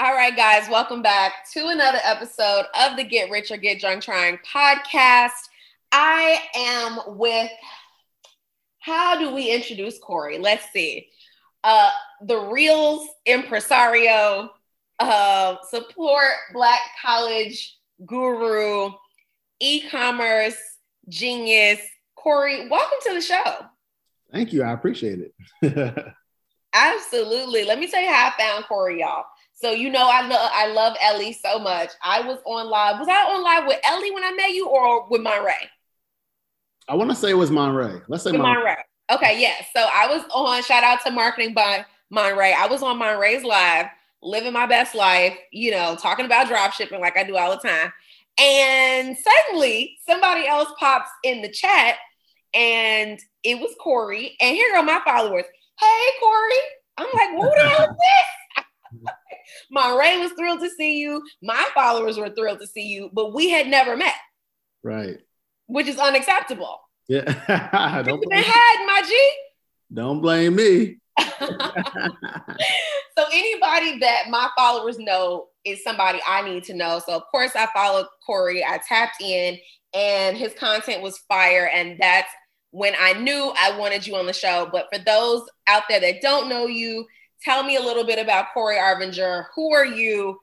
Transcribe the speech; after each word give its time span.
All 0.00 0.14
right, 0.14 0.36
guys, 0.36 0.68
welcome 0.70 1.02
back 1.02 1.50
to 1.54 1.66
another 1.66 1.98
episode 2.04 2.66
of 2.80 2.96
the 2.96 3.02
Get 3.02 3.30
Rich 3.30 3.50
or 3.50 3.56
Get 3.56 3.80
Drunk 3.80 4.00
Trying 4.00 4.38
podcast. 4.46 5.32
I 5.90 6.40
am 6.54 7.16
with, 7.18 7.50
how 8.78 9.18
do 9.18 9.34
we 9.34 9.50
introduce 9.50 9.98
Corey? 9.98 10.38
Let's 10.38 10.70
see. 10.72 11.08
Uh, 11.64 11.90
the 12.22 12.38
Reels 12.38 13.08
impresario, 13.26 14.50
uh, 15.00 15.56
support 15.68 16.30
Black 16.52 16.80
college 17.04 17.76
guru, 18.06 18.92
e 19.58 19.82
commerce 19.90 20.58
genius. 21.08 21.80
Corey, 22.14 22.68
welcome 22.68 22.98
to 23.02 23.14
the 23.14 23.20
show. 23.20 23.66
Thank 24.30 24.52
you. 24.52 24.62
I 24.62 24.70
appreciate 24.74 25.18
it. 25.60 26.04
Absolutely. 26.72 27.64
Let 27.64 27.80
me 27.80 27.90
tell 27.90 28.00
you 28.00 28.12
how 28.12 28.28
I 28.28 28.40
found 28.40 28.64
Corey, 28.66 29.00
y'all. 29.00 29.24
So 29.60 29.72
you 29.72 29.90
know 29.90 30.08
I 30.08 30.26
love 30.26 30.50
I 30.54 30.66
love 30.68 30.96
Ellie 31.02 31.32
so 31.32 31.58
much. 31.58 31.90
I 32.04 32.20
was 32.20 32.38
on 32.44 32.68
live. 32.70 33.00
Was 33.00 33.08
I 33.08 33.34
on 33.34 33.42
live 33.42 33.66
with 33.66 33.80
Ellie 33.84 34.12
when 34.12 34.22
I 34.22 34.32
met 34.32 34.50
you 34.50 34.68
or 34.68 35.08
with 35.08 35.20
Monray? 35.20 35.68
I 36.88 36.94
want 36.94 37.10
to 37.10 37.16
say 37.16 37.30
it 37.30 37.34
was 37.34 37.50
Monray. 37.50 38.00
Let's 38.06 38.22
say 38.22 38.32
Monray. 38.32 38.76
Okay, 39.10 39.40
yeah. 39.40 39.54
So 39.74 39.88
I 39.92 40.06
was 40.06 40.24
on 40.32 40.62
shout 40.62 40.84
out 40.84 41.00
to 41.04 41.10
marketing 41.10 41.54
by 41.54 41.84
Monray. 42.10 42.54
I 42.56 42.68
was 42.68 42.84
on 42.84 42.98
Monray's 42.98 43.42
live, 43.42 43.86
living 44.22 44.52
my 44.52 44.66
best 44.66 44.94
life, 44.94 45.36
you 45.50 45.72
know, 45.72 45.96
talking 45.96 46.24
about 46.26 46.46
drop 46.46 46.72
shipping 46.72 47.00
like 47.00 47.16
I 47.16 47.24
do 47.24 47.36
all 47.36 47.50
the 47.50 47.68
time. 47.68 47.92
And 48.38 49.16
suddenly 49.18 49.98
somebody 50.08 50.46
else 50.46 50.68
pops 50.78 51.10
in 51.24 51.42
the 51.42 51.48
chat 51.48 51.96
and 52.54 53.18
it 53.42 53.58
was 53.58 53.74
Corey. 53.80 54.36
And 54.40 54.54
here 54.54 54.76
are 54.76 54.84
my 54.84 55.00
followers. 55.04 55.46
Hey 55.80 56.08
Corey. 56.20 56.62
I'm 56.96 57.08
like, 57.12 57.30
who 57.30 57.50
the 57.54 57.68
hell 57.70 57.90
is 57.90 57.96
this? 57.96 58.64
Monray 59.70 60.18
was 60.18 60.32
thrilled 60.32 60.60
to 60.60 60.70
see 60.70 61.00
you. 61.00 61.22
My 61.42 61.66
followers 61.74 62.18
were 62.18 62.30
thrilled 62.30 62.60
to 62.60 62.66
see 62.66 62.86
you, 62.86 63.10
but 63.12 63.34
we 63.34 63.50
had 63.50 63.66
never 63.66 63.96
met. 63.96 64.14
Right. 64.82 65.18
Which 65.66 65.86
is 65.86 65.98
unacceptable. 65.98 66.78
Yeah. 67.08 68.02
Don't 68.06 68.28
been 68.28 68.42
had, 68.42 68.86
my 68.86 69.02
G. 69.06 69.32
Don't 69.92 70.20
blame 70.20 70.56
me. 70.56 70.98
so 71.18 71.26
anybody 73.32 73.98
that 73.98 74.26
my 74.28 74.48
followers 74.56 74.98
know 74.98 75.46
is 75.64 75.82
somebody 75.82 76.20
I 76.26 76.42
need 76.42 76.64
to 76.64 76.74
know. 76.74 77.00
So 77.04 77.14
of 77.14 77.22
course 77.30 77.52
I 77.56 77.66
followed 77.74 78.06
Corey. 78.24 78.64
I 78.64 78.78
tapped 78.86 79.20
in 79.20 79.58
and 79.94 80.36
his 80.36 80.54
content 80.54 81.02
was 81.02 81.18
fire. 81.28 81.70
And 81.72 81.98
that's 81.98 82.28
when 82.70 82.94
I 83.00 83.14
knew 83.14 83.52
I 83.58 83.76
wanted 83.78 84.06
you 84.06 84.16
on 84.16 84.26
the 84.26 84.32
show. 84.32 84.68
But 84.70 84.88
for 84.92 85.02
those 85.02 85.42
out 85.66 85.84
there 85.88 86.00
that 86.00 86.20
don't 86.20 86.48
know 86.48 86.66
you, 86.66 87.06
Tell 87.42 87.62
me 87.62 87.76
a 87.76 87.80
little 87.80 88.04
bit 88.04 88.18
about 88.18 88.52
Corey 88.52 88.76
Arbinger. 88.76 89.46
Who 89.54 89.72
are 89.72 89.86
you? 89.86 90.40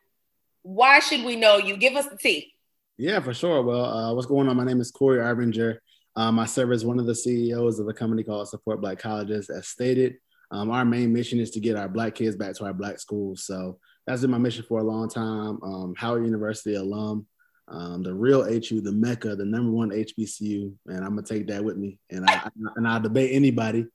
Why 0.63 0.99
should 0.99 1.23
we 1.23 1.35
know 1.35 1.57
you? 1.57 1.77
Give 1.77 1.95
us 1.95 2.07
the 2.07 2.17
tea. 2.17 2.53
Yeah, 2.97 3.19
for 3.19 3.33
sure. 3.33 3.61
Well, 3.61 3.85
uh, 3.85 4.13
what's 4.13 4.27
going 4.27 4.47
on? 4.47 4.57
My 4.57 4.63
name 4.63 4.79
is 4.79 4.91
Corey 4.91 5.19
Arbinger. 5.19 5.79
Um, 6.15 6.39
I 6.39 6.45
serve 6.45 6.71
as 6.71 6.85
one 6.85 6.99
of 6.99 7.05
the 7.05 7.15
CEOs 7.15 7.79
of 7.79 7.89
a 7.89 7.93
company 7.93 8.23
called 8.23 8.47
Support 8.47 8.79
Black 8.79 8.99
Colleges. 8.99 9.49
As 9.49 9.67
stated, 9.67 10.15
um, 10.51 10.71
our 10.71 10.85
main 10.85 11.11
mission 11.11 11.39
is 11.39 11.51
to 11.51 11.59
get 11.59 11.75
our 11.75 11.89
Black 11.89 12.15
kids 12.15 12.37
back 12.37 12.55
to 12.55 12.65
our 12.65 12.73
Black 12.73 12.99
schools. 12.99 13.45
So 13.45 13.79
that's 14.07 14.21
been 14.21 14.31
my 14.31 14.37
mission 14.37 14.63
for 14.67 14.79
a 14.79 14.83
long 14.83 15.09
time. 15.09 15.61
Um, 15.61 15.93
Howard 15.97 16.23
University 16.23 16.75
alum, 16.75 17.27
um, 17.67 18.03
the 18.03 18.13
real 18.13 18.43
HU, 18.43 18.79
the 18.79 18.91
Mecca, 18.91 19.35
the 19.35 19.43
number 19.43 19.71
one 19.71 19.89
HBCU, 19.89 20.71
and 20.87 21.03
I'm 21.03 21.15
gonna 21.15 21.23
take 21.23 21.47
that 21.47 21.63
with 21.63 21.75
me. 21.75 21.99
And 22.09 22.25
I, 22.25 22.49
and 22.77 22.87
I'll 22.87 23.01
debate 23.01 23.31
anybody. 23.33 23.87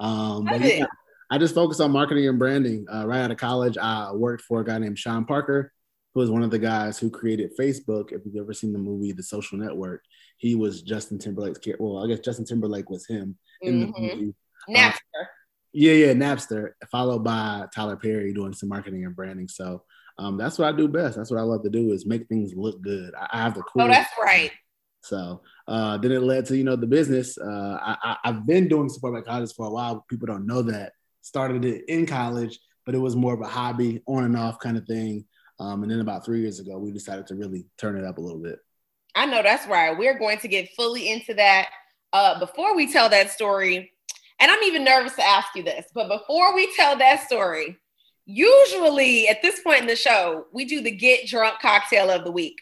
Um, 0.00 0.46
but 0.46 0.60
yeah, 0.60 0.86
I 1.30 1.38
just 1.38 1.54
focused 1.54 1.80
on 1.80 1.92
marketing 1.92 2.26
and 2.26 2.38
branding. 2.38 2.86
Uh, 2.92 3.06
right 3.06 3.20
out 3.20 3.30
of 3.30 3.36
college, 3.36 3.76
I 3.76 4.12
worked 4.12 4.42
for 4.42 4.60
a 4.60 4.64
guy 4.64 4.78
named 4.78 4.98
Sean 4.98 5.24
Parker, 5.24 5.72
who 6.14 6.20
was 6.20 6.30
one 6.30 6.42
of 6.42 6.50
the 6.50 6.58
guys 6.58 6.98
who 6.98 7.10
created 7.10 7.56
Facebook. 7.58 8.12
If 8.12 8.22
you've 8.24 8.42
ever 8.42 8.54
seen 8.54 8.72
the 8.72 8.78
movie 8.78 9.12
The 9.12 9.22
Social 9.22 9.58
Network, 9.58 10.02
he 10.38 10.54
was 10.54 10.82
Justin 10.82 11.18
Timberlake's. 11.18 11.60
Well, 11.78 12.02
I 12.02 12.08
guess 12.08 12.20
Justin 12.20 12.46
Timberlake 12.46 12.88
was 12.88 13.06
him 13.06 13.36
in 13.60 13.74
mm-hmm. 13.74 13.92
the 13.92 14.14
movie. 14.14 14.34
Napster. 14.70 14.94
Uh, 15.20 15.24
yeah, 15.72 15.92
yeah, 15.92 16.12
Napster, 16.14 16.70
followed 16.90 17.24
by 17.24 17.66
Tyler 17.74 17.96
Perry 17.96 18.32
doing 18.32 18.54
some 18.54 18.70
marketing 18.70 19.04
and 19.04 19.14
branding. 19.14 19.48
So 19.48 19.82
um, 20.18 20.38
that's 20.38 20.58
what 20.58 20.72
I 20.72 20.76
do 20.76 20.88
best. 20.88 21.16
That's 21.16 21.30
what 21.30 21.40
I 21.40 21.44
love 21.44 21.62
to 21.64 21.70
do 21.70 21.92
is 21.92 22.06
make 22.06 22.26
things 22.26 22.54
look 22.56 22.80
good. 22.80 23.14
I, 23.14 23.28
I 23.32 23.42
have 23.42 23.54
the 23.54 23.62
cool. 23.62 23.82
Oh, 23.82 23.88
that's 23.88 24.10
right. 24.20 24.50
So 25.02 25.42
uh, 25.68 25.98
then 25.98 26.12
it 26.12 26.22
led 26.22 26.46
to 26.46 26.56
you 26.56 26.64
know 26.64 26.74
the 26.74 26.86
business. 26.86 27.38
Uh, 27.38 27.96
I, 28.02 28.16
have 28.24 28.46
been 28.46 28.66
doing 28.66 28.88
support 28.88 29.12
Black 29.12 29.26
colleges 29.26 29.52
for 29.52 29.66
a 29.66 29.70
while. 29.70 30.04
People 30.08 30.26
don't 30.26 30.46
know 30.46 30.62
that 30.62 30.92
started 31.22 31.64
it 31.64 31.84
in 31.88 32.06
college, 32.06 32.58
but 32.86 32.94
it 32.94 32.98
was 32.98 33.16
more 33.16 33.34
of 33.34 33.40
a 33.40 33.46
hobby, 33.46 34.02
on 34.06 34.24
and 34.24 34.36
off 34.36 34.58
kind 34.58 34.76
of 34.76 34.86
thing. 34.86 35.24
Um, 35.60 35.82
and 35.82 35.90
then 35.90 36.00
about 36.00 36.24
three 36.24 36.40
years 36.40 36.60
ago, 36.60 36.78
we 36.78 36.92
decided 36.92 37.26
to 37.28 37.34
really 37.34 37.66
turn 37.78 37.96
it 37.96 38.04
up 38.04 38.18
a 38.18 38.20
little 38.20 38.40
bit. 38.40 38.58
I 39.14 39.26
know 39.26 39.42
that's 39.42 39.66
right. 39.66 39.96
We're 39.96 40.18
going 40.18 40.38
to 40.38 40.48
get 40.48 40.70
fully 40.76 41.10
into 41.10 41.34
that. 41.34 41.68
Uh, 42.12 42.38
before 42.38 42.74
we 42.74 42.90
tell 42.90 43.08
that 43.08 43.30
story, 43.30 43.92
and 44.40 44.50
I'm 44.50 44.62
even 44.62 44.84
nervous 44.84 45.14
to 45.16 45.26
ask 45.26 45.48
you 45.54 45.62
this, 45.62 45.86
but 45.92 46.08
before 46.08 46.54
we 46.54 46.72
tell 46.74 46.96
that 46.96 47.26
story, 47.26 47.76
usually 48.24 49.28
at 49.28 49.42
this 49.42 49.60
point 49.60 49.80
in 49.80 49.86
the 49.86 49.96
show, 49.96 50.46
we 50.52 50.64
do 50.64 50.80
the 50.80 50.90
get 50.90 51.26
drunk 51.26 51.60
cocktail 51.60 52.10
of 52.10 52.24
the 52.24 52.30
week. 52.30 52.58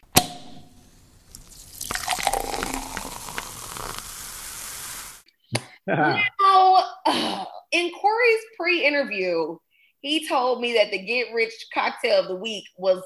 now, 5.87 7.47
in 7.71 7.91
Corey's 7.91 8.41
pre-interview, 8.57 9.57
he 10.01 10.27
told 10.27 10.61
me 10.61 10.73
that 10.73 10.91
the 10.91 10.99
get 10.99 11.33
rich 11.33 11.53
cocktail 11.73 12.21
of 12.21 12.27
the 12.27 12.35
week 12.35 12.63
was 12.77 13.03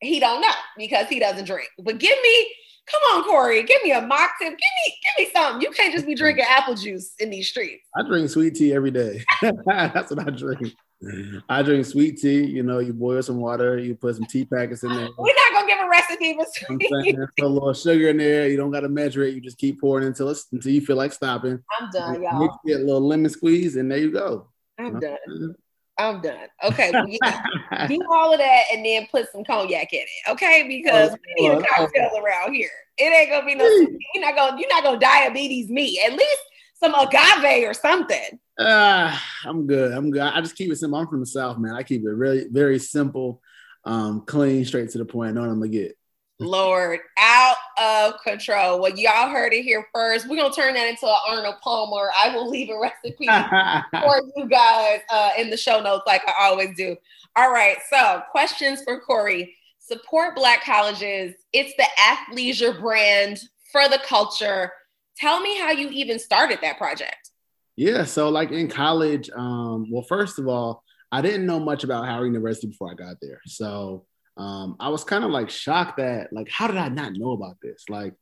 he 0.00 0.20
don't 0.20 0.40
know 0.40 0.48
because 0.76 1.08
he 1.08 1.18
doesn't 1.18 1.44
drink. 1.44 1.68
But 1.78 1.98
give 1.98 2.16
me, 2.22 2.54
come 2.90 3.00
on, 3.12 3.24
Corey, 3.24 3.62
give 3.64 3.82
me 3.82 3.92
a 3.92 4.00
mock 4.00 4.30
tip. 4.40 4.50
Give 4.50 4.56
me, 4.56 4.94
give 5.04 5.26
me 5.26 5.32
something. 5.34 5.60
You 5.60 5.70
can't 5.70 5.92
just 5.92 6.06
be 6.06 6.14
drinking 6.14 6.44
apple 6.48 6.74
juice 6.74 7.12
in 7.18 7.30
these 7.30 7.48
streets. 7.48 7.84
I 7.96 8.02
drink 8.02 8.30
sweet 8.30 8.54
tea 8.54 8.72
every 8.72 8.90
day. 8.90 9.24
That's 9.66 10.10
what 10.10 10.26
I 10.26 10.30
drink. 10.30 10.74
I 11.48 11.62
drink 11.62 11.86
sweet 11.86 12.18
tea. 12.18 12.44
You 12.44 12.62
know, 12.62 12.80
you 12.80 12.92
boil 12.92 13.22
some 13.22 13.38
water, 13.38 13.78
you 13.78 13.94
put 13.94 14.16
some 14.16 14.26
tea 14.26 14.44
packets 14.44 14.82
in 14.82 14.90
there. 14.90 15.08
We're 15.16 15.34
not 15.34 15.52
gonna 15.52 15.66
give 15.66 15.78
a 15.78 15.88
recipe 15.88 16.34
for 16.34 16.46
sweet. 16.52 17.16
Put 17.16 17.44
a 17.44 17.48
little 17.48 17.74
sugar 17.74 18.08
in 18.08 18.16
there. 18.16 18.48
You 18.48 18.56
don't 18.56 18.70
gotta 18.70 18.88
measure 18.88 19.22
it. 19.22 19.34
You 19.34 19.40
just 19.40 19.58
keep 19.58 19.80
pouring 19.80 20.06
until 20.06 20.28
it's 20.30 20.46
until 20.52 20.72
you 20.72 20.80
feel 20.80 20.96
like 20.96 21.12
stopping. 21.12 21.62
I'm 21.80 21.90
done, 21.90 22.22
y'all. 22.22 22.42
You 22.42 22.50
get 22.66 22.80
a 22.80 22.84
little 22.84 23.06
lemon 23.06 23.30
squeeze, 23.30 23.76
and 23.76 23.90
there 23.90 23.98
you 23.98 24.10
go. 24.10 24.48
I'm 24.78 24.98
done. 24.98 25.54
I'm 25.98 26.20
done. 26.20 26.46
Okay, 26.62 26.90
well, 26.92 27.06
yeah, 27.08 27.86
do 27.88 28.00
all 28.12 28.32
of 28.32 28.38
that 28.38 28.62
and 28.72 28.84
then 28.84 29.08
put 29.10 29.30
some 29.32 29.44
cognac 29.44 29.92
in 29.92 30.00
it. 30.00 30.30
Okay, 30.30 30.64
because 30.68 31.10
we 31.10 31.42
need 31.42 31.50
a 31.50 31.62
cocktail 31.62 32.10
around 32.24 32.54
here. 32.54 32.70
It 32.98 33.12
ain't 33.12 33.30
gonna 33.30 33.46
be 33.46 33.54
no. 33.56 33.64
You're 33.64 34.24
not 34.24 34.36
gonna. 34.36 34.60
You're 34.60 34.68
not 34.68 34.84
gonna 34.84 34.98
diabetes 34.98 35.68
me. 35.68 36.00
At 36.04 36.12
least 36.12 36.42
some 36.82 36.94
agave 36.94 37.68
or 37.68 37.74
something. 37.74 38.38
Uh, 38.58 39.16
I'm 39.44 39.66
good. 39.66 39.92
I'm 39.92 40.10
good. 40.10 40.22
I 40.22 40.40
just 40.40 40.56
keep 40.56 40.70
it 40.70 40.76
simple. 40.76 40.98
I'm 40.98 41.08
from 41.08 41.20
the 41.20 41.26
South, 41.26 41.58
man. 41.58 41.74
I 41.74 41.82
keep 41.82 42.02
it 42.02 42.08
really 42.08 42.46
very 42.50 42.78
simple, 42.78 43.40
um, 43.84 44.22
clean, 44.22 44.64
straight 44.64 44.90
to 44.90 44.98
the 44.98 45.04
point. 45.04 45.30
I 45.30 45.32
know 45.32 45.40
what 45.42 45.50
I'm 45.50 45.60
gonna 45.60 45.68
get. 45.68 45.96
Lord, 46.40 47.00
out 47.18 47.56
of 47.80 48.20
control. 48.22 48.80
Well, 48.80 48.96
y'all 48.96 49.28
heard 49.28 49.52
it 49.52 49.62
here 49.62 49.86
first. 49.92 50.28
We're 50.28 50.36
gonna 50.36 50.54
turn 50.54 50.74
that 50.74 50.88
into 50.88 51.06
an 51.06 51.16
Arnold 51.28 51.56
Palmer. 51.62 52.10
I 52.16 52.34
will 52.34 52.48
leave 52.48 52.70
a 52.70 52.78
recipe 52.78 53.26
for 54.02 54.22
you 54.36 54.48
guys 54.48 55.00
uh, 55.10 55.30
in 55.36 55.50
the 55.50 55.56
show 55.56 55.80
notes, 55.80 56.04
like 56.06 56.22
I 56.28 56.48
always 56.48 56.76
do. 56.76 56.96
All 57.36 57.52
right. 57.52 57.76
So, 57.90 58.22
questions 58.30 58.82
for 58.82 59.00
Corey. 59.00 59.54
Support 59.80 60.36
Black 60.36 60.64
colleges. 60.64 61.34
It's 61.52 61.72
the 61.76 61.86
athleisure 61.98 62.78
brand 62.80 63.40
for 63.72 63.88
the 63.88 64.00
culture. 64.04 64.72
Tell 65.18 65.40
me 65.40 65.58
how 65.58 65.70
you 65.70 65.88
even 65.90 66.18
started 66.18 66.60
that 66.62 66.78
project. 66.78 67.30
Yeah, 67.76 68.04
so 68.04 68.28
like 68.28 68.50
in 68.50 68.68
college, 68.68 69.30
um, 69.36 69.86
well, 69.90 70.02
first 70.02 70.38
of 70.38 70.48
all, 70.48 70.82
I 71.10 71.22
didn't 71.22 71.46
know 71.46 71.60
much 71.60 71.84
about 71.84 72.06
Howard 72.06 72.26
University 72.26 72.68
before 72.68 72.90
I 72.90 72.94
got 72.94 73.16
there. 73.22 73.40
So 73.46 74.04
um, 74.36 74.76
I 74.78 74.88
was 74.88 75.04
kind 75.04 75.24
of 75.24 75.30
like 75.30 75.50
shocked 75.50 75.96
that, 75.98 76.32
like, 76.32 76.48
how 76.50 76.66
did 76.66 76.76
I 76.76 76.88
not 76.88 77.14
know 77.14 77.32
about 77.32 77.56
this? 77.62 77.84
Like, 77.88 78.14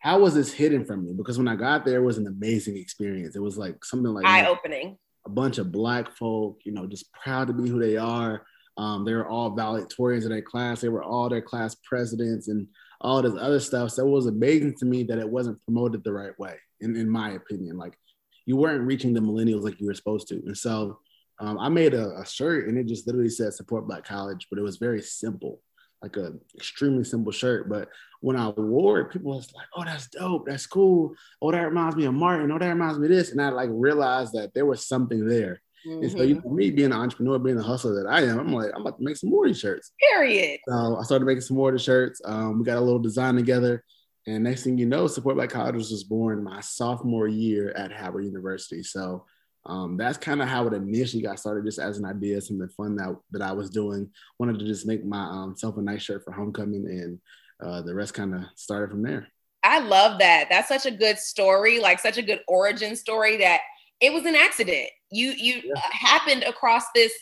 how 0.00 0.20
was 0.20 0.34
this 0.34 0.52
hidden 0.52 0.84
from 0.84 1.04
me? 1.04 1.12
Because 1.12 1.38
when 1.38 1.48
I 1.48 1.56
got 1.56 1.84
there, 1.84 1.98
it 1.98 2.04
was 2.04 2.18
an 2.18 2.26
amazing 2.26 2.76
experience. 2.76 3.34
It 3.34 3.42
was 3.42 3.58
like 3.58 3.84
something 3.84 4.12
like 4.12 4.26
eye 4.26 4.46
opening. 4.46 4.96
A 5.26 5.30
bunch 5.30 5.58
of 5.58 5.72
black 5.72 6.16
folk, 6.16 6.60
you 6.64 6.72
know, 6.72 6.86
just 6.86 7.12
proud 7.12 7.48
to 7.48 7.52
be 7.52 7.68
who 7.68 7.80
they 7.80 7.96
are. 7.96 8.42
Um, 8.78 9.04
they 9.04 9.12
were 9.12 9.28
all 9.28 9.56
valedictorians 9.56 10.22
in 10.22 10.30
their 10.30 10.40
class. 10.40 10.80
They 10.80 10.88
were 10.88 11.02
all 11.02 11.28
their 11.28 11.42
class 11.42 11.74
presidents 11.84 12.46
and 12.46 12.66
all 13.00 13.20
this 13.20 13.34
other 13.38 13.60
stuff. 13.60 13.90
So 13.90 14.06
it 14.06 14.10
was 14.10 14.26
amazing 14.26 14.76
to 14.76 14.86
me 14.86 15.02
that 15.04 15.18
it 15.18 15.28
wasn't 15.28 15.62
promoted 15.64 16.04
the 16.04 16.12
right 16.12 16.38
way, 16.38 16.56
in, 16.80 16.96
in 16.96 17.10
my 17.10 17.32
opinion. 17.32 17.76
Like 17.76 17.98
you 18.46 18.56
weren't 18.56 18.86
reaching 18.86 19.12
the 19.12 19.20
millennials 19.20 19.64
like 19.64 19.80
you 19.80 19.86
were 19.86 19.94
supposed 19.94 20.28
to. 20.28 20.36
And 20.46 20.56
so 20.56 21.00
um, 21.40 21.58
I 21.58 21.68
made 21.68 21.92
a, 21.92 22.18
a, 22.18 22.24
shirt 22.24 22.68
and 22.68 22.78
it 22.78 22.86
just 22.86 23.06
literally 23.06 23.28
said 23.28 23.52
support 23.52 23.86
Black 23.86 24.04
College, 24.04 24.46
but 24.48 24.58
it 24.58 24.62
was 24.62 24.76
very 24.76 25.02
simple, 25.02 25.60
like 26.00 26.16
a 26.16 26.32
extremely 26.56 27.04
simple 27.04 27.32
shirt. 27.32 27.68
But 27.68 27.88
when 28.20 28.36
I 28.36 28.48
wore 28.48 29.00
it, 29.00 29.10
people 29.10 29.36
was 29.36 29.52
like, 29.54 29.66
oh, 29.76 29.84
that's 29.84 30.08
dope. 30.08 30.46
That's 30.46 30.66
cool. 30.66 31.14
Oh, 31.42 31.50
that 31.50 31.68
reminds 31.68 31.96
me 31.96 32.06
of 32.06 32.14
Martin. 32.14 32.50
Oh, 32.50 32.58
that 32.58 32.68
reminds 32.68 32.98
me 32.98 33.06
of 33.06 33.12
this. 33.12 33.32
And 33.32 33.42
I 33.42 33.50
like 33.50 33.70
realized 33.72 34.34
that 34.34 34.54
there 34.54 34.66
was 34.66 34.86
something 34.86 35.26
there. 35.26 35.60
Mm-hmm. 35.86 36.02
And 36.02 36.12
so, 36.12 36.22
you 36.22 36.36
mm-hmm. 36.36 36.48
know, 36.48 36.54
me 36.54 36.70
being 36.70 36.92
an 36.92 36.98
entrepreneur, 36.98 37.38
being 37.38 37.58
a 37.58 37.62
hustler 37.62 38.02
that 38.02 38.10
I 38.10 38.22
am, 38.22 38.38
I'm 38.38 38.52
like, 38.52 38.70
I'm 38.74 38.82
about 38.82 38.98
to 38.98 39.04
make 39.04 39.16
some 39.16 39.30
more 39.30 39.46
of 39.46 39.50
these 39.50 39.60
shirts. 39.60 39.92
Period. 40.12 40.60
So 40.68 40.96
I 40.96 41.02
started 41.02 41.24
making 41.24 41.42
some 41.42 41.56
more 41.56 41.68
of 41.68 41.74
the 41.74 41.78
shirts. 41.78 42.20
Um, 42.24 42.58
we 42.58 42.64
got 42.64 42.78
a 42.78 42.80
little 42.80 42.98
design 42.98 43.36
together. 43.36 43.84
And 44.26 44.44
next 44.44 44.64
thing 44.64 44.76
you 44.76 44.86
know, 44.86 45.06
Support 45.06 45.36
Black 45.36 45.50
Colleges 45.50 45.90
was 45.90 46.04
born 46.04 46.44
my 46.44 46.60
sophomore 46.60 47.28
year 47.28 47.70
at 47.70 47.92
Howard 47.92 48.26
University. 48.26 48.82
So 48.82 49.24
um, 49.64 49.96
that's 49.96 50.18
kind 50.18 50.42
of 50.42 50.48
how 50.48 50.66
it 50.66 50.74
initially 50.74 51.22
got 51.22 51.38
started, 51.38 51.64
just 51.64 51.78
as 51.78 51.98
an 51.98 52.04
idea, 52.04 52.40
something 52.40 52.68
fun 52.68 52.96
that, 52.96 53.16
that 53.30 53.42
I 53.42 53.52
was 53.52 53.70
doing. 53.70 54.10
Wanted 54.38 54.58
to 54.58 54.66
just 54.66 54.86
make 54.86 55.04
myself 55.04 55.74
um, 55.74 55.78
a 55.78 55.82
nice 55.82 56.02
shirt 56.02 56.24
for 56.24 56.32
homecoming, 56.32 56.86
and 56.86 57.20
uh, 57.62 57.82
the 57.82 57.94
rest 57.94 58.14
kind 58.14 58.34
of 58.34 58.42
started 58.54 58.90
from 58.90 59.02
there. 59.02 59.28
I 59.64 59.80
love 59.80 60.18
that. 60.20 60.46
That's 60.50 60.68
such 60.68 60.86
a 60.86 60.90
good 60.90 61.18
story, 61.18 61.80
like 61.80 61.98
such 61.98 62.16
a 62.16 62.22
good 62.22 62.40
origin 62.48 62.96
story 62.96 63.38
that 63.38 63.60
it 64.00 64.12
was 64.12 64.24
an 64.24 64.36
accident. 64.36 64.88
You 65.10 65.30
you 65.30 65.62
yeah. 65.64 65.80
happened 65.90 66.42
across 66.42 66.84
this 66.94 67.12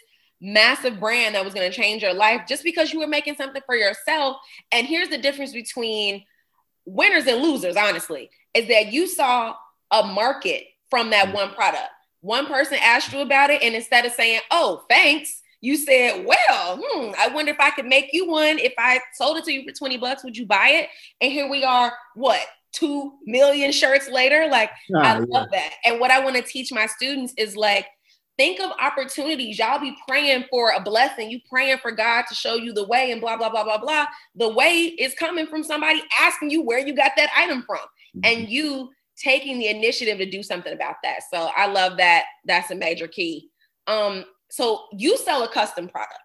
massive 0.41 1.01
brand 1.01 1.35
that 1.35 1.45
was 1.45 1.55
going 1.55 1.71
to 1.71 1.77
change 1.77 2.03
your 2.03 2.13
life 2.15 2.43
just 2.47 2.63
because 2.63 2.93
you 2.93 3.01
were 3.01 3.07
making 3.07 3.37
something 3.37 3.63
for 3.65 3.75
yourself. 3.75 4.37
And 4.71 4.87
here's 4.87 5.09
the 5.09 5.19
difference 5.19 5.53
between 5.53 6.25
winners 6.85 7.27
and 7.27 7.43
losers, 7.43 7.77
honestly, 7.77 8.31
is 8.55 8.69
that 8.69 8.93
you 8.93 9.07
saw 9.07 9.55
a 9.91 10.03
market 10.03 10.65
from 10.91 11.11
that 11.11 11.33
one 11.33 11.51
product. 11.51 11.89
One 12.21 12.47
person 12.47 12.79
asked 12.83 13.13
you 13.13 13.21
about 13.21 13.51
it, 13.51 13.63
and 13.63 13.75
instead 13.75 14.05
of 14.05 14.13
saying, 14.13 14.41
"Oh, 14.51 14.85
thanks," 14.89 15.43
you 15.61 15.77
said, 15.77 16.25
"Well, 16.25 16.81
hmm, 16.83 17.13
I 17.19 17.29
wonder 17.29 17.53
if 17.53 17.61
I 17.61 17.71
could 17.71 17.87
make 17.87 18.11
you 18.13 18.27
one. 18.27 18.59
If 18.59 18.75
I 18.79 19.01
sold 19.15 19.37
it 19.37 19.45
to 19.45 19.53
you 19.53 19.65
for 19.65 19.73
twenty 19.73 19.97
bucks, 19.97 20.25
would 20.25 20.37
you 20.37 20.47
buy 20.47 20.71
it?" 20.71 20.89
And 21.21 21.31
here 21.31 21.49
we 21.49 21.63
are. 21.65 21.97
What 22.15 22.45
two 22.77 23.13
million 23.25 23.73
shirts 23.73 24.09
later? 24.09 24.49
Like, 24.51 24.71
oh, 24.95 25.01
I 25.01 25.19
love 25.19 25.49
yeah. 25.53 25.61
that. 25.61 25.73
And 25.85 26.01
what 26.01 26.11
I 26.11 26.23
want 26.23 26.37
to 26.37 26.43
teach 26.43 26.73
my 26.73 26.87
students 26.87 27.33
is 27.37 27.57
like, 27.57 27.87
think 28.37 28.61
of 28.61 28.71
opportunities. 28.81 29.59
Y'all 29.59 29.81
be 29.81 29.97
praying 30.07 30.45
for 30.51 30.73
a 30.73 30.81
blessing. 30.81 31.31
You 31.31 31.41
praying 31.49 31.79
for 31.79 31.91
God 31.91 32.25
to 32.29 32.35
show 32.35 32.55
you 32.55 32.73
the 32.73 32.87
way, 32.87 33.11
and 33.11 33.21
blah 33.21 33.37
blah 33.37 33.49
blah 33.49 33.65
blah 33.65 33.79
blah. 33.79 34.07
The 34.35 34.49
way 34.49 34.95
is 34.99 35.15
coming 35.15 35.47
from 35.47 35.63
somebody 35.63 36.03
asking 36.21 36.51
you 36.51 36.63
where 36.63 36.79
you 36.79 36.95
got 36.95 37.13
that 37.17 37.31
item 37.37 37.65
from, 37.67 37.79
mm-hmm. 37.79 38.21
and 38.25 38.49
you 38.49 38.91
taking 39.17 39.59
the 39.59 39.69
initiative 39.69 40.19
to 40.19 40.29
do 40.29 40.43
something 40.43 40.75
about 40.75 40.97
that. 41.03 41.21
So 41.33 41.49
I 41.57 41.67
love 41.67 41.97
that. 41.97 42.25
That's 42.45 42.71
a 42.71 42.75
major 42.75 43.09
key. 43.09 43.49
Um, 43.87 44.25
so 44.51 44.85
you 44.93 45.17
sell 45.17 45.43
a 45.43 45.49
custom 45.49 45.89
product. 45.89 46.21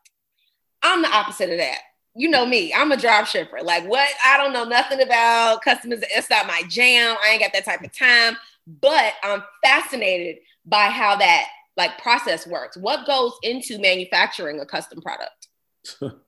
I'm 0.83 1.01
the 1.01 1.09
opposite 1.09 1.50
of 1.50 1.57
that. 1.59 1.80
You 2.16 2.30
know 2.30 2.46
me, 2.46 2.74
I'm 2.74 2.92
a 2.92 2.98
drop 2.98 3.25
shipper. 3.25 3.62
Like 3.63 3.88
what? 3.88 4.10
I 4.25 4.38
don't 4.38 4.54
know 4.54 4.66
nothing 4.66 5.02
about 5.02 5.62
customers. 5.62 6.00
It's 6.12 6.30
not 6.30 6.48
my 6.48 6.63
jam. 6.68 7.16
I 7.24 7.30
ain't 7.30 7.42
got 7.42 7.54
that 7.54 7.66
type 7.66 7.84
of 7.84 7.98
time, 7.98 8.38
but 8.68 9.13
I'm 9.24 9.44
fascinated 9.63 10.38
by 10.66 10.86
how 10.86 11.16
that 11.16 11.48
like 11.78 11.98
process 12.02 12.46
works. 12.46 12.78
What 12.78 13.08
goes 13.08 13.34
into 13.44 13.80
manufacturing 13.80 14.60
a 14.60 14.66
custom 14.66 15.02
product? 15.02 15.48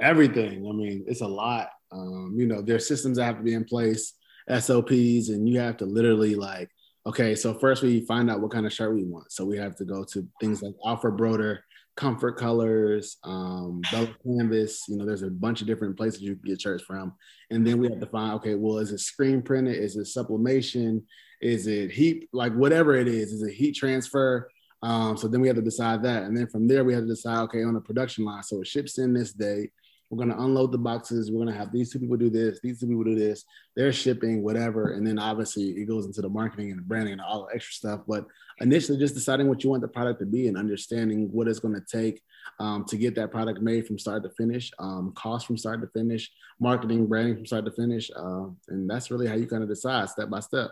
Everything. 0.00 0.66
I 0.68 0.72
mean, 0.72 1.04
it's 1.06 1.20
a 1.20 1.26
lot. 1.26 1.70
Um, 1.92 2.34
you 2.36 2.46
know, 2.46 2.60
there's 2.60 2.86
systems 2.86 3.16
that 3.16 3.24
have 3.24 3.38
to 3.38 3.42
be 3.42 3.54
in 3.54 3.64
place 3.64 4.14
SOPs, 4.48 5.28
and 5.28 5.48
you 5.48 5.58
have 5.60 5.76
to 5.78 5.86
literally 5.86 6.34
like, 6.34 6.68
okay, 7.06 7.34
so 7.34 7.54
first 7.54 7.82
we 7.82 8.00
find 8.00 8.30
out 8.30 8.40
what 8.40 8.50
kind 8.50 8.66
of 8.66 8.72
shirt 8.72 8.94
we 8.94 9.04
want. 9.04 9.30
So 9.30 9.44
we 9.44 9.56
have 9.58 9.76
to 9.76 9.84
go 9.84 10.04
to 10.04 10.26
things 10.40 10.62
like 10.62 10.74
Alpha 10.84 11.10
Broder, 11.10 11.64
Comfort 11.96 12.36
Colors, 12.36 13.18
um, 13.24 13.80
Bella 13.90 14.08
Canvas. 14.24 14.84
You 14.88 14.96
know, 14.96 15.06
there's 15.06 15.22
a 15.22 15.30
bunch 15.30 15.60
of 15.60 15.66
different 15.66 15.96
places 15.96 16.22
you 16.22 16.36
can 16.36 16.44
get 16.44 16.60
shirts 16.60 16.82
from. 16.82 17.14
And 17.50 17.66
then 17.66 17.78
we 17.78 17.88
have 17.88 18.00
to 18.00 18.06
find, 18.06 18.32
okay, 18.34 18.54
well, 18.54 18.78
is 18.78 18.90
it 18.90 19.00
screen 19.00 19.42
printed? 19.42 19.76
Is 19.76 19.96
it 19.96 20.06
sublimation? 20.06 21.04
Is 21.40 21.66
it 21.66 21.90
heat? 21.90 22.28
Like 22.32 22.52
whatever 22.54 22.94
it 22.94 23.06
is, 23.06 23.32
is 23.32 23.42
it 23.42 23.54
heat 23.54 23.76
transfer? 23.76 24.48
Um, 24.82 25.16
so 25.16 25.28
then 25.28 25.40
we 25.40 25.48
have 25.48 25.56
to 25.56 25.62
decide 25.62 26.02
that. 26.02 26.24
And 26.24 26.36
then 26.36 26.46
from 26.46 26.68
there, 26.68 26.84
we 26.84 26.92
have 26.94 27.04
to 27.04 27.08
decide, 27.08 27.40
okay, 27.44 27.62
on 27.62 27.76
a 27.76 27.80
production 27.80 28.24
line. 28.24 28.42
So 28.42 28.60
it 28.60 28.66
ships 28.66 28.98
in 28.98 29.14
this 29.14 29.32
day. 29.32 29.70
We're 30.10 30.18
going 30.18 30.36
to 30.36 30.42
unload 30.42 30.72
the 30.72 30.78
boxes. 30.78 31.30
We're 31.30 31.42
going 31.44 31.52
to 31.52 31.58
have 31.58 31.72
these 31.72 31.92
two 31.92 31.98
people 31.98 32.16
do 32.16 32.30
this, 32.30 32.60
these 32.62 32.80
two 32.80 32.86
people 32.86 33.04
do 33.04 33.14
this. 33.14 33.44
They're 33.74 33.92
shipping, 33.92 34.42
whatever. 34.42 34.92
And 34.92 35.06
then 35.06 35.18
obviously 35.18 35.70
it 35.70 35.86
goes 35.86 36.06
into 36.06 36.20
the 36.20 36.28
marketing 36.28 36.70
and 36.70 36.78
the 36.78 36.84
branding 36.84 37.14
and 37.14 37.20
all 37.20 37.46
the 37.46 37.54
extra 37.54 37.74
stuff. 37.74 38.00
But 38.06 38.26
initially, 38.60 38.98
just 38.98 39.14
deciding 39.14 39.48
what 39.48 39.64
you 39.64 39.70
want 39.70 39.82
the 39.82 39.88
product 39.88 40.20
to 40.20 40.26
be 40.26 40.46
and 40.48 40.56
understanding 40.56 41.28
what 41.32 41.48
it's 41.48 41.58
going 41.58 41.74
to 41.74 41.80
take 41.80 42.22
um, 42.60 42.84
to 42.86 42.96
get 42.96 43.14
that 43.16 43.30
product 43.30 43.60
made 43.60 43.86
from 43.86 43.98
start 43.98 44.22
to 44.22 44.30
finish, 44.30 44.70
um, 44.78 45.12
cost 45.16 45.46
from 45.46 45.56
start 45.56 45.80
to 45.80 45.88
finish, 45.88 46.30
marketing, 46.60 47.06
branding 47.06 47.36
from 47.36 47.46
start 47.46 47.64
to 47.64 47.72
finish. 47.72 48.10
Uh, 48.14 48.46
and 48.68 48.88
that's 48.88 49.10
really 49.10 49.26
how 49.26 49.34
you 49.34 49.46
kind 49.46 49.62
of 49.62 49.68
decide 49.68 50.08
step 50.08 50.30
by 50.30 50.40
step. 50.40 50.70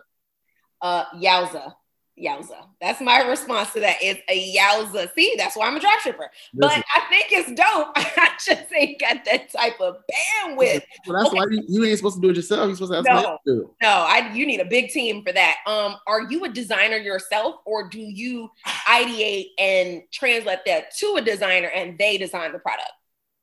Uh, 0.80 1.04
yowza 1.14 1.74
yowza. 2.20 2.66
That's 2.80 3.00
my 3.00 3.22
response 3.22 3.72
to 3.72 3.80
that. 3.80 3.96
It's 4.00 4.20
a 4.28 4.56
yowza. 4.56 5.12
See, 5.14 5.34
that's 5.36 5.56
why 5.56 5.66
I'm 5.66 5.76
a 5.76 5.80
drop 5.80 5.98
shipper. 6.00 6.30
But 6.54 6.84
I 6.94 7.00
think 7.08 7.26
it's 7.30 7.48
dope. 7.48 7.92
I 7.96 8.30
just 8.44 8.72
ain't 8.72 9.00
got 9.00 9.24
that 9.24 9.50
type 9.50 9.80
of 9.80 9.96
bandwidth. 9.96 10.82
Well, 11.06 11.18
that's 11.18 11.28
okay. 11.28 11.36
why 11.36 11.46
you, 11.50 11.62
you, 11.68 11.84
ain't 11.84 11.98
supposed 11.98 12.16
to 12.16 12.22
do 12.22 12.30
it 12.30 12.36
yourself. 12.36 12.66
You're 12.66 12.76
supposed 12.76 12.92
to 12.92 12.98
ask 12.98 13.06
no, 13.06 13.38
to 13.46 13.74
No, 13.82 13.88
I 13.88 14.30
you 14.32 14.46
need 14.46 14.60
a 14.60 14.64
big 14.64 14.90
team 14.90 15.24
for 15.24 15.32
that. 15.32 15.56
Um, 15.66 15.96
are 16.06 16.30
you 16.30 16.44
a 16.44 16.48
designer 16.48 16.96
yourself, 16.96 17.56
or 17.64 17.88
do 17.88 18.00
you 18.00 18.50
ideate 18.88 19.50
and 19.58 20.02
translate 20.12 20.60
that 20.66 20.94
to 20.96 21.16
a 21.16 21.22
designer 21.22 21.68
and 21.68 21.98
they 21.98 22.18
design 22.18 22.52
the 22.52 22.58
product? 22.58 22.92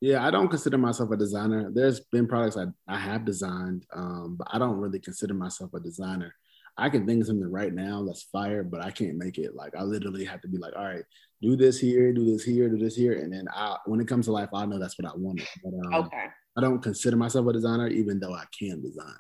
Yeah, 0.02 0.26
I 0.26 0.32
don't 0.32 0.48
consider 0.48 0.78
myself 0.78 1.12
a 1.12 1.18
designer. 1.18 1.70
There's 1.74 2.00
been 2.00 2.26
products 2.26 2.56
I, 2.56 2.68
I 2.88 2.98
have 2.98 3.26
designed, 3.26 3.86
um, 3.94 4.36
but 4.38 4.48
I 4.52 4.58
don't 4.58 4.78
really 4.78 5.00
consider 5.00 5.34
myself 5.34 5.74
a 5.74 5.80
designer. 5.80 6.34
I 6.80 6.90
can 6.90 7.06
think 7.06 7.22
of 7.22 7.28
something 7.28 7.52
right 7.52 7.74
now 7.74 8.04
that's 8.06 8.24
fire, 8.24 8.64
but 8.64 8.84
I 8.84 8.92
can't 8.92 9.18
make 9.18 9.38
it. 9.38 9.56
Like 9.56 9.76
I 9.76 9.84
literally 9.84 10.26
have 10.26 10.42
to 10.42 10.48
be 10.48 10.58
like, 10.58 10.74
all 10.76 10.86
right, 10.86 11.04
do 11.42 11.56
this 11.56 11.80
here, 11.80 12.12
do 12.14 12.26
this 12.26 12.44
here, 12.44 12.70
do 12.70 12.78
this 12.78 12.96
here, 12.96 13.14
and 13.14 13.32
then 13.32 13.48
I, 13.54 13.78
when 13.86 14.00
it 14.00 14.08
comes 14.08 14.26
to 14.26 14.32
life, 14.32 14.50
I 14.54 14.66
know 14.66 14.80
that's 14.80 14.98
what 15.00 15.12
I 15.12 15.16
wanted. 15.16 15.48
But, 15.64 15.74
um, 15.74 16.06
okay. 16.06 16.26
I 16.58 16.62
don't 16.62 16.82
consider 16.82 17.16
myself 17.16 17.48
a 17.48 17.54
designer, 17.54 17.88
even 17.88 18.20
though 18.20 18.34
I 18.34 18.44
can 18.58 18.82
design. 18.82 19.16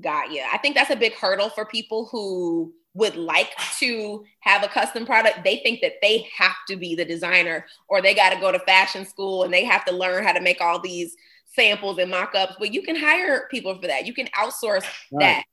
Got 0.00 0.32
you. 0.32 0.42
I 0.50 0.58
think 0.58 0.74
that's 0.74 0.90
a 0.90 0.96
big 0.96 1.14
hurdle 1.14 1.50
for 1.50 1.64
people 1.64 2.08
who 2.10 2.72
would 2.94 3.14
like 3.14 3.50
to 3.78 4.24
have 4.40 4.64
a 4.64 4.68
custom 4.68 5.06
product. 5.06 5.44
They 5.44 5.58
think 5.58 5.80
that 5.82 5.94
they 6.02 6.26
have 6.36 6.56
to 6.68 6.76
be 6.76 6.94
the 6.94 7.04
designer, 7.04 7.66
or 7.88 8.02
they 8.02 8.14
got 8.14 8.30
to 8.30 8.40
go 8.40 8.50
to 8.50 8.58
fashion 8.60 9.06
school 9.06 9.44
and 9.44 9.52
they 9.52 9.64
have 9.64 9.84
to 9.84 9.94
learn 9.94 10.24
how 10.24 10.32
to 10.32 10.40
make 10.40 10.60
all 10.60 10.80
these 10.80 11.14
samples 11.54 11.98
and 11.98 12.10
mock-ups. 12.10 12.56
But 12.58 12.72
you 12.72 12.82
can 12.82 12.96
hire 12.96 13.46
people 13.50 13.74
for 13.80 13.86
that. 13.86 14.06
You 14.06 14.14
can 14.14 14.26
outsource 14.28 14.84
right. 15.12 15.20
that 15.20 15.44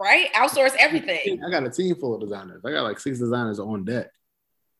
right? 0.00 0.32
Outsource 0.34 0.74
everything. 0.78 1.42
I 1.44 1.50
got 1.50 1.64
a 1.64 1.70
team 1.70 1.94
full 1.96 2.14
of 2.14 2.20
designers. 2.20 2.62
I 2.64 2.70
got 2.70 2.82
like 2.82 2.98
six 2.98 3.18
designers 3.18 3.58
on 3.58 3.84
deck. 3.84 4.08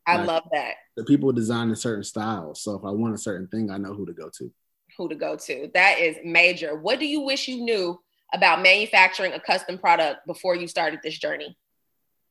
I 0.05 0.17
like, 0.17 0.27
love 0.27 0.43
that. 0.51 0.75
The 0.97 1.03
people 1.05 1.31
design 1.31 1.71
a 1.71 1.75
certain 1.75 2.03
styles. 2.03 2.61
So 2.61 2.75
if 2.75 2.83
I 2.83 2.91
want 2.91 3.15
a 3.15 3.17
certain 3.17 3.47
thing, 3.47 3.71
I 3.71 3.77
know 3.77 3.93
who 3.93 4.05
to 4.05 4.13
go 4.13 4.29
to. 4.37 4.51
Who 4.97 5.09
to 5.09 5.15
go 5.15 5.35
to. 5.35 5.71
That 5.73 5.99
is 5.99 6.17
major. 6.23 6.75
What 6.75 6.99
do 6.99 7.05
you 7.05 7.21
wish 7.21 7.47
you 7.47 7.63
knew 7.63 7.99
about 8.33 8.61
manufacturing 8.61 9.33
a 9.33 9.39
custom 9.39 9.77
product 9.77 10.27
before 10.27 10.55
you 10.55 10.67
started 10.67 10.99
this 11.03 11.17
journey? 11.17 11.57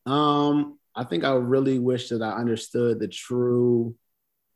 Um, 0.04 0.78
I 0.94 1.04
think 1.04 1.24
I 1.24 1.32
really 1.32 1.78
wish 1.78 2.08
that 2.10 2.22
I 2.22 2.32
understood 2.32 3.00
the 3.00 3.08
true, 3.08 3.94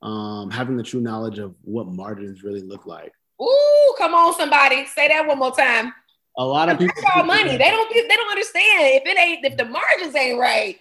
um, 0.02 0.50
having 0.50 0.76
the 0.76 0.82
true 0.82 1.00
knowledge 1.00 1.38
of 1.38 1.54
what 1.62 1.86
margins 1.86 2.42
really 2.42 2.62
look 2.62 2.84
like. 2.84 3.12
Ooh, 3.40 3.94
come 3.96 4.14
on, 4.14 4.34
somebody. 4.34 4.86
Say 4.86 5.08
that 5.08 5.26
one 5.26 5.38
more 5.38 5.54
time 5.54 5.92
a 6.38 6.44
lot 6.44 6.68
of 6.68 6.78
people 6.78 6.94
all 7.14 7.24
money. 7.24 7.56
They 7.56 7.70
don't 7.70 7.92
they 7.92 8.16
don't 8.16 8.30
understand 8.30 8.80
if 8.80 9.06
it 9.06 9.18
ain't 9.18 9.44
if 9.44 9.56
the 9.56 9.64
margins 9.64 10.14
ain't 10.14 10.38
right. 10.38 10.76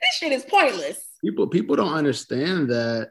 This 0.00 0.14
shit 0.14 0.32
is 0.32 0.44
pointless. 0.44 1.04
People 1.24 1.46
people 1.46 1.76
don't 1.76 1.94
understand 1.94 2.70
that 2.70 3.10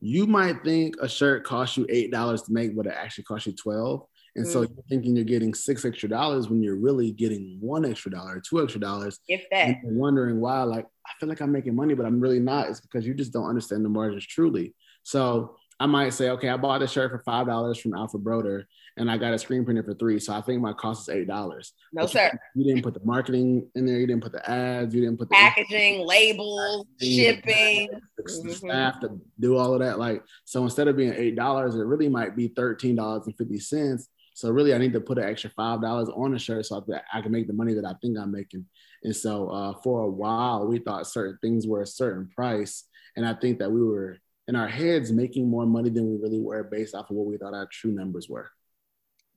you 0.00 0.26
might 0.26 0.64
think 0.64 0.96
a 1.00 1.08
shirt 1.08 1.44
costs 1.44 1.76
you 1.76 1.86
eight 1.88 2.10
dollars 2.10 2.42
to 2.42 2.52
make, 2.52 2.76
but 2.76 2.86
it 2.86 2.94
actually 2.96 3.24
costs 3.24 3.46
you 3.46 3.54
twelve. 3.54 4.06
And 4.36 4.46
mm. 4.46 4.52
so 4.52 4.60
you're 4.60 4.84
thinking 4.88 5.16
you're 5.16 5.24
getting 5.24 5.54
six 5.54 5.84
extra 5.84 6.08
dollars 6.08 6.48
when 6.48 6.62
you're 6.62 6.76
really 6.76 7.10
getting 7.10 7.58
one 7.60 7.84
extra 7.84 8.10
dollar, 8.10 8.40
two 8.40 8.62
extra 8.62 8.80
dollars. 8.80 9.18
If 9.28 9.44
that. 9.50 9.68
And 9.68 9.76
you're 9.82 9.92
wondering 9.94 10.40
why, 10.40 10.62
like, 10.62 10.86
I 11.06 11.10
feel 11.18 11.28
like 11.28 11.40
I'm 11.40 11.52
making 11.52 11.74
money, 11.74 11.94
but 11.94 12.06
I'm 12.06 12.20
really 12.20 12.38
not. 12.38 12.68
It's 12.68 12.80
because 12.80 13.06
you 13.06 13.14
just 13.14 13.32
don't 13.32 13.48
understand 13.48 13.84
the 13.84 13.88
margins 13.88 14.24
truly. 14.24 14.74
So 15.02 15.56
I 15.80 15.86
might 15.86 16.10
say, 16.10 16.30
okay, 16.30 16.48
I 16.48 16.56
bought 16.56 16.78
this 16.80 16.92
shirt 16.92 17.10
for 17.10 17.18
five 17.18 17.46
dollars 17.46 17.78
from 17.78 17.94
Alpha 17.94 18.18
Broder, 18.18 18.68
and 19.00 19.10
I 19.10 19.16
got 19.16 19.32
a 19.32 19.38
screen 19.38 19.64
printer 19.64 19.82
for 19.82 19.94
three. 19.94 20.20
So 20.20 20.34
I 20.34 20.42
think 20.42 20.60
my 20.60 20.74
cost 20.74 21.08
is 21.08 21.14
eight 21.14 21.26
dollars. 21.26 21.72
No, 21.90 22.02
but 22.02 22.10
sir. 22.10 22.30
You, 22.54 22.64
you, 22.64 22.74
didn't 22.74 22.84
put 22.84 22.92
the 22.92 23.00
marketing 23.02 23.66
in 23.74 23.86
there. 23.86 23.98
You 23.98 24.06
didn't 24.06 24.22
put 24.22 24.32
the 24.32 24.48
ads. 24.48 24.94
You 24.94 25.00
didn't 25.00 25.16
put 25.16 25.30
the 25.30 25.36
packaging, 25.36 26.06
labels, 26.06 26.86
shipping, 27.00 27.88
the, 28.18 28.22
mm-hmm. 28.22 28.48
the 28.48 28.54
staff 28.54 29.00
to 29.00 29.18
do 29.40 29.56
all 29.56 29.72
of 29.72 29.80
that. 29.80 29.98
Like 29.98 30.22
so, 30.44 30.62
instead 30.64 30.86
of 30.86 30.98
being 30.98 31.14
eight 31.14 31.34
dollars, 31.34 31.76
it 31.76 31.78
really 31.78 32.10
might 32.10 32.36
be 32.36 32.48
thirteen 32.48 32.94
dollars 32.94 33.26
and 33.26 33.36
fifty 33.38 33.58
cents. 33.58 34.08
So 34.34 34.50
really, 34.50 34.74
I 34.74 34.78
need 34.78 34.92
to 34.92 35.00
put 35.00 35.18
an 35.18 35.24
extra 35.24 35.48
five 35.48 35.80
dollars 35.80 36.10
on 36.14 36.32
the 36.32 36.38
shirt 36.38 36.66
so 36.66 36.84
that 36.88 37.04
I 37.12 37.22
can 37.22 37.32
make 37.32 37.46
the 37.46 37.54
money 37.54 37.72
that 37.72 37.86
I 37.86 37.94
think 38.02 38.18
I'm 38.18 38.30
making. 38.30 38.66
And 39.02 39.16
so 39.16 39.48
uh, 39.48 39.74
for 39.82 40.02
a 40.02 40.10
while, 40.10 40.66
we 40.66 40.78
thought 40.78 41.06
certain 41.06 41.38
things 41.40 41.66
were 41.66 41.80
a 41.80 41.86
certain 41.86 42.28
price, 42.28 42.84
and 43.16 43.26
I 43.26 43.32
think 43.32 43.60
that 43.60 43.72
we 43.72 43.82
were 43.82 44.18
in 44.46 44.56
our 44.56 44.68
heads 44.68 45.10
making 45.10 45.48
more 45.48 45.64
money 45.64 45.88
than 45.88 46.10
we 46.10 46.18
really 46.18 46.40
were 46.40 46.64
based 46.64 46.94
off 46.94 47.08
of 47.08 47.16
what 47.16 47.26
we 47.26 47.38
thought 47.38 47.54
our 47.54 47.68
true 47.72 47.92
numbers 47.92 48.28
were. 48.28 48.50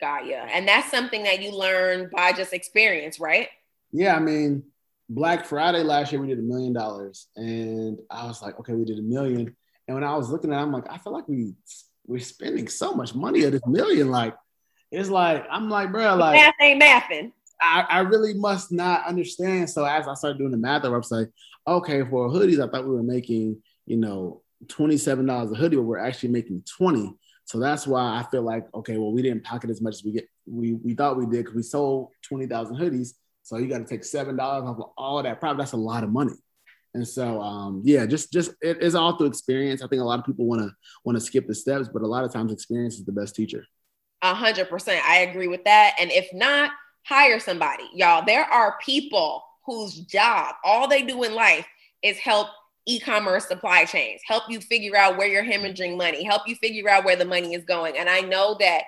Got 0.04 0.26
you. 0.26 0.36
And 0.36 0.68
that's 0.68 0.92
something 0.92 1.24
that 1.24 1.42
you 1.42 1.58
learn 1.58 2.10
by 2.14 2.34
just 2.34 2.52
experience, 2.52 3.22
right? 3.22 3.48
Yeah, 3.94 4.18
I 4.18 4.20
mean, 4.20 4.64
Black 5.08 5.46
Friday 5.46 5.82
last 5.82 6.12
year 6.12 6.20
we 6.20 6.28
did 6.28 6.40
a 6.40 6.42
million 6.42 6.74
dollars, 6.74 7.28
and 7.38 7.98
I 8.12 8.28
was 8.28 8.42
like, 8.42 8.60
okay, 8.60 8.74
we 8.74 8.84
did 8.84 9.00
a 9.00 9.02
million. 9.02 9.56
And 9.88 9.96
when 9.96 10.04
I 10.04 10.14
was 10.18 10.30
looking 10.30 10.52
at, 10.52 10.60
it, 10.60 10.62
I'm 10.62 10.74
like, 10.74 10.92
I 10.92 10.98
feel 10.98 11.14
like 11.14 11.30
we 11.30 11.54
we're 12.06 12.20
spending 12.20 12.68
so 12.68 12.94
much 12.94 13.16
money 13.16 13.46
at 13.46 13.54
this 13.54 13.66
million. 13.66 14.12
Like, 14.12 14.36
it's 14.92 15.08
like 15.08 15.46
I'm 15.50 15.70
like, 15.70 15.94
bro, 15.94 16.16
like 16.16 16.36
math 16.36 16.56
ain't 16.62 16.84
mathing. 16.84 17.32
I, 17.62 17.86
I 17.90 18.00
really 18.00 18.34
must 18.34 18.74
not 18.74 19.08
understand. 19.08 19.70
So 19.70 19.86
as 19.86 20.06
I 20.06 20.16
started 20.16 20.38
doing 20.38 20.52
the 20.52 20.58
math, 20.58 20.84
I 20.84 20.90
was 20.90 21.12
like, 21.12 21.30
okay, 21.66 22.04
for 22.04 22.28
hoodies, 22.28 22.62
I 22.62 22.70
thought 22.70 22.86
we 22.86 22.94
were 22.94 23.04
making, 23.04 23.62
you 23.86 23.96
know, 23.96 24.42
$27 24.66 25.50
a 25.50 25.56
hoodie, 25.56 25.78
but 25.78 25.84
we're 25.84 25.98
actually 25.98 26.30
making 26.30 26.66
20. 26.78 27.16
So 27.46 27.60
that's 27.60 27.86
why 27.86 28.20
I 28.20 28.24
feel 28.32 28.42
like, 28.42 28.66
okay, 28.74 28.98
well, 28.98 29.12
we 29.12 29.22
didn't 29.22 29.44
pocket 29.44 29.70
as 29.70 29.82
much 29.82 29.96
as 29.96 30.04
we 30.04 30.12
get 30.12 30.30
we 30.46 30.74
we 30.74 30.94
thought 30.94 31.18
we 31.18 31.26
did 31.26 31.44
because 31.44 31.56
we 31.56 31.62
sold 31.62 32.10
20,000 32.24 32.78
hoodies. 32.78 33.14
So 33.44 33.58
you 33.58 33.68
got 33.68 33.80
to 33.80 33.86
take 33.86 34.04
seven 34.04 34.38
dollars 34.38 34.64
off 34.64 34.80
of 34.80 34.92
all 34.98 35.20
of 35.20 35.26
that 35.26 35.40
profit. 35.40 35.58
That's 35.58 35.74
a 35.74 35.78
lot 35.78 36.04
of 36.04 36.10
money. 36.10 36.34
And 36.94 37.08
so, 37.08 37.42
um, 37.42 37.82
yeah, 37.84 38.06
just 38.06 38.32
just 38.32 38.52
it 38.62 38.82
is 38.82 38.96
all 38.96 39.18
through 39.18 39.28
experience. 39.28 39.82
I 39.82 39.88
think 39.88 40.02
a 40.02 40.06
lot 40.06 40.20
of 40.20 40.26
people 40.26 40.46
want 40.46 40.62
to 40.62 40.72
want 41.04 41.18
to 41.18 41.22
skip 41.22 41.48
the 41.48 41.56
steps, 41.56 41.90
but 41.92 42.04
a 42.04 42.08
lot 42.08 42.24
of 42.24 42.32
times 42.32 42.52
experience 42.52 42.96
is 42.96 43.06
the 43.06 43.12
best 43.12 43.36
teacher. 43.36 43.66
A 44.22 44.34
hundred 44.34 44.70
percent, 44.70 45.04
I 45.06 45.20
agree 45.20 45.48
with 45.48 45.64
that. 45.66 45.96
And 46.00 46.12
if 46.12 46.32
not, 46.34 46.72
hire 47.06 47.40
somebody, 47.40 47.90
y'all. 47.94 48.24
There 48.26 48.46
are 48.46 48.78
people 48.86 49.44
whose 49.66 50.02
job, 50.02 50.56
all 50.64 50.88
they 50.88 51.02
do 51.02 51.24
in 51.24 51.34
life, 51.34 51.66
is 52.04 52.18
help 52.18 52.48
e-commerce 52.86 53.48
supply 53.48 53.86
chains, 53.86 54.22
help 54.28 54.44
you 54.50 54.60
figure 54.60 54.96
out 54.96 55.18
where 55.18 55.28
you're 55.28 55.44
hemorrhaging 55.44 55.98
money, 55.98 56.24
help 56.24 56.48
you 56.48 56.56
figure 56.56 56.90
out 56.90 57.06
where 57.06 57.16
the 57.16 57.26
money 57.26 57.54
is 57.54 57.64
going. 57.64 57.98
And 57.98 58.10
I 58.10 58.22
know 58.22 58.58
that 58.60 58.84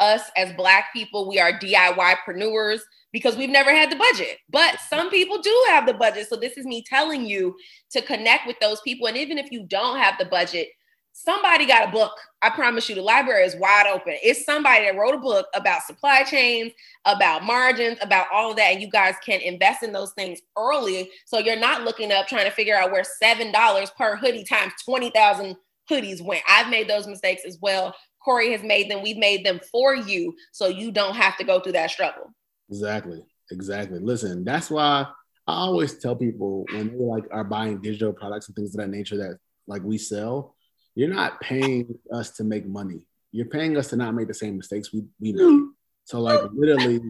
us 0.00 0.22
as 0.36 0.52
black 0.54 0.92
people, 0.92 1.28
we 1.28 1.40
are 1.40 1.52
DIY 1.52 1.96
DIYpreneurs 1.96 2.80
because 3.12 3.36
we've 3.36 3.50
never 3.50 3.70
had 3.70 3.90
the 3.90 3.96
budget. 3.96 4.38
But 4.50 4.78
some 4.88 5.10
people 5.10 5.40
do 5.40 5.64
have 5.68 5.86
the 5.86 5.94
budget. 5.94 6.28
So 6.28 6.36
this 6.36 6.56
is 6.56 6.66
me 6.66 6.84
telling 6.86 7.26
you 7.26 7.56
to 7.90 8.02
connect 8.02 8.46
with 8.46 8.56
those 8.60 8.80
people. 8.82 9.08
And 9.08 9.16
even 9.16 9.38
if 9.38 9.50
you 9.50 9.64
don't 9.64 9.98
have 9.98 10.14
the 10.18 10.26
budget, 10.26 10.68
somebody 11.12 11.66
got 11.66 11.88
a 11.88 11.92
book. 11.92 12.12
I 12.40 12.50
promise 12.50 12.88
you, 12.88 12.94
the 12.94 13.02
library 13.02 13.44
is 13.44 13.56
wide 13.56 13.86
open. 13.86 14.14
It's 14.22 14.44
somebody 14.44 14.84
that 14.84 14.96
wrote 14.96 15.14
a 15.14 15.18
book 15.18 15.46
about 15.54 15.82
supply 15.82 16.22
chains, 16.22 16.72
about 17.04 17.44
margins, 17.44 17.98
about 18.00 18.26
all 18.32 18.50
of 18.50 18.56
that. 18.58 18.72
And 18.72 18.82
you 18.82 18.88
guys 18.88 19.14
can 19.24 19.40
invest 19.40 19.82
in 19.82 19.92
those 19.92 20.12
things 20.12 20.40
early. 20.56 21.10
So 21.26 21.38
you're 21.38 21.58
not 21.58 21.82
looking 21.82 22.12
up 22.12 22.28
trying 22.28 22.44
to 22.44 22.52
figure 22.52 22.76
out 22.76 22.92
where 22.92 23.04
$7 23.22 23.96
per 23.96 24.16
hoodie 24.16 24.44
times 24.44 24.72
20,000 24.84 25.56
hoodies 25.90 26.22
went. 26.22 26.42
I've 26.48 26.70
made 26.70 26.88
those 26.88 27.06
mistakes 27.06 27.42
as 27.46 27.58
well. 27.60 27.94
Corey 28.24 28.52
has 28.52 28.62
made 28.62 28.90
them. 28.90 29.02
We've 29.02 29.16
made 29.16 29.44
them 29.44 29.60
for 29.72 29.96
you 29.96 30.34
so 30.52 30.68
you 30.68 30.92
don't 30.92 31.16
have 31.16 31.36
to 31.38 31.44
go 31.44 31.60
through 31.60 31.72
that 31.72 31.90
struggle. 31.90 32.32
Exactly. 32.68 33.24
Exactly. 33.50 33.98
Listen, 33.98 34.44
that's 34.44 34.70
why 34.70 35.06
I 35.46 35.54
always 35.54 35.98
tell 35.98 36.14
people 36.14 36.66
when 36.70 36.88
they 36.88 37.04
like 37.04 37.24
are 37.30 37.44
buying 37.44 37.80
digital 37.80 38.12
products 38.12 38.48
and 38.48 38.56
things 38.56 38.74
of 38.74 38.80
that 38.80 38.90
nature 38.90 39.16
that 39.16 39.38
like 39.66 39.82
we 39.82 39.96
sell, 39.96 40.54
you're 40.98 41.14
not 41.14 41.40
paying 41.40 41.96
us 42.12 42.32
to 42.32 42.42
make 42.42 42.66
money. 42.66 43.02
You're 43.30 43.46
paying 43.46 43.76
us 43.76 43.90
to 43.90 43.96
not 43.96 44.16
make 44.16 44.26
the 44.26 44.34
same 44.34 44.56
mistakes 44.56 44.92
we, 44.92 45.04
we 45.20 45.32
made. 45.32 45.44
Hmm. 45.44 45.66
So 46.02 46.20
like 46.20 46.40
literally, 46.52 47.00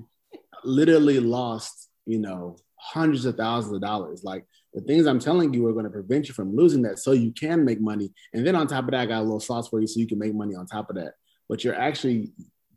literally 0.62 1.20
lost, 1.20 1.88
you 2.04 2.18
know, 2.18 2.56
hundreds 2.76 3.24
of 3.24 3.36
thousands 3.36 3.74
of 3.74 3.80
dollars. 3.80 4.22
Like 4.22 4.44
the 4.74 4.82
things 4.82 5.06
I'm 5.06 5.18
telling 5.18 5.54
you 5.54 5.66
are 5.66 5.72
going 5.72 5.86
to 5.86 5.90
prevent 5.90 6.28
you 6.28 6.34
from 6.34 6.54
losing 6.54 6.82
that 6.82 6.98
so 6.98 7.12
you 7.12 7.32
can 7.32 7.64
make 7.64 7.80
money. 7.80 8.12
And 8.34 8.46
then 8.46 8.56
on 8.56 8.66
top 8.66 8.84
of 8.84 8.90
that, 8.90 9.00
I 9.00 9.06
got 9.06 9.20
a 9.20 9.22
little 9.22 9.40
sauce 9.40 9.68
for 9.68 9.80
you 9.80 9.86
so 9.86 10.00
you 10.00 10.06
can 10.06 10.18
make 10.18 10.34
money 10.34 10.54
on 10.54 10.66
top 10.66 10.90
of 10.90 10.96
that. 10.96 11.14
But 11.48 11.64
you're 11.64 11.74
actually 11.74 12.32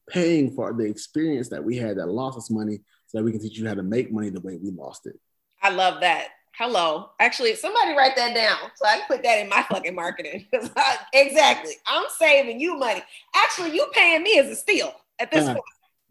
paying 0.10 0.56
for 0.56 0.72
the 0.72 0.86
experience 0.86 1.50
that 1.50 1.62
we 1.62 1.76
had 1.76 1.98
that 1.98 2.08
lost 2.08 2.38
us 2.38 2.50
money 2.50 2.80
so 3.08 3.18
that 3.18 3.26
we 3.26 3.34
can 3.34 3.42
teach 3.42 3.58
you 3.58 3.68
how 3.68 3.74
to 3.74 3.84
make 3.84 4.14
money 4.14 4.30
the 4.30 4.40
way 4.40 4.58
we 4.64 4.72
lost 4.72 5.08
it. 5.08 5.20
I 5.62 5.72
love 5.72 6.00
that. 6.00 6.30
Hello. 6.58 7.10
Actually, 7.20 7.56
somebody 7.56 7.96
write 7.96 8.16
that 8.16 8.36
down 8.36 8.58
so 8.76 8.86
I 8.86 8.98
can 8.98 9.08
put 9.08 9.24
that 9.24 9.40
in 9.40 9.50
my 9.50 9.64
fucking 9.64 9.96
marketing. 9.96 10.48
exactly. 11.14 11.74
I'm 11.88 12.06
saving 12.18 12.60
you 12.60 12.78
money. 12.78 13.02
Actually, 13.36 13.74
you 13.76 13.88
paying 13.94 14.24
me 14.24 14.38
as 14.38 14.48
a 14.48 14.56
steal 14.56 14.94
at 15.20 15.32
this 15.32 15.46
point. 15.46 15.60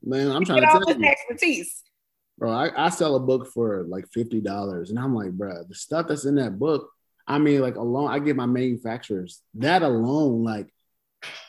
Man, 0.03 0.31
I'm 0.31 0.45
trying 0.45 0.63
to 0.63 0.67
tell 0.67 0.99
you. 0.99 1.07
expertise. 1.07 1.83
Bro, 2.39 2.53
I, 2.53 2.87
I 2.87 2.89
sell 2.89 3.17
a 3.17 3.21
book 3.21 3.49
for 3.53 3.85
like 3.87 4.07
fifty 4.13 4.41
dollars, 4.41 4.89
and 4.89 4.99
I'm 4.99 5.15
like, 5.15 5.33
bro, 5.33 5.63
the 5.69 5.75
stuff 5.75 6.09
that's 6.09 6.25
in 6.25 6.37
that 6.37 6.59
book. 6.59 6.89
I 7.27 7.39
mean, 7.39 7.61
like 7.61 7.77
alone, 7.77 8.11
I 8.11 8.19
get 8.19 8.35
my 8.35 8.47
manufacturers 8.47 9.43
that 9.55 9.83
alone. 9.83 10.43
Like, 10.43 10.73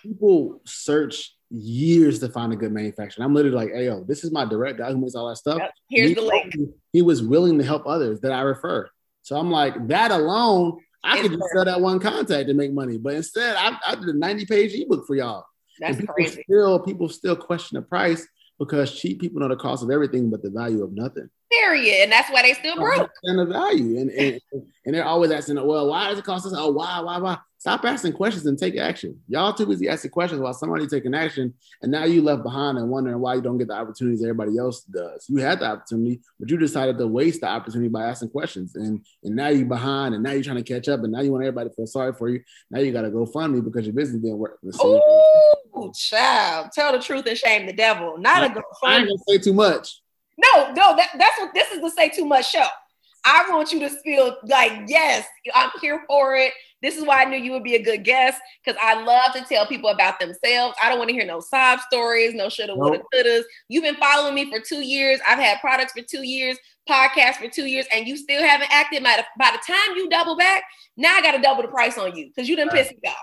people 0.03 0.61
search 0.65 1.33
years 1.51 2.19
to 2.19 2.29
find 2.29 2.53
a 2.53 2.55
good 2.55 2.71
manufacturer. 2.71 3.23
I'm 3.23 3.33
literally 3.33 3.57
like, 3.57 3.71
hey, 3.71 3.85
yo, 3.85 4.03
this 4.03 4.23
is 4.23 4.31
my 4.31 4.45
direct 4.45 4.79
guy 4.79 4.91
who 4.91 4.97
makes 4.97 5.15
all 5.15 5.29
that 5.29 5.37
stuff. 5.37 5.59
Yep. 5.59 5.73
Here's 5.89 6.09
he, 6.09 6.15
the 6.15 6.21
link. 6.21 6.55
He 6.93 7.01
was 7.01 7.21
willing 7.21 7.57
to 7.57 7.63
help 7.63 7.85
others 7.85 8.21
that 8.21 8.31
I 8.31 8.41
refer. 8.41 8.89
So 9.21 9.37
I'm 9.37 9.51
like, 9.51 9.87
that 9.87 10.11
alone, 10.11 10.79
I 11.03 11.19
it's 11.19 11.27
could 11.27 11.37
just 11.37 11.51
sell 11.53 11.65
that 11.65 11.81
one 11.81 11.99
contact 11.99 12.47
to 12.47 12.53
make 12.53 12.73
money. 12.73 12.97
But 12.97 13.15
instead, 13.15 13.55
I, 13.55 13.77
I 13.85 13.95
did 13.95 14.05
a 14.05 14.17
90 14.17 14.45
page 14.45 14.73
ebook 14.73 15.05
for 15.05 15.15
y'all. 15.15 15.45
That's 15.79 15.97
people 15.97 16.13
crazy. 16.13 16.43
Still, 16.43 16.79
people 16.79 17.09
still 17.09 17.35
question 17.35 17.75
the 17.75 17.81
price 17.81 18.27
because 18.59 18.97
cheap 18.97 19.19
people 19.19 19.41
know 19.41 19.47
the 19.47 19.55
cost 19.55 19.83
of 19.83 19.89
everything 19.89 20.29
but 20.29 20.41
the 20.41 20.51
value 20.51 20.83
of 20.83 20.93
nothing. 20.93 21.29
Period. 21.51 22.03
And 22.03 22.11
that's 22.11 22.31
why 22.31 22.43
they 22.43 22.53
still 22.53 22.75
broke. 22.75 23.11
And 23.23 23.39
the 23.39 23.45
value. 23.45 23.99
And, 23.99 24.09
and, 24.11 24.41
and 24.85 24.95
they're 24.95 25.05
always 25.05 25.31
asking, 25.31 25.55
well, 25.55 25.87
why 25.87 26.09
does 26.09 26.19
it 26.19 26.25
cost 26.25 26.45
us? 26.45 26.53
Oh, 26.55 26.71
why, 26.71 26.99
why, 27.01 27.17
why? 27.17 27.37
Stop 27.61 27.85
asking 27.85 28.13
questions 28.13 28.47
and 28.47 28.57
take 28.57 28.75
action. 28.75 29.21
Y'all 29.27 29.53
too 29.53 29.67
busy 29.67 29.87
asking 29.87 30.09
questions 30.09 30.41
while 30.41 30.51
somebody 30.51 30.87
taking 30.87 31.13
action, 31.13 31.53
and 31.83 31.91
now 31.91 32.05
you 32.05 32.23
left 32.23 32.41
behind 32.41 32.79
and 32.79 32.89
wondering 32.89 33.19
why 33.19 33.35
you 33.35 33.41
don't 33.41 33.59
get 33.59 33.67
the 33.67 33.75
opportunities 33.75 34.23
everybody 34.23 34.57
else 34.57 34.81
does. 34.81 35.27
You 35.29 35.37
had 35.37 35.59
the 35.59 35.65
opportunity, 35.65 36.21
but 36.39 36.49
you 36.49 36.57
decided 36.57 36.97
to 36.97 37.05
waste 37.05 37.41
the 37.41 37.47
opportunity 37.47 37.87
by 37.87 38.05
asking 38.05 38.29
questions, 38.29 38.75
and 38.75 39.05
and 39.23 39.35
now 39.35 39.49
you're 39.49 39.67
behind, 39.67 40.15
and 40.15 40.23
now 40.23 40.31
you're 40.31 40.41
trying 40.41 40.57
to 40.57 40.63
catch 40.63 40.89
up, 40.89 41.03
and 41.03 41.11
now 41.11 41.21
you 41.21 41.31
want 41.31 41.43
everybody 41.43 41.69
to 41.69 41.75
feel 41.75 41.85
sorry 41.85 42.13
for 42.13 42.29
you. 42.29 42.41
Now 42.71 42.79
you 42.79 42.91
got 42.91 43.03
to 43.03 43.11
go 43.11 43.27
fund 43.27 43.53
me 43.53 43.61
because 43.61 43.85
your 43.85 43.93
business 43.93 44.23
didn't 44.23 44.39
work. 44.39 44.57
Oh, 44.73 45.91
child, 45.93 46.71
tell 46.73 46.91
the 46.93 46.99
truth 46.99 47.27
and 47.27 47.37
shame 47.37 47.67
the 47.67 47.73
devil. 47.73 48.17
Not 48.17 48.41
I, 48.41 48.47
a 48.47 48.53
go 48.55 48.63
I 48.83 48.97
ain't 48.97 49.07
gonna 49.07 49.19
say 49.27 49.37
too 49.37 49.53
much. 49.53 50.00
No, 50.41 50.71
no, 50.73 50.95
that, 50.95 51.09
that's 51.17 51.39
what 51.39 51.53
this 51.53 51.71
is 51.71 51.81
the 51.81 51.89
say 51.89 52.09
too 52.09 52.25
much 52.25 52.51
show. 52.51 52.65
I 53.23 53.45
want 53.49 53.71
you 53.71 53.79
to 53.81 53.89
feel 53.89 54.37
like, 54.43 54.71
yes, 54.87 55.27
I'm 55.53 55.69
here 55.79 56.03
for 56.07 56.35
it. 56.35 56.53
This 56.81 56.97
is 56.97 57.05
why 57.05 57.21
I 57.21 57.25
knew 57.25 57.37
you 57.37 57.51
would 57.51 57.63
be 57.63 57.75
a 57.75 57.83
good 57.83 58.03
guest 58.03 58.41
because 58.63 58.79
I 58.81 59.03
love 59.03 59.33
to 59.33 59.45
tell 59.47 59.67
people 59.67 59.91
about 59.91 60.19
themselves. 60.19 60.75
I 60.81 60.89
don't 60.89 60.97
want 60.97 61.09
to 61.09 61.13
hear 61.13 61.25
no 61.25 61.39
sob 61.39 61.79
stories, 61.81 62.33
no 62.33 62.49
shoulda, 62.49 62.75
woulda, 62.75 63.01
couldas. 63.13 63.43
You've 63.69 63.83
been 63.83 63.97
following 63.97 64.33
me 64.33 64.49
for 64.49 64.59
two 64.59 64.81
years. 64.83 65.19
I've 65.27 65.37
had 65.37 65.59
products 65.59 65.93
for 65.93 66.01
two 66.01 66.25
years, 66.25 66.57
podcasts 66.89 67.35
for 67.35 67.47
two 67.47 67.67
years, 67.67 67.85
and 67.93 68.07
you 68.07 68.17
still 68.17 68.41
haven't 68.41 68.71
acted. 68.71 69.03
By 69.03 69.17
the, 69.17 69.25
by 69.37 69.51
the 69.51 69.71
time 69.71 69.95
you 69.95 70.09
double 70.09 70.35
back, 70.35 70.63
now 70.97 71.15
I 71.15 71.21
got 71.21 71.33
to 71.33 71.41
double 71.41 71.61
the 71.61 71.69
price 71.69 71.99
on 71.99 72.15
you 72.15 72.27
because 72.27 72.49
you 72.49 72.55
didn't 72.55 72.71
piss 72.71 72.89
me 72.89 72.97
off. 73.07 73.15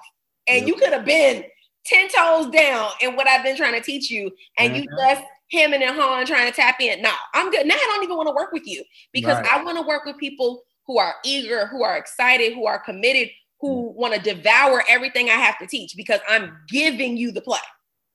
And 0.47 0.61
yep. 0.61 0.69
you 0.69 0.75
could 0.77 0.93
have 0.93 1.05
been 1.05 1.43
10 1.87 2.09
toes 2.11 2.51
down 2.51 2.91
in 3.01 3.17
what 3.17 3.27
I've 3.27 3.43
been 3.43 3.57
trying 3.57 3.75
to 3.75 3.83
teach 3.83 4.09
you, 4.09 4.31
and 4.57 4.73
mm-hmm. 4.73 4.83
you 4.83 4.89
just 4.97 5.25
him 5.49 5.73
and 5.73 5.83
Han 5.83 6.27
trying 6.27 6.51
to 6.51 6.55
tap 6.55 6.81
in. 6.81 7.03
Now 7.03 7.15
I'm 7.35 7.51
good. 7.51 7.67
Now 7.67 7.75
I 7.75 7.91
don't 7.95 8.05
even 8.05 8.17
want 8.17 8.29
to 8.29 8.35
work 8.35 8.53
with 8.53 8.67
you 8.67 8.85
because 9.13 9.37
right. 9.37 9.47
I 9.47 9.65
want 9.65 9.79
to 9.79 9.83
work 9.87 10.05
with 10.05 10.19
people 10.19 10.63
who 10.87 10.99
are 10.99 11.15
eager, 11.25 11.67
who 11.67 11.83
are 11.83 11.97
excited, 11.97 12.55
who 12.55 12.67
are 12.67 12.79
committed, 12.79 13.31
who 13.61 13.91
mm. 13.91 13.95
want 13.95 14.15
to 14.15 14.21
devour 14.21 14.83
everything 14.89 15.29
I 15.29 15.35
have 15.35 15.59
to 15.59 15.67
teach 15.67 15.95
because 15.97 16.21
I'm 16.29 16.57
giving 16.69 17.17
you 17.17 17.33
the 17.33 17.41
play. 17.41 17.59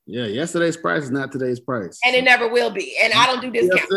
Yeah, 0.06 0.26
yesterday's 0.26 0.76
price 0.76 1.04
is 1.04 1.12
not 1.12 1.32
today's 1.32 1.62
price, 1.62 1.98
and 2.06 2.14
it 2.14 2.26
never 2.26 2.50
will 2.50 2.72
be. 2.72 2.98
And 3.02 3.14
I 3.14 3.26
don't 3.26 3.42
do 3.42 3.50
discounts 3.50 3.88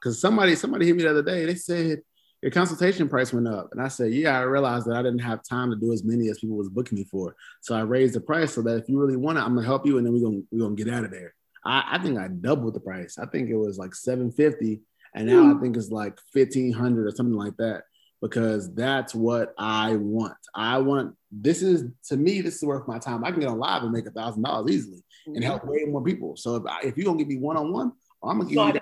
because 0.00 0.20
somebody 0.20 0.54
somebody 0.54 0.86
hit 0.86 0.94
me 0.94 1.02
the 1.02 1.10
other 1.10 1.24
day. 1.24 1.44
They 1.44 1.56
said 1.56 2.02
your 2.40 2.52
consultation 2.52 3.08
price 3.08 3.32
went 3.32 3.48
up, 3.48 3.70
and 3.72 3.82
I 3.82 3.88
said, 3.88 4.12
yeah, 4.12 4.38
I 4.38 4.42
realized 4.42 4.86
that 4.86 4.94
I 4.94 5.02
didn't 5.02 5.20
have 5.20 5.42
time 5.42 5.70
to 5.70 5.76
do 5.76 5.92
as 5.92 6.04
many 6.04 6.28
as 6.28 6.38
people 6.38 6.56
was 6.56 6.68
booking 6.68 6.96
me 6.96 7.04
for, 7.04 7.34
so 7.62 7.74
I 7.74 7.80
raised 7.80 8.14
the 8.14 8.20
price 8.20 8.54
so 8.54 8.62
that 8.62 8.76
if 8.76 8.88
you 8.88 9.00
really 9.00 9.16
want 9.16 9.38
it, 9.38 9.40
I'm 9.40 9.56
gonna 9.56 9.66
help 9.66 9.84
you, 9.86 9.98
and 9.98 10.06
then 10.06 10.12
we're 10.12 10.20
gonna 10.20 10.42
we're 10.52 10.60
gonna 10.60 10.76
get 10.76 10.88
out 10.88 11.04
of 11.04 11.10
there. 11.10 11.34
I, 11.66 11.84
I 11.92 11.98
think 11.98 12.18
I 12.18 12.28
doubled 12.28 12.74
the 12.74 12.80
price. 12.80 13.18
I 13.18 13.26
think 13.26 13.50
it 13.50 13.56
was 13.56 13.76
like 13.76 13.94
750 13.94 14.80
and 15.14 15.26
now 15.26 15.44
mm. 15.44 15.56
I 15.56 15.60
think 15.60 15.76
it's 15.76 15.90
like 15.90 16.18
1500 16.32 17.06
or 17.06 17.10
something 17.10 17.34
like 17.34 17.56
that 17.56 17.82
because 18.22 18.72
that's 18.74 19.14
what 19.14 19.54
I 19.58 19.96
want. 19.96 20.34
I 20.54 20.78
want 20.78 21.14
this 21.32 21.62
is 21.62 21.84
to 22.08 22.16
me 22.16 22.40
this 22.40 22.56
is 22.56 22.62
worth 22.62 22.86
my 22.86 22.98
time. 22.98 23.24
I 23.24 23.30
can 23.30 23.40
get 23.40 23.48
on 23.48 23.58
live 23.58 23.82
and 23.82 23.92
make 23.92 24.06
a 24.06 24.10
thousand 24.10 24.42
dollars 24.42 24.70
easily 24.70 25.02
and 25.26 25.42
help 25.42 25.64
way 25.64 25.84
more 25.86 26.02
people. 26.02 26.36
So 26.36 26.56
if, 26.56 26.62
if 26.84 26.96
you're 26.96 27.06
gonna 27.06 27.18
give 27.18 27.28
me 27.28 27.38
one 27.38 27.56
on 27.56 27.72
one, 27.72 27.92
I'm 28.22 28.38
gonna 28.38 28.50
give 28.50 28.56
you 28.56 28.80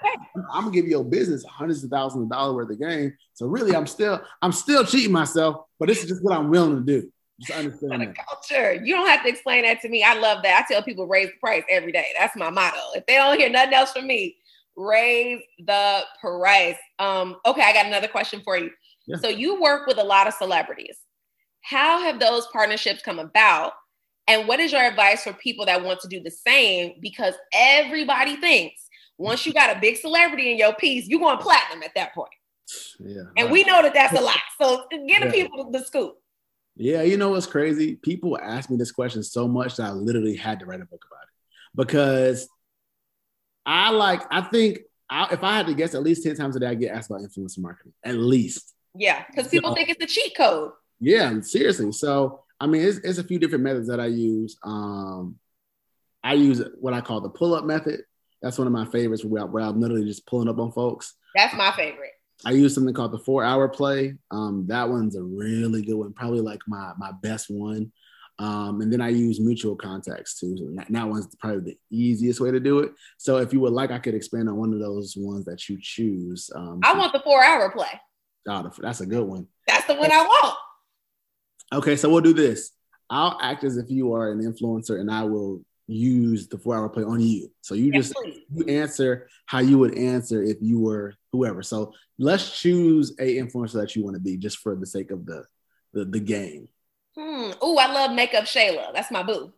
I'm 0.53 0.65
gonna 0.65 0.71
give 0.71 0.87
your 0.87 1.05
business 1.05 1.45
hundreds 1.45 1.85
of 1.85 1.91
thousands 1.91 2.25
of 2.25 2.31
dollars 2.31 2.55
worth 2.55 2.71
of 2.71 2.81
game. 2.81 3.17
So 3.35 3.47
really, 3.47 3.75
I'm 3.75 3.87
still 3.87 4.21
I'm 4.43 4.53
still 4.53 4.85
cheating 4.85 5.13
myself, 5.13 5.65
but 5.79 5.89
this 5.89 6.03
is 6.03 6.09
just 6.09 6.25
what 6.25 6.37
I'm 6.37 6.51
willing 6.51 6.77
to 6.77 7.01
do. 7.01 7.13
Just 7.41 7.59
understand 7.59 8.03
that. 8.03 8.17
culture. 8.29 8.75
You 8.75 8.95
don't 8.95 9.09
have 9.09 9.23
to 9.25 9.29
explain 9.29 9.65
that 9.65 9.81
to 9.83 9.89
me. 9.89 10.05
I 10.05 10.15
love 10.15 10.43
that. 10.45 10.65
I 10.65 10.73
tell 10.73 10.83
people 10.83 11.07
raise 11.07 11.29
the 11.29 11.39
price 11.41 11.65
every 11.69 11.93
day. 11.93 12.07
That's 12.19 12.37
my 12.37 12.51
motto. 12.51 12.79
If 12.95 13.07
they 13.07 13.17
don't 13.17 13.39
hear 13.39 13.51
nothing 13.51 13.75
else 13.75 13.93
from 13.93 14.07
me, 14.07 14.37
raise 14.77 15.41
the 15.59 16.03
price. 16.21 16.77
Um, 16.99 17.37
okay, 17.45 17.63
I 17.63 17.73
got 17.73 17.87
another 17.87 18.09
question 18.09 18.41
for 18.45 18.57
you. 18.57 18.71
Yeah. 19.07 19.17
So 19.17 19.29
you 19.29 19.61
work 19.61 19.87
with 19.87 19.99
a 19.99 20.05
lot 20.05 20.29
of 20.29 20.35
celebrities. 20.35 20.97
How 21.63 22.01
have 22.03 22.21
those 22.21 22.47
partnerships 22.53 23.03
come 23.03 23.19
about? 23.19 23.73
And 24.27 24.49
what 24.49 24.61
is 24.61 24.73
your 24.73 24.83
advice 24.83 25.25
for 25.25 25.33
people 25.35 25.67
that 25.67 25.83
want 25.83 26.01
to 26.01 26.09
do 26.09 26.23
the 26.23 26.31
same? 26.31 26.95
Because 27.01 27.35
everybody 27.53 28.37
thinks 28.37 28.81
once 29.19 29.45
you 29.45 29.53
got 29.53 29.77
a 29.77 29.81
big 29.81 29.97
celebrity 29.97 30.53
in 30.53 30.59
your 30.59 30.75
piece, 30.75 31.09
you're 31.09 31.21
going 31.21 31.39
platinum 31.39 31.83
at 31.83 31.95
that 31.95 32.15
point. 32.15 32.31
Yeah. 32.99 33.23
And 33.37 33.47
right. 33.47 33.51
we 33.51 33.65
know 33.65 33.83
that 33.83 33.95
that's 33.95 34.19
a 34.19 34.23
lot. 34.23 34.39
So 34.61 34.87
get 35.09 35.23
the 35.23 35.31
people 35.31 35.71
the 35.71 35.85
scoop. 35.85 36.17
Yeah, 36.77 37.03
you 37.03 37.17
know 37.17 37.31
what's 37.31 37.47
crazy? 37.47 37.97
People 37.97 38.39
ask 38.39 38.69
me 38.69 38.77
this 38.77 38.93
question 38.93 39.23
so 39.23 39.47
much 39.47 39.77
that 39.77 39.87
I 39.87 39.93
literally 39.93 40.37
had 40.37 40.61
to 40.61 40.67
write 40.67 40.81
a 40.81 40.87
book 40.87 41.05
about 41.09 41.23
it 41.23 41.29
because 41.77 42.49
I 43.65 43.91
like, 43.91 44.23
I 44.31 44.43
think 44.43 44.81
I, 45.09 45.29
if 45.33 45.45
I 45.45 45.57
had 45.57 45.67
to 45.67 45.75
guess, 45.75 45.95
at 45.95 46.03
least 46.03 46.25
10 46.25 46.37
times 46.37 46.57
a 46.57 46.61
day, 46.61 46.67
I 46.67 46.75
get 46.75 46.93
asked 46.93 47.11
about 47.11 47.23
influencer 47.23 47.61
marketing, 47.61 47.93
at 48.05 48.17
least. 48.17 48.75
Yeah, 48.95 49.25
because 49.29 49.49
people 49.49 49.71
so, 49.71 49.75
think 49.75 49.89
it's 49.89 50.03
a 50.03 50.07
cheat 50.07 50.37
code. 50.37 50.73
Yeah, 51.01 51.41
seriously. 51.41 51.93
So, 51.93 52.45
I 52.59 52.67
mean, 52.67 52.83
it's, 52.83 52.99
it's 52.99 53.19
a 53.19 53.25
few 53.25 53.39
different 53.39 53.65
methods 53.65 53.89
that 53.89 54.01
I 54.01 54.07
use. 54.07 54.57
Um, 54.65 55.39
I 56.23 56.35
use 56.35 56.63
what 56.81 56.95
I 56.95 57.01
call 57.01 57.21
the 57.21 57.29
pull 57.29 57.55
up 57.55 57.65
method. 57.65 58.01
That's 58.43 58.59
one 58.59 58.67
of 58.67 58.73
my 58.73 58.85
favorites 58.87 59.25
where, 59.25 59.47
where 59.47 59.65
I'm 59.65 59.81
literally 59.81 60.05
just 60.05 60.27
pulling 60.27 60.49
up 60.49 60.59
on 60.59 60.73
folks. 60.73 61.15
That's 61.35 61.55
my 61.55 61.73
favorite. 61.73 62.13
I 62.47 62.53
use 62.53 62.75
something 62.75 62.95
called 62.95 63.13
the 63.13 63.19
four 63.19 63.45
hour 63.45 63.69
play. 63.69 64.15
Um, 64.31 64.67
that 64.69 64.89
one's 64.89 65.17
a 65.17 65.23
really 65.23 65.83
good 65.83 65.97
one, 65.97 66.13
probably 66.13 66.41
like 66.41 66.61
my 66.67 66.93
my 66.99 67.13
best 67.23 67.47
one. 67.49 67.93
Um, 68.39 68.81
and 68.81 68.93
then 68.93 69.01
I 69.01 69.11
use 69.11 69.39
mutual 69.39 69.77
contacts 69.77 70.41
too. 70.41 70.57
So 70.57 70.65
that, 70.75 70.87
that, 70.91 71.09
one's 71.09 71.33
probably 71.37 71.61
the 71.73 71.79
easiest 71.97 72.41
way 72.41 72.51
to 72.51 72.59
do 72.59 72.81
it. 72.81 72.93
So 73.17 73.37
if 73.37 73.53
you 73.53 73.61
would 73.61 73.73
like, 73.73 73.93
I 73.93 74.01
could 74.01 74.15
expand 74.15 74.49
on 74.49 74.57
one 74.57 74.73
of 74.73 74.81
those 74.81 75.15
ones 75.17 75.45
that 75.45 75.69
you 75.69 75.79
choose. 75.81 76.51
Um, 76.53 76.81
I 76.83 76.99
want 76.99 77.13
the 77.13 77.21
four 77.21 77.45
hour 77.45 77.71
play. 77.71 78.01
Oh, 78.49 78.71
that's 78.81 79.01
a 79.01 79.07
good 79.07 79.25
one. 79.25 79.47
That's 79.69 79.87
the 79.87 79.95
one 79.95 80.11
I 80.11 80.23
want. 80.23 80.57
Okay, 81.73 81.97
so 81.97 82.11
we'll 82.11 82.21
do 82.21 82.35
this. 82.35 82.73
I'll 83.09 83.39
act 83.41 83.65
as 83.65 83.77
if 83.77 83.89
you 83.89 84.13
are 84.15 84.33
an 84.33 84.41
influencer, 84.41 85.01
and 85.01 85.11
I 85.11 85.25
will 85.25 85.63
use 85.87 86.49
the 86.49 86.59
four 86.59 86.77
hour 86.77 86.89
play 86.89 87.05
on 87.05 87.21
you. 87.21 87.51
So 87.61 87.75
you 87.75 87.93
yes, 87.93 88.09
just 88.09 88.15
please. 88.15 88.41
you 88.55 88.67
answer 88.67 89.29
how 89.47 89.61
you 89.61 89.79
would 89.79 89.97
answer 89.97 90.43
if 90.43 90.59
you 90.61 90.81
were 90.81 91.15
whoever. 91.33 91.63
So 91.63 91.93
let's 92.19 92.61
choose 92.61 93.13
a 93.19 93.37
influencer 93.37 93.75
that 93.75 93.97
you 93.97 94.05
want 94.05 94.15
to 94.15 94.21
be 94.21 94.37
just 94.37 94.59
for 94.59 94.77
the 94.77 94.87
sake 94.87 95.11
of 95.11 95.27
the 95.27 95.45
the, 95.93 96.05
the 96.05 96.21
game. 96.21 96.69
Hmm. 97.17 97.53
Oh, 97.61 97.79
I 97.79 97.93
love 97.93 98.13
makeup 98.13 98.45
Shayla. 98.45 98.93
That's 98.93 99.11
my 99.11 99.23
boo. 99.23 99.53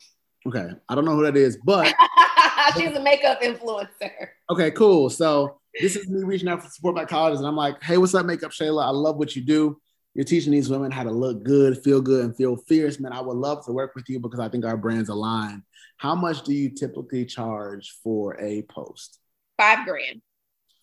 Okay. 0.47 0.69
I 0.89 0.95
don't 0.95 1.05
know 1.05 1.17
who 1.17 1.25
that 1.25 1.37
is, 1.37 1.59
but 1.65 1.93
she's 2.77 2.95
a 2.95 3.01
makeup 3.01 3.41
influencer. 3.41 4.29
Okay, 4.51 4.71
cool. 4.73 5.11
So 5.11 5.59
this 5.81 5.97
is 5.97 6.09
me 6.09 6.23
reaching 6.23 6.49
out 6.49 6.63
for 6.63 6.69
support 6.69 6.95
Black 6.95 7.09
colleges, 7.09 7.41
and 7.41 7.49
I'm 7.49 7.57
like, 7.57 7.83
hey, 7.83 7.97
what's 7.97 8.15
up, 8.15 8.27
makeup 8.27 8.53
Shayla? 8.53 8.85
I 8.85 8.91
love 8.91 9.17
what 9.17 9.35
you 9.35 9.43
do. 9.43 9.81
You're 10.15 10.25
teaching 10.25 10.53
these 10.53 10.71
women 10.71 10.91
how 10.91 11.03
to 11.03 11.11
look 11.11 11.43
good, 11.43 11.83
feel 11.83 12.01
good, 12.01 12.25
and 12.25 12.37
feel 12.37 12.57
fierce. 12.57 12.99
Man, 12.99 13.13
I 13.13 13.21
would 13.21 13.37
love 13.37 13.67
to 13.67 13.73
work 13.73 13.95
with 13.95 14.09
you 14.09 14.19
because 14.19 14.41
I 14.41 14.49
think 14.49 14.65
our 14.65 14.77
brands 14.77 15.11
align. 15.11 15.63
How 15.99 16.15
much 16.15 16.43
do 16.45 16.55
you 16.55 16.71
typically 16.71 17.27
charge 17.27 17.95
for 18.03 18.41
a 18.41 18.63
post? 18.63 19.19
Five 19.59 19.87
grand. 19.87 20.23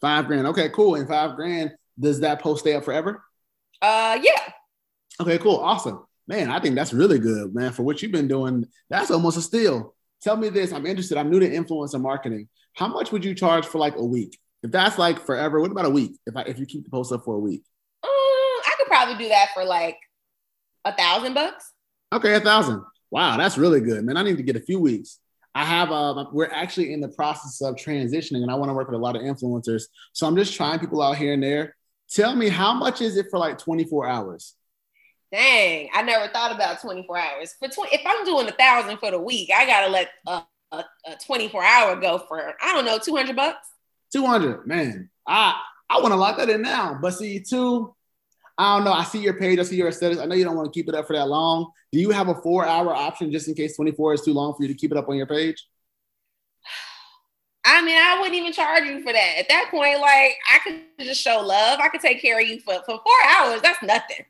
Five 0.03 0.27
grand. 0.27 0.47
Okay, 0.47 0.67
cool. 0.67 0.95
And 0.95 1.07
five 1.07 1.37
grand, 1.37 1.71
does 1.97 2.19
that 2.19 2.41
post 2.41 2.59
stay 2.59 2.75
up 2.75 2.83
forever? 2.83 3.23
Uh, 3.81 4.19
yeah. 4.21 4.51
Okay, 5.21 5.37
cool. 5.37 5.55
Awesome. 5.55 6.05
Man, 6.27 6.51
I 6.51 6.59
think 6.59 6.75
that's 6.75 6.91
really 6.91 7.19
good, 7.19 7.55
man. 7.55 7.71
For 7.71 7.83
what 7.83 8.01
you've 8.01 8.11
been 8.11 8.27
doing, 8.27 8.65
that's 8.89 9.11
almost 9.11 9.37
a 9.37 9.41
steal. 9.41 9.95
Tell 10.21 10.35
me 10.35 10.49
this. 10.49 10.73
I'm 10.73 10.85
interested. 10.85 11.17
I'm 11.17 11.29
new 11.29 11.39
to 11.39 11.49
influencer 11.49 12.01
marketing. 12.01 12.49
How 12.73 12.89
much 12.89 13.13
would 13.13 13.23
you 13.23 13.33
charge 13.33 13.65
for 13.65 13.77
like 13.77 13.95
a 13.95 14.03
week? 14.03 14.37
If 14.61 14.71
that's 14.71 14.97
like 14.97 15.25
forever, 15.25 15.61
what 15.61 15.71
about 15.71 15.85
a 15.85 15.89
week? 15.89 16.19
If 16.25 16.35
I 16.35 16.41
if 16.41 16.59
you 16.59 16.65
keep 16.65 16.83
the 16.83 16.89
post 16.89 17.13
up 17.13 17.23
for 17.23 17.35
a 17.35 17.39
week? 17.39 17.63
Um, 18.03 18.09
I 18.09 18.73
could 18.77 18.87
probably 18.87 19.15
do 19.15 19.29
that 19.29 19.51
for 19.53 19.63
like 19.63 19.97
a 20.83 20.93
thousand 20.93 21.33
bucks. 21.33 21.71
Okay, 22.11 22.33
a 22.33 22.41
thousand. 22.41 22.83
Wow, 23.09 23.37
that's 23.37 23.57
really 23.57 23.79
good, 23.79 24.03
man. 24.03 24.17
I 24.17 24.23
need 24.23 24.35
to 24.35 24.43
get 24.43 24.57
a 24.57 24.61
few 24.61 24.81
weeks. 24.81 25.19
I 25.55 25.65
have 25.65 25.91
uh 25.91 26.25
we're 26.31 26.49
actually 26.51 26.93
in 26.93 27.01
the 27.01 27.09
process 27.09 27.61
of 27.61 27.75
transitioning 27.75 28.41
and 28.41 28.49
I 28.49 28.55
want 28.55 28.69
to 28.69 28.73
work 28.73 28.87
with 28.87 28.95
a 28.95 29.01
lot 29.01 29.15
of 29.15 29.21
influencers. 29.21 29.83
So 30.13 30.25
I'm 30.27 30.35
just 30.35 30.55
trying 30.55 30.79
people 30.79 31.01
out 31.01 31.17
here 31.17 31.33
and 31.33 31.43
there. 31.43 31.75
Tell 32.09 32.35
me 32.35 32.49
how 32.49 32.73
much 32.73 33.01
is 33.01 33.17
it 33.17 33.27
for 33.29 33.39
like 33.39 33.57
24 33.57 34.07
hours? 34.07 34.55
Dang, 35.31 35.89
I 35.93 36.03
never 36.03 36.27
thought 36.31 36.53
about 36.53 36.81
24 36.81 37.17
hours. 37.17 37.55
For 37.59 37.67
20, 37.67 37.95
if 37.95 38.01
I'm 38.05 38.23
doing 38.25 38.47
a 38.47 38.51
thousand 38.51 38.97
for 38.97 39.09
the 39.09 39.19
week, 39.19 39.49
I 39.55 39.65
gotta 39.65 39.91
let 39.91 40.09
a, 40.27 40.43
a, 40.71 40.85
a 41.07 41.17
24 41.25 41.63
hour 41.63 41.95
go 41.95 42.19
for 42.27 42.53
I 42.61 42.73
don't 42.73 42.85
know 42.85 42.99
200 42.99 43.35
bucks. 43.35 43.67
200, 44.11 44.67
man. 44.67 45.09
I 45.27 45.59
I 45.89 45.99
want 46.01 46.11
to 46.11 46.17
lock 46.17 46.37
that 46.37 46.49
in 46.49 46.61
now. 46.61 46.97
But 47.01 47.11
see, 47.11 47.39
two, 47.39 47.95
I 48.57 48.75
don't 48.75 48.85
know. 48.85 48.93
I 48.93 49.03
see 49.03 49.19
your 49.19 49.33
page. 49.33 49.59
I 49.59 49.63
see 49.63 49.75
your 49.75 49.87
aesthetics. 49.87 50.21
I 50.21 50.25
know 50.25 50.35
you 50.35 50.43
don't 50.43 50.55
want 50.55 50.71
to 50.71 50.77
keep 50.77 50.87
it 50.87 50.95
up 50.95 51.07
for 51.07 51.13
that 51.13 51.27
long. 51.27 51.71
Do 51.91 51.99
you 51.99 52.11
have 52.11 52.29
a 52.29 52.35
four 52.35 52.65
hour 52.65 52.93
option 52.93 53.31
just 53.31 53.47
in 53.47 53.55
case 53.55 53.75
24 53.75 54.15
is 54.15 54.21
too 54.21 54.33
long 54.33 54.53
for 54.53 54.63
you 54.63 54.67
to 54.67 54.73
keep 54.75 54.91
it 54.91 54.97
up 54.97 55.09
on 55.09 55.15
your 55.15 55.27
page? 55.27 55.65
I 57.65 57.81
mean, 57.81 57.95
I 57.95 58.17
wouldn't 58.19 58.35
even 58.35 58.53
charge 58.53 58.83
you 58.83 59.01
for 59.01 59.13
that. 59.13 59.35
At 59.39 59.47
that 59.49 59.69
point, 59.71 59.99
like 59.99 60.35
I 60.51 60.59
could 60.63 60.81
just 60.99 61.21
show 61.21 61.41
love. 61.41 61.79
I 61.79 61.87
could 61.87 62.01
take 62.01 62.21
care 62.21 62.39
of 62.39 62.45
you 62.45 62.59
for, 62.59 62.75
for 62.85 62.99
four 62.99 63.29
hours. 63.37 63.61
That's 63.61 63.81
nothing. 63.81 64.25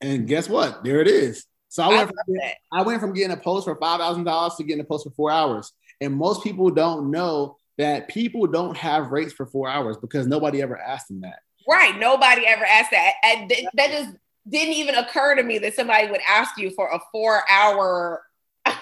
And 0.00 0.26
guess 0.26 0.48
what? 0.48 0.82
There 0.82 1.00
it 1.00 1.08
is. 1.08 1.44
So 1.68 1.82
I 1.82 1.88
went, 1.88 2.08
from, 2.08 2.36
I 2.72 2.82
went 2.82 3.00
from 3.00 3.12
getting 3.12 3.36
a 3.36 3.40
post 3.40 3.66
for 3.66 3.76
five 3.76 4.00
thousand 4.00 4.24
dollars 4.24 4.54
to 4.56 4.64
getting 4.64 4.80
a 4.80 4.84
post 4.84 5.04
for 5.04 5.10
four 5.10 5.30
hours. 5.30 5.72
And 6.00 6.14
most 6.14 6.42
people 6.42 6.70
don't 6.70 7.10
know 7.10 7.56
that 7.78 8.08
people 8.08 8.46
don't 8.46 8.76
have 8.76 9.12
rates 9.12 9.32
for 9.32 9.46
four 9.46 9.68
hours 9.68 9.96
because 9.98 10.26
nobody 10.26 10.62
ever 10.62 10.78
asked 10.78 11.08
them 11.08 11.20
that. 11.20 11.40
Right. 11.68 11.98
Nobody 11.98 12.46
ever 12.46 12.64
asked 12.64 12.92
that. 12.92 13.14
And 13.24 13.50
that 13.74 13.90
just 13.90 14.10
didn't 14.48 14.74
even 14.74 14.94
occur 14.94 15.34
to 15.34 15.42
me 15.42 15.58
that 15.58 15.74
somebody 15.74 16.08
would 16.08 16.20
ask 16.28 16.56
you 16.58 16.70
for 16.70 16.88
a 16.88 17.00
four 17.12 17.42
hour 17.50 18.22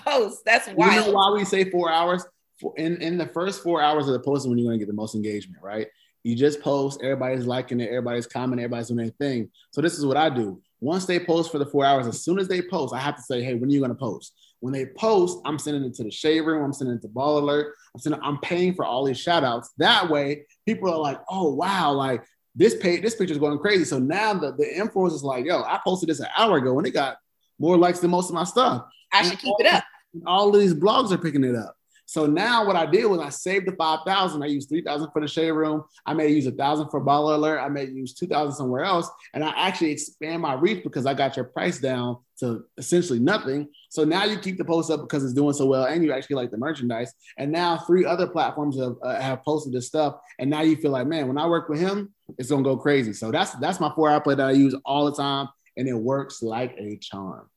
post. 0.00 0.42
That's 0.44 0.68
wild. 0.68 0.94
You 0.94 1.00
know 1.00 1.12
why 1.12 1.30
we 1.30 1.44
say 1.44 1.70
four 1.70 1.90
hours? 1.90 2.24
In, 2.76 3.00
in 3.00 3.18
the 3.18 3.26
first 3.26 3.62
four 3.62 3.80
hours 3.80 4.08
of 4.08 4.14
the 4.14 4.20
post 4.20 4.42
is 4.42 4.48
when 4.48 4.58
you're 4.58 4.68
going 4.68 4.78
to 4.78 4.84
get 4.84 4.90
the 4.90 4.96
most 4.96 5.14
engagement, 5.14 5.62
right? 5.62 5.86
You 6.24 6.34
just 6.34 6.60
post, 6.60 7.00
everybody's 7.02 7.46
liking 7.46 7.80
it, 7.80 7.88
everybody's 7.88 8.26
commenting, 8.26 8.64
everybody's 8.64 8.88
doing 8.88 8.98
their 8.98 9.14
thing. 9.28 9.50
So 9.70 9.80
this 9.80 9.96
is 9.96 10.04
what 10.04 10.16
I 10.16 10.28
do. 10.28 10.60
Once 10.80 11.06
they 11.06 11.18
post 11.20 11.52
for 11.52 11.58
the 11.58 11.66
four 11.66 11.84
hours, 11.84 12.06
as 12.06 12.22
soon 12.22 12.38
as 12.38 12.48
they 12.48 12.62
post, 12.62 12.94
I 12.94 12.98
have 12.98 13.16
to 13.16 13.22
say, 13.22 13.42
hey, 13.42 13.54
when 13.54 13.70
are 13.70 13.72
you 13.72 13.80
going 13.80 13.90
to 13.90 13.96
post? 13.96 14.32
When 14.60 14.72
they 14.72 14.86
post, 14.86 15.38
I'm 15.44 15.58
sending 15.58 15.84
it 15.84 15.94
to 15.94 16.04
the 16.04 16.10
shade 16.10 16.40
room, 16.40 16.64
I'm 16.64 16.72
sending 16.72 16.96
it 16.96 17.02
to 17.02 17.08
Baller 17.08 17.42
Alert, 17.42 17.74
I'm 17.94 18.00
sending, 18.00 18.20
I'm 18.22 18.38
paying 18.38 18.74
for 18.74 18.84
all 18.84 19.04
these 19.04 19.20
shout 19.20 19.44
outs. 19.44 19.70
That 19.78 20.10
way, 20.10 20.46
people 20.66 20.92
are 20.92 20.98
like, 20.98 21.20
oh 21.30 21.54
wow, 21.54 21.92
like 21.92 22.24
this 22.56 22.74
page, 22.76 23.02
this 23.02 23.14
picture 23.14 23.32
is 23.32 23.38
going 23.38 23.58
crazy. 23.58 23.84
So 23.84 23.98
now 23.98 24.34
the, 24.34 24.52
the 24.52 24.76
influence 24.76 25.14
is 25.14 25.22
like, 25.22 25.44
yo, 25.44 25.62
I 25.62 25.78
posted 25.84 26.08
this 26.08 26.20
an 26.20 26.26
hour 26.36 26.56
ago 26.56 26.76
and 26.76 26.86
it 26.86 26.90
got 26.90 27.18
more 27.58 27.76
likes 27.76 28.00
than 28.00 28.10
most 28.10 28.28
of 28.28 28.34
my 28.34 28.44
stuff. 28.44 28.84
I 29.12 29.22
should 29.22 29.38
keep 29.38 29.54
it 29.60 29.66
up. 29.66 29.84
All 30.26 30.52
of 30.52 30.60
these 30.60 30.74
blogs 30.74 31.12
are 31.12 31.18
picking 31.18 31.44
it 31.44 31.54
up. 31.54 31.76
So 32.08 32.24
now 32.24 32.64
what 32.64 32.74
I 32.74 32.86
did 32.86 33.04
was 33.04 33.20
I 33.20 33.28
saved 33.28 33.66
the 33.66 33.72
5,000. 33.72 34.42
I 34.42 34.46
used 34.46 34.70
3,000 34.70 35.10
for 35.10 35.20
the 35.20 35.28
shade 35.28 35.50
room. 35.50 35.84
I 36.06 36.14
may 36.14 36.28
use 36.28 36.46
a 36.46 36.50
thousand 36.50 36.88
for 36.88 37.04
Baller 37.04 37.34
Alert. 37.34 37.58
I 37.58 37.68
may 37.68 37.84
use 37.84 38.14
2,000 38.14 38.54
somewhere 38.54 38.82
else. 38.82 39.10
And 39.34 39.44
I 39.44 39.50
actually 39.50 39.90
expand 39.90 40.40
my 40.40 40.54
reach 40.54 40.82
because 40.82 41.04
I 41.04 41.12
got 41.12 41.36
your 41.36 41.44
price 41.44 41.78
down 41.78 42.16
to 42.38 42.64
essentially 42.78 43.18
nothing. 43.18 43.68
So 43.90 44.04
now 44.04 44.24
you 44.24 44.38
keep 44.38 44.56
the 44.56 44.64
post 44.64 44.90
up 44.90 45.02
because 45.02 45.22
it's 45.22 45.34
doing 45.34 45.52
so 45.52 45.66
well 45.66 45.84
and 45.84 46.02
you 46.02 46.10
actually 46.14 46.36
like 46.36 46.50
the 46.50 46.56
merchandise. 46.56 47.12
And 47.36 47.52
now 47.52 47.76
three 47.76 48.06
other 48.06 48.26
platforms 48.26 48.80
have, 48.80 48.94
uh, 49.02 49.20
have 49.20 49.44
posted 49.44 49.74
this 49.74 49.86
stuff. 49.86 50.14
And 50.38 50.48
now 50.48 50.62
you 50.62 50.76
feel 50.76 50.92
like, 50.92 51.06
man, 51.06 51.28
when 51.28 51.36
I 51.36 51.46
work 51.46 51.68
with 51.68 51.78
him, 51.78 52.14
it's 52.38 52.48
going 52.48 52.64
to 52.64 52.70
go 52.70 52.78
crazy. 52.78 53.12
So 53.12 53.30
that's, 53.30 53.52
that's 53.56 53.80
my 53.80 53.92
four 53.94 54.08
hour 54.08 54.22
play 54.22 54.34
that 54.34 54.46
I 54.46 54.52
use 54.52 54.74
all 54.86 55.04
the 55.04 55.14
time. 55.14 55.48
And 55.76 55.86
it 55.86 55.92
works 55.92 56.40
like 56.40 56.74
a 56.78 56.96
charm. 56.96 57.50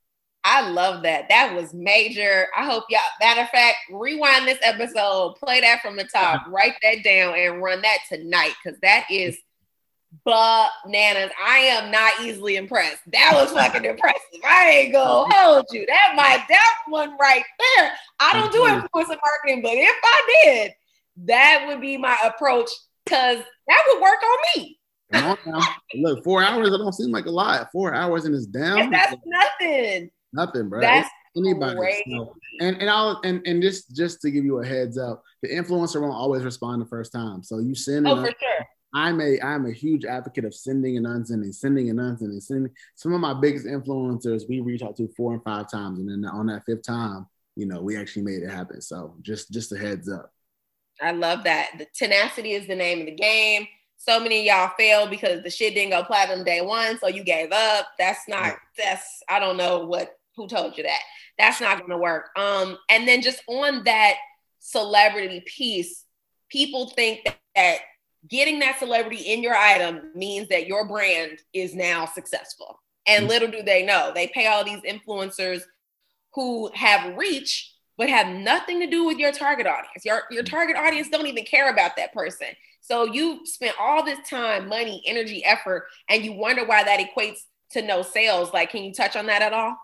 I 0.44 0.70
love 0.70 1.04
that. 1.04 1.30
That 1.30 1.56
was 1.56 1.74
major. 1.74 2.48
I 2.58 2.66
hope 2.66 2.86
y'all, 2.90 3.02
matter 3.20 3.42
of 3.42 3.50
fact, 3.50 3.78
rewind 3.92 4.48
this 4.48 4.58
episode, 4.64 5.36
play 5.36 5.62
that 5.62 5.82
from 5.82 5.96
the 5.96 6.04
top, 6.06 6.44
write 6.50 6.74
that 6.82 7.04
down, 7.04 7.36
and 7.38 7.62
run 7.62 7.82
that 7.82 8.00
tonight 8.10 8.54
because 8.64 8.80
that 8.82 9.06
is 9.10 9.38
bananas. 10.26 11.32
I 11.46 11.60
am 11.60 11.92
not 11.92 12.14
easily 12.22 12.56
impressed. 12.56 13.02
That 13.08 13.32
was 13.34 13.52
fucking 13.52 13.86
impressive. 13.86 14.22
I 14.46 14.70
ain't 14.70 14.94
gonna 14.94 15.34
hold 15.36 15.66
you. 15.72 15.86
That 15.86 16.14
might 16.16 16.46
that 16.50 16.76
one 16.88 17.18
right 17.20 17.44
there. 17.60 17.92
I 18.20 18.34
don't 18.34 18.52
do 18.52 18.62
influencer 18.62 18.90
mm-hmm. 18.90 19.14
marketing, 19.14 19.62
but 19.62 19.74
if 19.74 19.96
I 20.04 20.42
did, 20.44 20.72
that 21.28 21.66
would 21.68 21.82
be 21.82 21.98
my 21.98 22.18
approach 22.24 22.70
because 23.06 23.38
that 23.68 23.84
would 23.88 24.02
work 24.02 24.20
on 24.24 24.38
me. 24.56 24.80
Look, 25.96 26.24
four 26.24 26.42
hours, 26.42 26.70
it 26.70 26.78
don't 26.78 26.94
seem 26.94 27.12
like 27.12 27.26
a 27.26 27.32
lot. 27.32 27.70
Four 27.72 27.94
hours 27.94 28.26
and 28.26 28.34
it's 28.34 28.46
down. 28.46 28.80
And 28.80 28.94
that's 28.94 29.16
nothing. 29.26 30.10
Nothing, 30.34 30.70
bro. 30.70 30.82
That's 30.82 31.10
anybody. 31.36 32.04
So, 32.10 32.36
and 32.60 32.78
and 32.78 32.90
I'll 32.90 33.20
and 33.24 33.46
and 33.46 33.62
just 33.62 33.96
just 33.96 34.22
to 34.22 34.32
give 34.32 34.46
you 34.46 34.60
a 34.60 34.66
heads 34.66 34.98
up, 34.98 35.24
the 35.42 35.50
influencer 35.50 36.02
won't 36.02 36.14
always 36.14 36.44
respond 36.44 36.82
the 36.82 36.88
first 36.88 37.12
time. 37.12 37.44
So 37.44 37.60
you 37.60 37.76
send. 37.76 38.08
Oh, 38.08 38.18
for 38.18 38.28
sure. 38.28 38.68
I'm 38.94 39.22
a 39.22 39.40
I'm 39.42 39.66
a 39.66 39.72
huge 39.72 40.04
advocate 40.04 40.46
of 40.46 40.54
sending 40.54 40.98
and 40.98 41.08
unsending, 41.08 41.54
sending 41.54 41.90
and 41.90 42.00
unsending, 42.00 42.42
sending. 42.42 42.72
Some 42.96 43.14
of 43.14 43.22
my 43.22 43.34
biggest 43.34 43.66
influencers 43.66 44.44
we 44.50 44.60
reach 44.60 44.84
out 44.84 44.98
to 44.98 45.08
four 45.16 45.34
and 45.34 45.44
five 45.44 45.72
times, 45.72 46.00
and 46.00 46.10
then 46.10 46.30
on 46.30 46.48
that 46.48 46.64
fifth 46.66 46.84
time, 46.84 47.26
you 47.56 47.66
know, 47.66 47.82
we 47.82 47.98
actually 47.98 48.24
made 48.24 48.44
it 48.44 48.50
happen. 48.50 48.82
So 48.82 49.16
just 49.22 49.52
just 49.52 49.72
a 49.72 49.78
heads 49.78 50.10
up. 50.10 50.34
I 51.02 51.12
love 51.12 51.46
that. 51.46 51.72
The 51.78 51.88
tenacity 51.96 52.52
is 52.52 52.68
the 52.68 52.76
name 52.76 53.00
of 53.00 53.06
the 53.06 53.16
game. 53.16 53.68
So 53.98 54.20
many 54.20 54.46
y'all 54.48 54.72
failed 54.78 55.10
because 55.10 55.44
the 55.44 55.50
shit 55.50 55.74
didn't 55.74 55.92
go 55.92 56.04
platinum 56.04 56.44
day 56.44 56.62
one, 56.62 57.00
so 57.00 57.08
you 57.08 57.24
gave 57.24 57.52
up. 57.52 57.88
That's 57.98 58.28
not. 58.28 58.56
That's 58.78 59.24
I 59.30 59.40
don't 59.40 59.58
know 59.58 59.86
what 59.86 60.18
who 60.36 60.48
told 60.48 60.78
you 60.78 60.84
that? 60.84 61.00
That's 61.38 61.62
not 61.62 61.80
going 61.80 61.92
to 61.92 61.98
work. 61.98 62.30
Um, 62.38 62.78
and 62.90 63.08
then 63.08 63.22
just 63.22 63.44
on 63.48 63.84
that 63.86 64.16
celebrity 64.60 65.44
piece, 65.46 66.04
people 66.50 66.90
think 66.90 67.26
that, 67.26 67.38
that 67.56 67.78
getting 68.30 68.60
that 68.60 68.80
celebrity 68.80 69.18
in 69.18 69.42
your 69.42 69.56
item 69.56 70.12
means 70.16 70.50
that 70.50 70.68
your 70.68 70.88
brand 70.88 71.40
is 71.54 71.76
now 71.76 72.06
successful. 72.06 72.80
And 73.08 73.24
mm-hmm. 73.24 73.30
little 73.30 73.52
do 73.52 73.64
they 73.64 73.86
know, 73.86 74.12
they 74.14 74.28
pay 74.28 74.48
all 74.48 74.64
these 74.64 74.82
influencers 74.82 75.64
who 76.34 76.72
have 76.74 77.18
reach 77.18 77.74
but 77.98 78.10
have 78.10 78.28
nothing 78.28 78.80
to 78.80 78.88
do 78.88 79.06
with 79.06 79.18
your 79.18 79.32
target 79.32 79.68
audience. 79.68 80.04
Your, 80.04 80.24
your 80.32 80.44
target 80.44 80.76
audience 80.76 81.10
don't 81.10 81.28
even 81.28 81.44
care 81.44 81.70
about 81.70 81.96
that 81.98 82.14
person. 82.14 82.48
So 82.80 83.06
you 83.06 83.46
spent 83.46 83.76
all 83.80 84.04
this 84.04 84.18
time, 84.28 84.68
money, 84.68 85.04
energy, 85.06 85.46
effort, 85.46 85.86
and 86.10 86.26
you 86.26 86.34
wonder 86.34 86.66
why 86.66 86.84
that 86.84 87.00
equates 87.00 87.42
to 87.72 87.82
no 87.82 88.02
sales. 88.02 88.54
Like, 88.54 88.72
can 88.72 88.84
you 88.84 88.94
touch 88.94 89.16
on 89.16 89.28
that 89.28 89.44
at 89.44 89.54
all? 89.54 89.78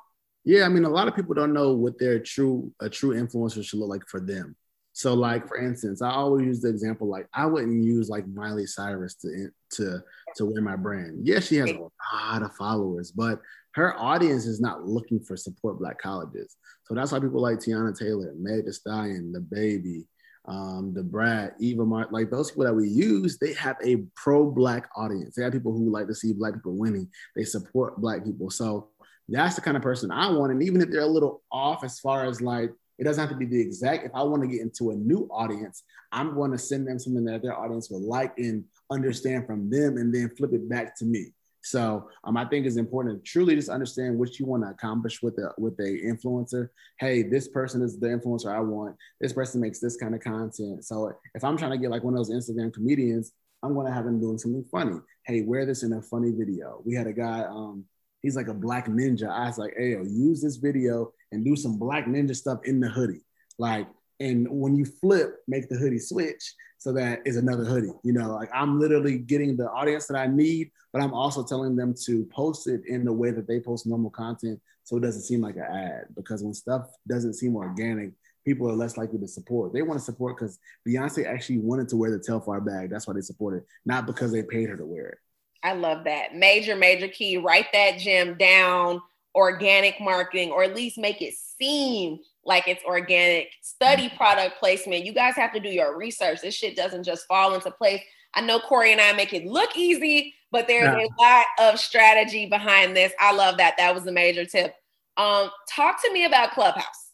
Yeah, 0.48 0.64
I 0.64 0.70
mean, 0.70 0.86
a 0.86 0.90
lot 0.90 1.10
of 1.10 1.16
people 1.16 1.36
don't 1.36 1.52
know 1.52 1.74
what 1.74 2.00
their 2.00 2.20
true 2.20 2.72
a 2.80 2.90
true 2.90 3.14
influencer 3.14 3.66
should 3.66 3.80
look 3.80 3.90
like 3.90 4.08
for 4.08 4.22
them. 4.22 4.56
So, 4.94 5.14
like 5.14 5.46
for 5.46 5.58
instance, 5.58 6.02
I 6.02 6.12
always 6.12 6.46
use 6.46 6.62
the 6.62 6.70
example 6.70 7.10
like 7.10 7.28
I 7.34 7.46
wouldn't 7.46 7.84
use 7.84 8.08
like 8.08 8.26
Miley 8.30 8.66
Cyrus 8.66 9.16
to 9.16 9.50
to 9.72 10.00
to 10.38 10.46
wear 10.46 10.62
my 10.62 10.78
brand. 10.78 11.28
Yes, 11.28 11.48
she 11.48 11.58
has 11.58 11.72
a 11.72 11.90
lot 12.14 12.44
of 12.44 12.56
followers, 12.56 13.12
but 13.12 13.42
her 13.74 14.00
audience 14.00 14.46
is 14.46 14.62
not 14.62 14.88
looking 14.88 15.20
for 15.20 15.36
support 15.36 15.80
black 15.80 16.00
colleges. 16.00 16.56
So 16.86 16.96
that's 16.96 17.12
why 17.12 17.20
people 17.20 17.42
like 17.42 17.58
Teyana 17.58 17.98
Taylor, 17.98 18.34
Meg 18.40 18.66
Thee 18.66 18.72
Stallion, 18.72 19.34
DaBaby, 19.36 20.06
um, 20.48 20.94
Da 20.94 21.02
Brat, 21.02 21.56
Eva 21.60 21.86
Mart, 21.86 22.14
like 22.14 22.32
those 22.32 22.52
people 22.52 22.64
that 22.64 22.74
we 22.74 22.88
use, 22.88 23.38
they 23.38 23.52
have 23.56 23.76
a 23.84 23.98
pro-black 24.16 24.88
audience. 24.96 25.36
They 25.36 25.44
have 25.44 25.52
people 25.52 25.74
who 25.74 25.92
like 25.92 26.08
to 26.08 26.16
see 26.16 26.32
black 26.32 26.54
people 26.54 26.78
winning. 26.78 27.10
They 27.36 27.44
support 27.44 27.98
black 27.98 28.24
people. 28.24 28.50
So 28.50 28.88
that's 29.30 29.56
the 29.56 29.62
kind 29.62 29.78
of 29.78 29.84
person 29.84 30.12
I 30.12 30.30
want. 30.32 30.52
And 30.52 30.64
even 30.64 30.82
if 30.82 30.90
they're 30.90 31.02
a 31.02 31.08
little 31.08 31.42
off 31.52 31.84
as 31.84 32.00
far 32.00 32.26
as 32.26 32.42
like 32.42 32.72
it 33.00 33.04
doesn't 33.04 33.22
have 33.22 33.30
to 33.30 33.38
be 33.38 33.46
the 33.46 33.62
exact. 33.62 34.06
If 34.06 34.12
I 34.16 34.24
want 34.24 34.42
to 34.42 34.48
get 34.48 34.62
into 34.62 34.92
a 34.92 34.96
new 34.96 35.28
audience, 35.32 35.84
I'm 36.12 36.34
going 36.34 36.52
to 36.52 36.58
send 36.58 36.88
them 36.88 36.98
something 36.98 37.26
that 37.26 37.42
their 37.42 37.58
audience 37.58 37.90
will 37.90 38.02
like 38.02 38.34
and 38.38 38.64
understand 38.92 39.46
from 39.46 39.70
them 39.70 39.98
and 39.98 40.14
then 40.14 40.32
flip 40.36 40.54
it 40.54 40.68
back 40.68 40.98
to 40.98 41.06
me. 41.06 41.28
So 41.62 42.10
um, 42.24 42.38
I 42.38 42.46
think 42.46 42.66
it's 42.66 42.78
important 42.78 43.24
to 43.24 43.30
truly 43.30 43.54
just 43.56 43.70
understand 43.70 44.18
what 44.18 44.40
you 44.40 44.46
want 44.46 44.64
to 44.64 44.70
accomplish 44.70 45.22
with 45.22 45.36
the 45.36 45.52
with 45.58 45.78
a 45.80 46.00
influencer. 46.06 46.70
Hey, 46.98 47.24
this 47.24 47.50
person 47.50 47.82
is 47.82 48.00
the 48.00 48.08
influencer 48.08 48.56
I 48.56 48.62
want. 48.62 48.96
This 49.20 49.34
person 49.34 49.60
makes 49.60 49.80
this 49.80 49.98
kind 49.98 50.16
of 50.16 50.22
content. 50.22 50.86
So 50.86 51.12
if 51.36 51.44
I'm 51.44 51.58
trying 51.58 51.72
to 51.72 51.78
get 51.78 51.92
like 51.92 52.04
one 52.04 52.14
of 52.14 52.20
those 52.20 52.32
Instagram 52.32 52.74
comedians, 52.74 53.34
I'm 53.64 53.74
going 53.74 53.88
to 53.88 53.94
have 53.94 54.06
them 54.06 54.20
doing 54.20 54.38
something 54.38 54.64
funny. 54.72 55.00
Hey, 55.26 55.42
wear 55.42 55.66
this 55.66 55.84
in 55.84 55.92
a 55.94 56.02
funny 56.02 56.32
video. 56.32 56.82
We 56.86 56.94
had 56.94 57.08
a 57.08 57.14
guy, 57.14 57.42
um, 57.42 57.84
he's 58.22 58.36
like 58.36 58.48
a 58.48 58.54
black 58.54 58.88
ninja. 58.88 59.30
I 59.30 59.48
was 59.48 59.58
like, 59.58 59.74
hey, 59.78 59.92
use 59.92 60.42
this 60.42 60.58
video 60.58 61.14
and 61.32 61.46
do 61.46 61.56
some 61.56 61.78
black 61.78 62.06
ninja 62.06 62.36
stuff 62.36 62.60
in 62.64 62.80
the 62.80 62.90
hoodie. 62.90 63.26
Like, 63.60 63.88
and 64.20 64.48
when 64.50 64.76
you 64.76 64.86
flip, 64.86 65.38
make 65.48 65.70
the 65.70 65.78
hoodie 65.78 66.00
switch 66.00 66.54
so 66.80 66.94
that 66.94 67.22
is 67.26 67.38
another 67.38 67.66
hoodie. 67.66 67.94
You 68.04 68.14
know, 68.14 68.34
like 68.34 68.50
I'm 68.54 68.80
literally 68.80 69.18
getting 69.18 69.58
the 69.58 69.70
audience 69.70 70.08
that 70.08 70.18
I 70.18 70.28
need, 70.28 70.72
but 70.94 71.02
I'm 71.02 71.14
also 71.14 71.44
telling 71.44 71.76
them 71.76 71.94
to 72.06 72.26
post 72.26 72.68
it 72.68 72.82
in 72.88 73.06
the 73.06 73.14
way 73.14 73.32
that 73.32 73.48
they 73.48 73.60
post 73.60 73.88
normal 73.88 74.10
content 74.10 74.60
so 74.84 74.98
it 74.98 75.02
doesn't 75.02 75.24
seem 75.24 75.42
like 75.42 75.56
an 75.56 75.64
ad. 75.64 76.06
Because 76.16 76.44
when 76.44 76.54
stuff 76.54 76.88
doesn't 77.08 77.34
seem 77.34 77.56
organic, 77.56 78.12
people 78.46 78.70
are 78.70 78.76
less 78.76 78.96
likely 78.96 79.20
to 79.20 79.28
support. 79.28 79.74
They 79.74 79.82
want 79.82 80.00
to 80.00 80.06
support 80.06 80.38
because 80.38 80.60
Beyonce 80.88 81.26
actually 81.26 81.60
wanted 81.60 81.90
to 81.90 81.98
wear 81.98 82.12
the 82.12 82.20
Telfar 82.20 82.66
bag. 82.66 82.90
That's 82.90 83.06
why 83.06 83.14
they 83.14 83.22
supported, 83.22 83.64
not 83.86 84.06
because 84.06 84.32
they 84.32 84.44
paid 84.44 84.70
her 84.70 84.78
to 84.78 84.86
wear 84.86 85.08
it. 85.08 85.18
I 85.64 85.74
love 85.74 86.06
that. 86.06 86.36
Major, 86.36 86.76
major 86.76 87.08
key. 87.08 87.38
Write 87.38 87.68
that 87.74 88.00
gem 88.00 88.38
down. 88.38 89.02
Organic 89.36 90.02
marketing, 90.02 90.50
or 90.50 90.64
at 90.64 90.76
least 90.76 90.98
make 90.98 91.22
it 91.22 91.36
seem 91.36 92.18
like 92.44 92.68
it's 92.68 92.84
organic. 92.86 93.50
Study 93.62 94.10
product 94.18 94.60
placement. 94.60 95.06
You 95.06 95.14
guys 95.14 95.36
have 95.36 95.54
to 95.54 95.60
do 95.60 95.70
your 95.70 95.96
research. 95.96 96.42
This 96.42 96.56
shit 96.56 96.76
doesn't 96.76 97.04
just 97.04 97.28
fall 97.28 97.54
into 97.54 97.70
place. 97.70 98.02
I 98.34 98.42
know 98.42 98.60
Corey 98.60 98.92
and 98.92 99.02
I 99.02 99.14
make 99.14 99.34
it 99.34 99.46
look 99.46 99.78
easy, 99.78 100.34
but 100.52 100.68
there's 100.68 100.86
no. 100.86 101.00
a 101.00 101.10
lot 101.22 101.46
of 101.60 101.80
strategy 101.80 102.48
behind 102.48 102.96
this. 102.96 103.14
I 103.20 103.34
love 103.34 103.58
that. 103.58 103.76
That 103.78 103.94
was 103.94 104.08
a 104.08 104.12
major 104.12 104.46
tip. 104.46 104.74
Um, 105.18 105.50
talk 105.70 106.02
to 106.04 106.14
me 106.14 106.26
about 106.26 106.52
Clubhouse. 106.52 107.12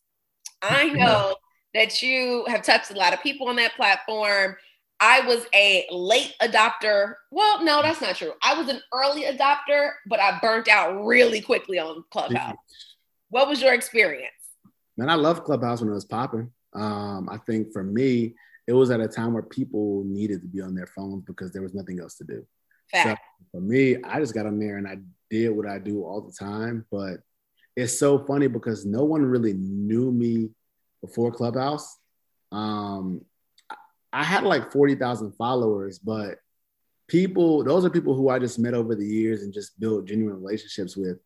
I 0.61 0.89
know 0.93 1.35
that 1.73 2.01
you 2.01 2.45
have 2.47 2.63
touched 2.63 2.91
a 2.91 2.97
lot 2.97 3.13
of 3.13 3.21
people 3.23 3.47
on 3.47 3.55
that 3.57 3.75
platform. 3.75 4.55
I 5.05 5.19
was 5.27 5.45
a 5.53 5.85
late 5.91 6.33
adopter. 6.41 7.15
Well, 7.29 7.61
no, 7.61 7.81
that's 7.81 7.99
not 7.99 8.15
true. 8.15 8.31
I 8.41 8.57
was 8.57 8.69
an 8.69 8.79
early 8.93 9.23
adopter, 9.23 9.91
but 10.07 10.21
I 10.21 10.39
burnt 10.41 10.69
out 10.69 11.05
really 11.05 11.41
quickly 11.41 11.77
on 11.77 12.05
Clubhouse. 12.09 12.55
What 13.29 13.49
was 13.49 13.61
your 13.61 13.73
experience? 13.73 14.31
Man, 14.95 15.09
I 15.09 15.15
love 15.15 15.43
Clubhouse 15.43 15.81
when 15.81 15.89
it 15.89 15.93
was 15.93 16.05
popping. 16.05 16.49
Um, 16.73 17.27
I 17.29 17.35
think 17.35 17.73
for 17.73 17.83
me, 17.83 18.35
it 18.65 18.71
was 18.71 18.91
at 18.91 19.01
a 19.01 19.07
time 19.09 19.33
where 19.33 19.43
people 19.43 20.05
needed 20.05 20.41
to 20.41 20.47
be 20.47 20.61
on 20.61 20.73
their 20.73 20.87
phones 20.87 21.25
because 21.25 21.51
there 21.51 21.61
was 21.61 21.73
nothing 21.73 21.99
else 21.99 22.15
to 22.15 22.23
do. 22.23 22.45
Fact. 22.89 23.19
So 23.19 23.45
for 23.51 23.61
me, 23.61 23.97
I 24.05 24.21
just 24.21 24.33
got 24.33 24.45
on 24.45 24.57
there 24.57 24.77
and 24.77 24.87
I 24.87 24.99
did 25.29 25.49
what 25.49 25.67
I 25.67 25.79
do 25.79 26.05
all 26.05 26.21
the 26.21 26.31
time. 26.31 26.85
But 26.89 27.17
it's 27.75 27.99
so 27.99 28.25
funny 28.25 28.47
because 28.47 28.85
no 28.85 29.03
one 29.03 29.25
really 29.25 29.51
knew 29.51 30.13
me 30.13 30.51
before 31.01 31.29
Clubhouse. 31.33 31.97
Um, 32.53 33.25
I 34.13 34.23
had 34.23 34.43
like 34.43 34.71
40,000 34.71 35.33
followers, 35.33 35.99
but 35.99 36.37
people, 37.07 37.63
those 37.63 37.83
are 37.83 37.89
people 37.89 38.15
who 38.15 38.29
I 38.29 38.39
just 38.39 38.59
met 38.59 38.73
over 38.73 38.95
the 38.95 39.05
years 39.05 39.41
and 39.41 39.53
just 39.53 39.79
built 39.79 40.05
genuine 40.05 40.41
relationships 40.41 40.95
with. 40.95 41.17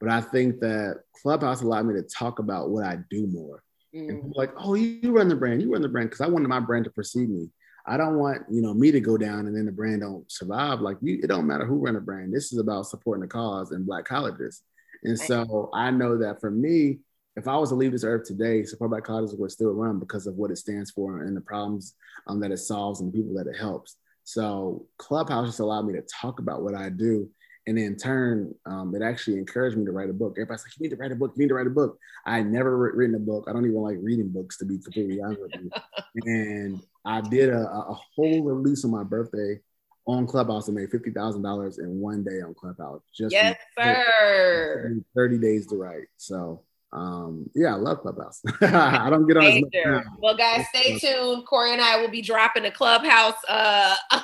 But 0.00 0.10
I 0.10 0.20
think 0.20 0.58
that 0.60 1.02
Clubhouse 1.22 1.62
allowed 1.62 1.86
me 1.86 1.94
to 1.94 2.02
talk 2.02 2.40
about 2.40 2.70
what 2.70 2.84
I 2.84 2.98
do 3.08 3.28
more. 3.28 3.62
Mm. 3.94 4.08
And 4.08 4.32
like, 4.34 4.52
oh, 4.58 4.74
you 4.74 5.12
run 5.12 5.28
the 5.28 5.36
brand, 5.36 5.62
you 5.62 5.72
run 5.72 5.82
the 5.82 5.88
brand, 5.88 6.10
because 6.10 6.20
I 6.20 6.28
wanted 6.28 6.48
my 6.48 6.60
brand 6.60 6.84
to 6.84 6.90
precede 6.90 7.30
me. 7.30 7.48
I 7.86 7.96
don't 7.96 8.18
want 8.18 8.42
you 8.48 8.62
know 8.62 8.74
me 8.74 8.92
to 8.92 9.00
go 9.00 9.16
down 9.16 9.46
and 9.46 9.56
then 9.56 9.66
the 9.66 9.72
brand 9.72 10.02
don't 10.02 10.30
survive. 10.30 10.80
Like 10.80 10.98
you, 11.00 11.18
it 11.22 11.26
don't 11.26 11.46
matter 11.46 11.66
who 11.66 11.76
run 11.76 11.94
the 11.94 12.00
brand. 12.00 12.32
This 12.32 12.52
is 12.52 12.58
about 12.58 12.86
supporting 12.86 13.22
the 13.22 13.28
cause 13.28 13.72
and 13.72 13.86
Black 13.86 14.04
colleges. 14.04 14.62
And 15.02 15.18
so 15.18 15.68
I 15.74 15.90
know 15.90 16.18
that 16.18 16.40
for 16.40 16.50
me, 16.50 17.00
if 17.36 17.48
I 17.48 17.56
was 17.56 17.70
to 17.70 17.74
leave 17.74 17.92
this 17.92 18.04
earth 18.04 18.26
today, 18.26 18.62
Support 18.64 18.90
Black 18.90 19.04
Colleges 19.04 19.34
would 19.36 19.50
still 19.50 19.72
run 19.72 19.98
because 19.98 20.26
of 20.26 20.34
what 20.34 20.50
it 20.50 20.58
stands 20.58 20.90
for 20.90 21.22
and 21.22 21.36
the 21.36 21.40
problems 21.40 21.94
um, 22.26 22.40
that 22.40 22.50
it 22.50 22.58
solves 22.58 23.00
and 23.00 23.12
the 23.12 23.16
people 23.16 23.34
that 23.34 23.46
it 23.46 23.58
helps. 23.58 23.96
So 24.24 24.86
Clubhouse 24.98 25.48
just 25.48 25.60
allowed 25.60 25.86
me 25.86 25.94
to 25.94 26.02
talk 26.20 26.38
about 26.38 26.62
what 26.62 26.74
I 26.74 26.90
do. 26.90 27.28
And 27.66 27.78
in 27.78 27.96
turn, 27.96 28.54
um, 28.66 28.94
it 28.94 29.02
actually 29.02 29.38
encouraged 29.38 29.76
me 29.76 29.84
to 29.84 29.92
write 29.92 30.10
a 30.10 30.12
book. 30.12 30.32
Everybody's 30.32 30.64
like, 30.64 30.72
you 30.78 30.82
need 30.82 30.94
to 30.94 30.96
write 30.96 31.12
a 31.12 31.16
book, 31.16 31.32
you 31.36 31.42
need 31.42 31.48
to 31.48 31.54
write 31.54 31.66
a 31.66 31.70
book. 31.70 31.96
I 32.26 32.42
never 32.42 32.76
written 32.76 33.14
a 33.14 33.20
book. 33.20 33.46
I 33.48 33.52
don't 33.52 33.64
even 33.64 33.76
like 33.76 33.98
reading 34.02 34.28
books, 34.28 34.58
to 34.58 34.64
be 34.64 34.78
completely 34.78 35.20
honest 35.22 35.40
with 35.40 35.52
you. 35.54 35.70
and 36.26 36.82
I 37.04 37.20
did 37.20 37.48
a, 37.48 37.60
a 37.60 37.96
whole 38.14 38.42
release 38.42 38.84
on 38.84 38.90
my 38.90 39.04
birthday 39.04 39.60
on 40.06 40.26
Clubhouse 40.26 40.66
and 40.66 40.76
made 40.76 40.90
fifty 40.90 41.12
thousand 41.12 41.42
dollars 41.42 41.78
in 41.78 42.00
one 42.00 42.24
day 42.24 42.40
on 42.40 42.54
Clubhouse. 42.54 43.02
Just 43.16 43.32
yes, 43.32 43.56
sir. 43.78 45.02
Thirty 45.14 45.38
days 45.38 45.68
to 45.68 45.76
write. 45.76 46.08
So 46.16 46.62
um, 46.92 47.48
yeah, 47.54 47.74
I 47.74 47.78
love 47.78 48.00
Clubhouse. 48.00 48.42
I 48.60 49.08
don't 49.08 49.26
get 49.26 49.38
on 49.38 49.44
as 49.44 49.60
much 49.62 50.04
Well, 50.18 50.36
guys, 50.36 50.66
stay 50.68 50.98
tuned. 50.98 51.46
Corey 51.46 51.72
and 51.72 51.80
I 51.80 52.00
will 52.00 52.10
be 52.10 52.20
dropping 52.20 52.64
the 52.64 52.70
Clubhouse. 52.70 53.36
Uh, 53.48 53.96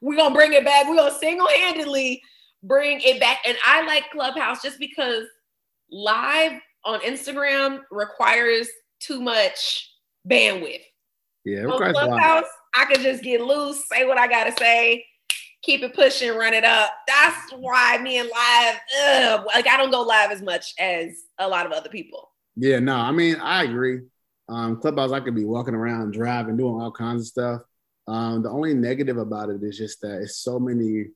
we're 0.00 0.16
gonna 0.16 0.34
bring 0.34 0.52
it 0.52 0.64
back. 0.64 0.88
We're 0.88 0.96
gonna 0.96 1.16
single-handedly 1.18 2.20
bring 2.64 3.00
it 3.02 3.20
back. 3.20 3.38
And 3.46 3.56
I 3.64 3.86
like 3.86 4.10
Clubhouse 4.10 4.62
just 4.62 4.80
because 4.80 5.24
live 5.90 6.60
on 6.84 7.00
Instagram 7.00 7.82
requires 7.90 8.68
too 8.98 9.20
much 9.20 9.92
bandwidth. 10.28 10.82
Yeah, 11.44 11.66
on 11.66 11.78
Clubhouse, 11.92 12.48
I 12.74 12.84
can 12.86 13.02
just 13.02 13.22
get 13.22 13.40
loose, 13.40 13.88
say 13.88 14.06
what 14.06 14.18
I 14.18 14.26
gotta 14.26 14.52
say, 14.58 15.04
keep 15.62 15.82
it 15.82 15.94
pushing, 15.94 16.34
run 16.34 16.54
it 16.54 16.64
up. 16.64 16.90
That's 17.06 17.52
why 17.52 17.98
me 17.98 18.18
and 18.18 18.28
live, 18.28 18.80
ugh, 19.02 19.46
like 19.46 19.66
I 19.66 19.76
don't 19.76 19.90
go 19.90 20.02
live 20.02 20.30
as 20.30 20.42
much 20.42 20.74
as 20.78 21.12
a 21.38 21.48
lot 21.48 21.66
of 21.66 21.72
other 21.72 21.88
people. 21.88 22.30
Yeah, 22.56 22.78
no, 22.78 22.96
I 22.96 23.12
mean 23.12 23.36
I 23.36 23.64
agree. 23.64 24.00
Um, 24.48 24.80
Clubhouse, 24.80 25.12
I 25.12 25.20
could 25.20 25.34
be 25.34 25.44
walking 25.44 25.74
around, 25.74 26.12
driving, 26.12 26.56
doing 26.56 26.80
all 26.80 26.90
kinds 26.92 27.22
of 27.22 27.26
stuff. 27.26 27.62
Um, 28.06 28.42
the 28.42 28.50
only 28.50 28.72
negative 28.72 29.18
about 29.18 29.50
it 29.50 29.62
is 29.62 29.76
just 29.76 30.00
that 30.00 30.22
it's 30.22 30.38
so 30.38 30.58
many 30.58 31.08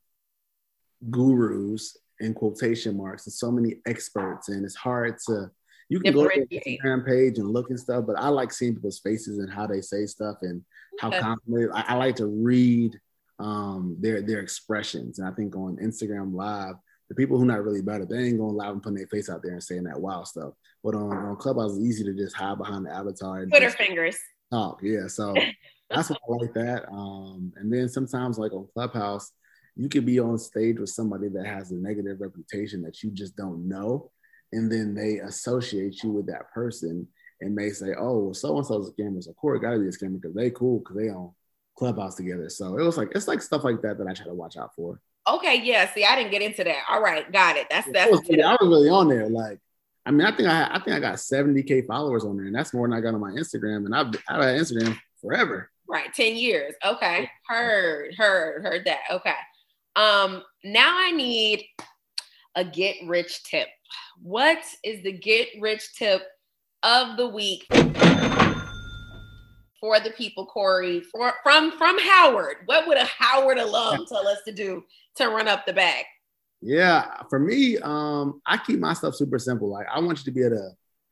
gurus 1.10 1.96
in 2.20 2.34
quotation 2.34 2.96
marks 2.96 3.26
and 3.26 3.32
so 3.32 3.50
many 3.50 3.76
experts, 3.86 4.48
and 4.48 4.64
it's 4.64 4.76
hard 4.76 5.16
to. 5.26 5.50
You 5.88 6.00
can 6.00 6.14
go 6.14 6.26
to 6.26 6.46
the 6.48 6.62
Instagram 6.66 7.04
page 7.06 7.38
and 7.38 7.50
look 7.50 7.68
and 7.68 7.78
stuff, 7.78 8.04
but 8.06 8.18
I 8.18 8.28
like 8.28 8.50
seeing 8.50 8.74
people's 8.74 9.00
faces 9.00 9.38
and 9.38 9.52
how 9.52 9.66
they 9.66 9.82
say 9.82 10.06
stuff 10.06 10.36
and 10.40 10.62
how 10.98 11.08
okay. 11.08 11.20
confident. 11.20 11.70
I, 11.74 11.84
I 11.88 11.94
like 11.96 12.16
to 12.16 12.26
read 12.26 12.98
um, 13.42 13.96
their 14.00 14.22
their 14.22 14.40
expressions. 14.40 15.18
And 15.18 15.28
I 15.28 15.32
think 15.32 15.56
on 15.56 15.76
Instagram 15.76 16.32
Live, 16.32 16.76
the 17.08 17.14
people 17.14 17.38
who 17.38 17.44
not 17.44 17.62
really 17.62 17.80
about 17.80 18.00
it, 18.00 18.08
they 18.08 18.18
ain't 18.18 18.38
going 18.38 18.54
live 18.54 18.72
and 18.72 18.82
putting 18.82 18.96
their 18.96 19.06
face 19.08 19.28
out 19.28 19.42
there 19.42 19.52
and 19.52 19.62
saying 19.62 19.84
that 19.84 20.00
wild 20.00 20.28
stuff. 20.28 20.54
But 20.82 20.94
on, 20.94 21.12
on 21.12 21.36
Clubhouse, 21.36 21.76
it's 21.76 21.84
easy 21.84 22.04
to 22.04 22.14
just 22.14 22.36
hide 22.36 22.58
behind 22.58 22.86
the 22.86 22.90
avatar. 22.90 23.40
And 23.40 23.50
Twitter 23.50 23.70
fingers. 23.70 24.18
Talk, 24.50 24.80
yeah. 24.82 25.08
So 25.08 25.34
that's 25.90 26.08
what 26.10 26.20
I 26.28 26.32
like 26.32 26.54
that. 26.54 26.88
Um, 26.90 27.52
and 27.56 27.72
then 27.72 27.88
sometimes, 27.88 28.38
like 28.38 28.52
on 28.52 28.68
Clubhouse, 28.72 29.32
you 29.76 29.88
could 29.88 30.06
be 30.06 30.20
on 30.20 30.38
stage 30.38 30.78
with 30.78 30.90
somebody 30.90 31.28
that 31.28 31.46
has 31.46 31.70
a 31.72 31.74
negative 31.74 32.20
reputation 32.20 32.82
that 32.82 33.02
you 33.02 33.10
just 33.10 33.36
don't 33.36 33.68
know, 33.68 34.10
and 34.52 34.70
then 34.70 34.94
they 34.94 35.18
associate 35.18 36.02
you 36.02 36.10
with 36.10 36.26
that 36.26 36.50
person 36.52 37.08
and 37.40 37.54
may 37.54 37.70
say, 37.70 37.94
"Oh, 37.98 38.18
well, 38.18 38.34
so 38.34 38.56
and 38.58 38.66
so's 38.66 38.90
a 38.90 38.92
scammer, 38.92 39.22
so 39.22 39.32
Corey 39.32 39.58
got 39.60 39.72
to 39.72 39.78
be 39.78 39.88
a 39.88 39.90
scammer 39.90 40.20
because 40.20 40.34
they 40.34 40.50
cool 40.50 40.78
because 40.78 40.96
they 40.96 41.08
on 41.08 41.32
Clubhouse 41.76 42.14
together. 42.14 42.48
So 42.48 42.78
it 42.78 42.82
was 42.82 42.96
like 42.96 43.10
it's 43.14 43.28
like 43.28 43.42
stuff 43.42 43.64
like 43.64 43.82
that 43.82 43.98
that 43.98 44.06
I 44.06 44.12
try 44.12 44.26
to 44.26 44.34
watch 44.34 44.56
out 44.56 44.74
for. 44.74 45.00
Okay, 45.28 45.60
yeah. 45.62 45.92
See, 45.92 46.04
I 46.04 46.16
didn't 46.16 46.32
get 46.32 46.42
into 46.42 46.64
that. 46.64 46.84
All 46.88 47.00
right, 47.00 47.30
got 47.32 47.56
it. 47.56 47.68
That's 47.70 47.90
that's. 47.92 48.08
I 48.08 48.10
was, 48.10 48.20
really, 48.28 48.42
I 48.42 48.56
was 48.60 48.68
really 48.68 48.88
on 48.88 49.08
there. 49.08 49.28
Like, 49.28 49.58
I 50.04 50.10
mean, 50.10 50.26
I 50.26 50.34
think 50.34 50.48
I 50.48 50.68
I 50.72 50.80
think 50.80 50.96
I 50.96 51.00
got 51.00 51.14
70k 51.14 51.86
followers 51.86 52.24
on 52.24 52.36
there, 52.36 52.46
and 52.46 52.54
that's 52.54 52.74
more 52.74 52.88
than 52.88 52.96
I 52.96 53.00
got 53.00 53.14
on 53.14 53.20
my 53.20 53.30
Instagram. 53.30 53.86
And 53.86 53.94
I've 53.94 54.08
I've 54.28 54.42
had 54.42 54.60
Instagram 54.60 54.98
forever. 55.20 55.70
Right, 55.88 56.12
10 56.14 56.36
years. 56.36 56.74
Okay, 56.84 57.28
heard, 57.46 58.14
heard, 58.16 58.64
heard 58.64 58.84
that. 58.86 59.00
Okay. 59.10 59.34
Um, 59.94 60.42
now 60.64 60.96
I 60.96 61.10
need 61.10 61.66
a 62.54 62.64
get 62.64 62.96
rich 63.06 63.42
tip. 63.44 63.68
What 64.22 64.58
is 64.84 65.02
the 65.02 65.12
get 65.12 65.48
rich 65.60 65.94
tip 65.96 66.22
of 66.82 67.16
the 67.16 67.28
week 67.28 67.66
for 69.82 69.98
the 69.98 70.10
people, 70.10 70.46
Corey? 70.46 71.00
For, 71.00 71.34
from 71.42 71.72
from 71.76 71.98
Howard, 71.98 72.58
what 72.64 72.86
would 72.86 72.96
a 72.96 73.04
Howard 73.04 73.58
alum 73.58 74.06
tell 74.08 74.26
us 74.26 74.38
to 74.46 74.52
do 74.52 74.84
to 75.16 75.28
run 75.28 75.48
up 75.48 75.66
the 75.66 75.74
bag? 75.74 76.06
Yeah, 76.62 77.16
for 77.28 77.40
me, 77.40 77.76
um, 77.78 78.40
I 78.46 78.56
keep 78.56 78.78
my 78.78 78.94
stuff 78.94 79.16
super 79.16 79.38
simple. 79.38 79.68
Like 79.68 79.86
I 79.92 79.98
want 79.98 80.18
you 80.18 80.24
to 80.24 80.30
be 80.30 80.42
able 80.42 80.56
to, 80.56 80.70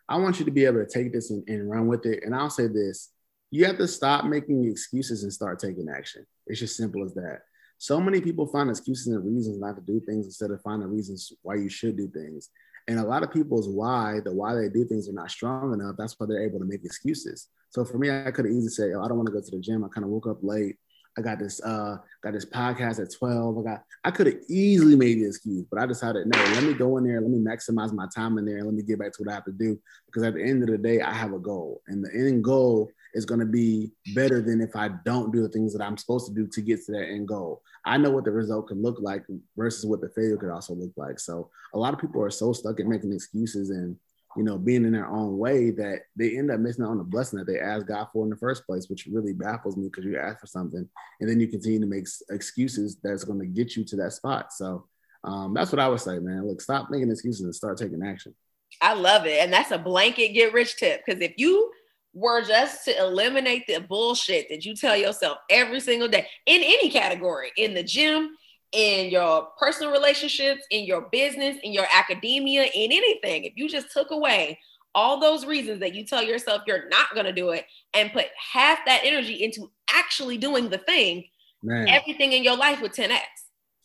I 0.09 0.17
want 0.17 0.39
you 0.39 0.45
to 0.45 0.51
be 0.53 0.65
able 0.65 0.83
to 0.83 0.87
take 0.87 1.13
this 1.13 1.31
and, 1.31 1.47
and 1.49 1.69
run 1.69 1.89
with 1.89 2.07
it. 2.07 2.23
And 2.25 2.35
I'll 2.35 2.49
say 2.49 2.69
this: 2.69 3.11
you 3.51 3.67
have 3.67 3.77
to 3.79 3.89
stop 3.89 4.25
making 4.25 4.65
excuses 4.71 5.25
and 5.25 5.33
start 5.33 5.59
taking 5.59 5.89
action. 5.95 6.25
It's 6.47 6.61
just 6.61 6.77
simple 6.77 7.05
as 7.05 7.13
that. 7.15 7.41
So 7.79 7.99
many 7.99 8.21
people 8.21 8.47
find 8.47 8.71
excuses 8.71 9.09
and 9.09 9.25
reasons 9.25 9.59
not 9.59 9.75
to 9.75 9.83
do 9.83 10.01
things 10.01 10.27
instead 10.27 10.51
of 10.51 10.61
finding 10.63 10.89
reasons 10.89 11.33
why 11.43 11.57
you 11.57 11.69
should 11.69 11.97
do 11.97 12.09
things. 12.09 12.51
And 12.89 12.99
a 12.99 13.05
lot 13.05 13.23
of 13.23 13.33
people's 13.33 13.69
why, 13.69 14.21
the 14.25 14.33
why 14.33 14.55
they 14.55 14.69
do 14.69 14.85
things 14.85 15.09
are 15.09 15.13
not 15.13 15.31
strong 15.31 15.73
enough. 15.73 15.97
That's 15.99 16.19
why 16.19 16.27
they're 16.27 16.45
able 16.45 16.59
to 16.59 16.65
make 16.65 16.85
excuses. 16.85 17.49
So 17.71 17.85
for 17.85 17.99
me, 17.99 18.11
I 18.11 18.31
could 18.31 18.47
have 18.47 18.55
easily 18.55 18.69
say, 18.69 18.95
oh, 18.95 19.03
I 19.03 19.09
don't 19.09 19.17
want 19.17 19.29
to 19.29 19.33
go 19.33 19.41
to 19.41 19.51
the 19.51 19.61
gym. 19.61 19.85
I 19.85 19.89
kind 19.89 20.05
of 20.05 20.11
woke 20.11 20.27
up 20.27 20.39
late. 20.43 20.77
I 21.19 21.23
got 21.23 21.39
this 21.41 21.61
uh 21.63 21.97
got 22.23 22.33
this 22.33 22.45
podcast 22.45 23.01
at 23.01 23.13
12. 23.13 23.59
I 23.59 23.63
got 23.63 23.85
I 24.05 24.11
could 24.11 24.27
have 24.27 24.37
easily 24.49 24.97
made 24.97 25.19
the 25.19 25.27
excuse, 25.27 25.67
but 25.71 25.81
I 25.81 25.87
decided, 25.87 26.27
no, 26.27 26.39
let 26.39 26.63
me 26.63 26.73
go 26.73 26.97
in 26.99 27.05
there, 27.05 27.21
let 27.21 27.31
me 27.31 27.39
maximize 27.39 27.93
my 27.93 28.07
time 28.15 28.39
in 28.39 28.45
there, 28.45 28.59
and 28.59 28.67
let 28.67 28.75
me 28.75 28.83
get 28.83 28.99
back 28.99 29.13
to 29.13 29.23
what 29.23 29.31
I 29.31 29.35
have 29.35 29.45
to 29.47 29.53
do. 29.53 29.79
Because 30.07 30.23
at 30.23 30.35
the 30.35 30.43
end 30.43 30.63
of 30.63 30.69
the 30.69 30.79
day, 30.79 31.01
I 31.01 31.13
have 31.13 31.33
a 31.33 31.39
goal. 31.39 31.83
And 31.89 32.05
the 32.05 32.11
end 32.15 32.45
goal 32.45 32.91
is 33.15 33.25
going 33.25 33.41
to 33.41 33.47
be 33.47 33.91
better 34.15 34.41
than 34.41 34.61
if 34.61 34.77
I 34.77 34.91
don't 35.05 35.33
do 35.33 35.43
the 35.43 35.49
things 35.49 35.73
that 35.73 35.85
I'm 35.85 35.97
supposed 35.97 36.27
to 36.29 36.35
do 36.35 36.47
to 36.47 36.61
get 36.61 36.85
to 36.87 36.93
that 36.93 37.09
end 37.09 37.29
goal. 37.29 37.63
I 37.85 37.97
know 37.97 38.11
what 38.11 38.25
the 38.25 38.31
result 38.31 38.69
could 38.69 38.79
look 38.79 38.99
like 39.01 39.25
versus 39.57 39.87
what 39.87 40.01
the 40.01 40.09
failure 40.11 40.37
could 40.37 40.51
also 40.51 40.75
look 40.75 40.93
like. 40.97 41.19
So 41.19 41.51
a 41.75 41.79
lot 41.79 41.95
of 41.95 42.01
people 42.01 42.23
are 42.23 42.31
so 42.31 42.53
stuck 42.53 42.81
in 42.81 42.89
making 42.89 43.13
excuses 43.13 43.71
and 43.71 43.97
you 44.37 44.45
know 44.45 44.57
being 44.59 44.85
in 44.85 44.93
their 44.93 45.09
own 45.09 45.39
way 45.39 45.71
that 45.73 46.03
they 46.15 46.39
end 46.39 46.53
up 46.53 46.61
missing 46.61 46.85
out 46.85 46.93
on 46.93 46.99
the 46.99 47.05
blessing 47.05 47.39
that 47.39 47.47
they 47.47 47.59
asked 47.59 47.89
God 47.89 48.09
for 48.13 48.25
in 48.25 48.31
the 48.31 48.37
first 48.37 48.67
place, 48.67 48.89
which 48.89 49.09
really 49.11 49.33
baffles 49.33 49.77
me 49.77 49.89
because 49.89 50.05
you 50.05 50.17
ask 50.19 50.41
for 50.41 50.47
something 50.47 50.89
and 51.21 51.29
then 51.29 51.41
you 51.41 51.49
continue 51.49 51.81
to 51.81 51.87
make 51.87 52.07
excuses 52.31 52.99
that's 53.03 53.25
going 53.25 53.41
to 53.41 53.47
get 53.47 53.77
you 53.77 53.85
to 53.85 53.97
that 53.97 54.13
spot. 54.13 54.53
So 54.53 54.87
um, 55.25 55.55
that's 55.55 55.73
what 55.73 55.81
I 55.81 55.89
would 55.89 56.01
say, 56.01 56.19
man. 56.19 56.47
Look, 56.47 56.61
stop 56.61 56.91
making 56.91 57.11
excuses 57.11 57.43
and 57.43 57.55
start 57.55 57.79
taking 57.79 58.03
action. 58.03 58.35
I 58.81 58.95
love 58.95 59.27
it. 59.27 59.41
And 59.41 59.53
that's 59.53 59.71
a 59.71 59.79
blanket 59.79 60.29
get 60.29 60.53
rich 60.53 60.77
tip. 60.77 61.03
Because 61.05 61.21
if 61.21 61.35
you 61.37 61.71
were 62.13 62.43
just 62.43 62.85
to 62.85 62.99
eliminate 62.99 63.67
the 63.67 63.79
bullshit 63.81 64.49
that 64.49 64.65
you 64.65 64.75
tell 64.75 64.97
yourself 64.97 65.39
every 65.49 65.81
single 65.81 66.09
day 66.09 66.27
in 66.47 66.63
any 66.63 66.91
category, 66.91 67.53
in 67.57 67.75
the 67.75 67.83
gym, 67.83 68.37
in 68.73 69.11
your 69.11 69.49
personal 69.59 69.93
relationships, 69.93 70.63
in 70.71 70.85
your 70.85 71.03
business, 71.13 71.57
in 71.63 71.73
your 71.73 71.87
academia, 71.93 72.63
in 72.63 72.93
anything, 72.93 73.45
if 73.45 73.53
you 73.57 73.69
just 73.69 73.93
took 73.93 74.11
away 74.11 74.59
all 74.95 75.21
those 75.21 75.47
reasons 75.47 75.81
that 75.81 75.95
you 75.95 76.05
tell 76.05 76.23
yourself 76.23 76.63
you're 76.67 76.89
not 76.89 77.13
going 77.15 77.27
to 77.27 77.33
do 77.33 77.51
it 77.51 77.65
and 77.95 78.13
put 78.13 78.27
half 78.37 78.79
that 78.87 79.03
energy 79.05 79.45
into 79.45 79.71
actually 79.93 80.37
doing 80.37 80.69
the 80.69 80.79
thing, 80.79 81.25
Man. 81.63 81.89
everything 81.89 82.33
in 82.33 82.43
your 82.43 82.57
life 82.57 82.81
would 82.81 82.93
10x. 82.93 83.21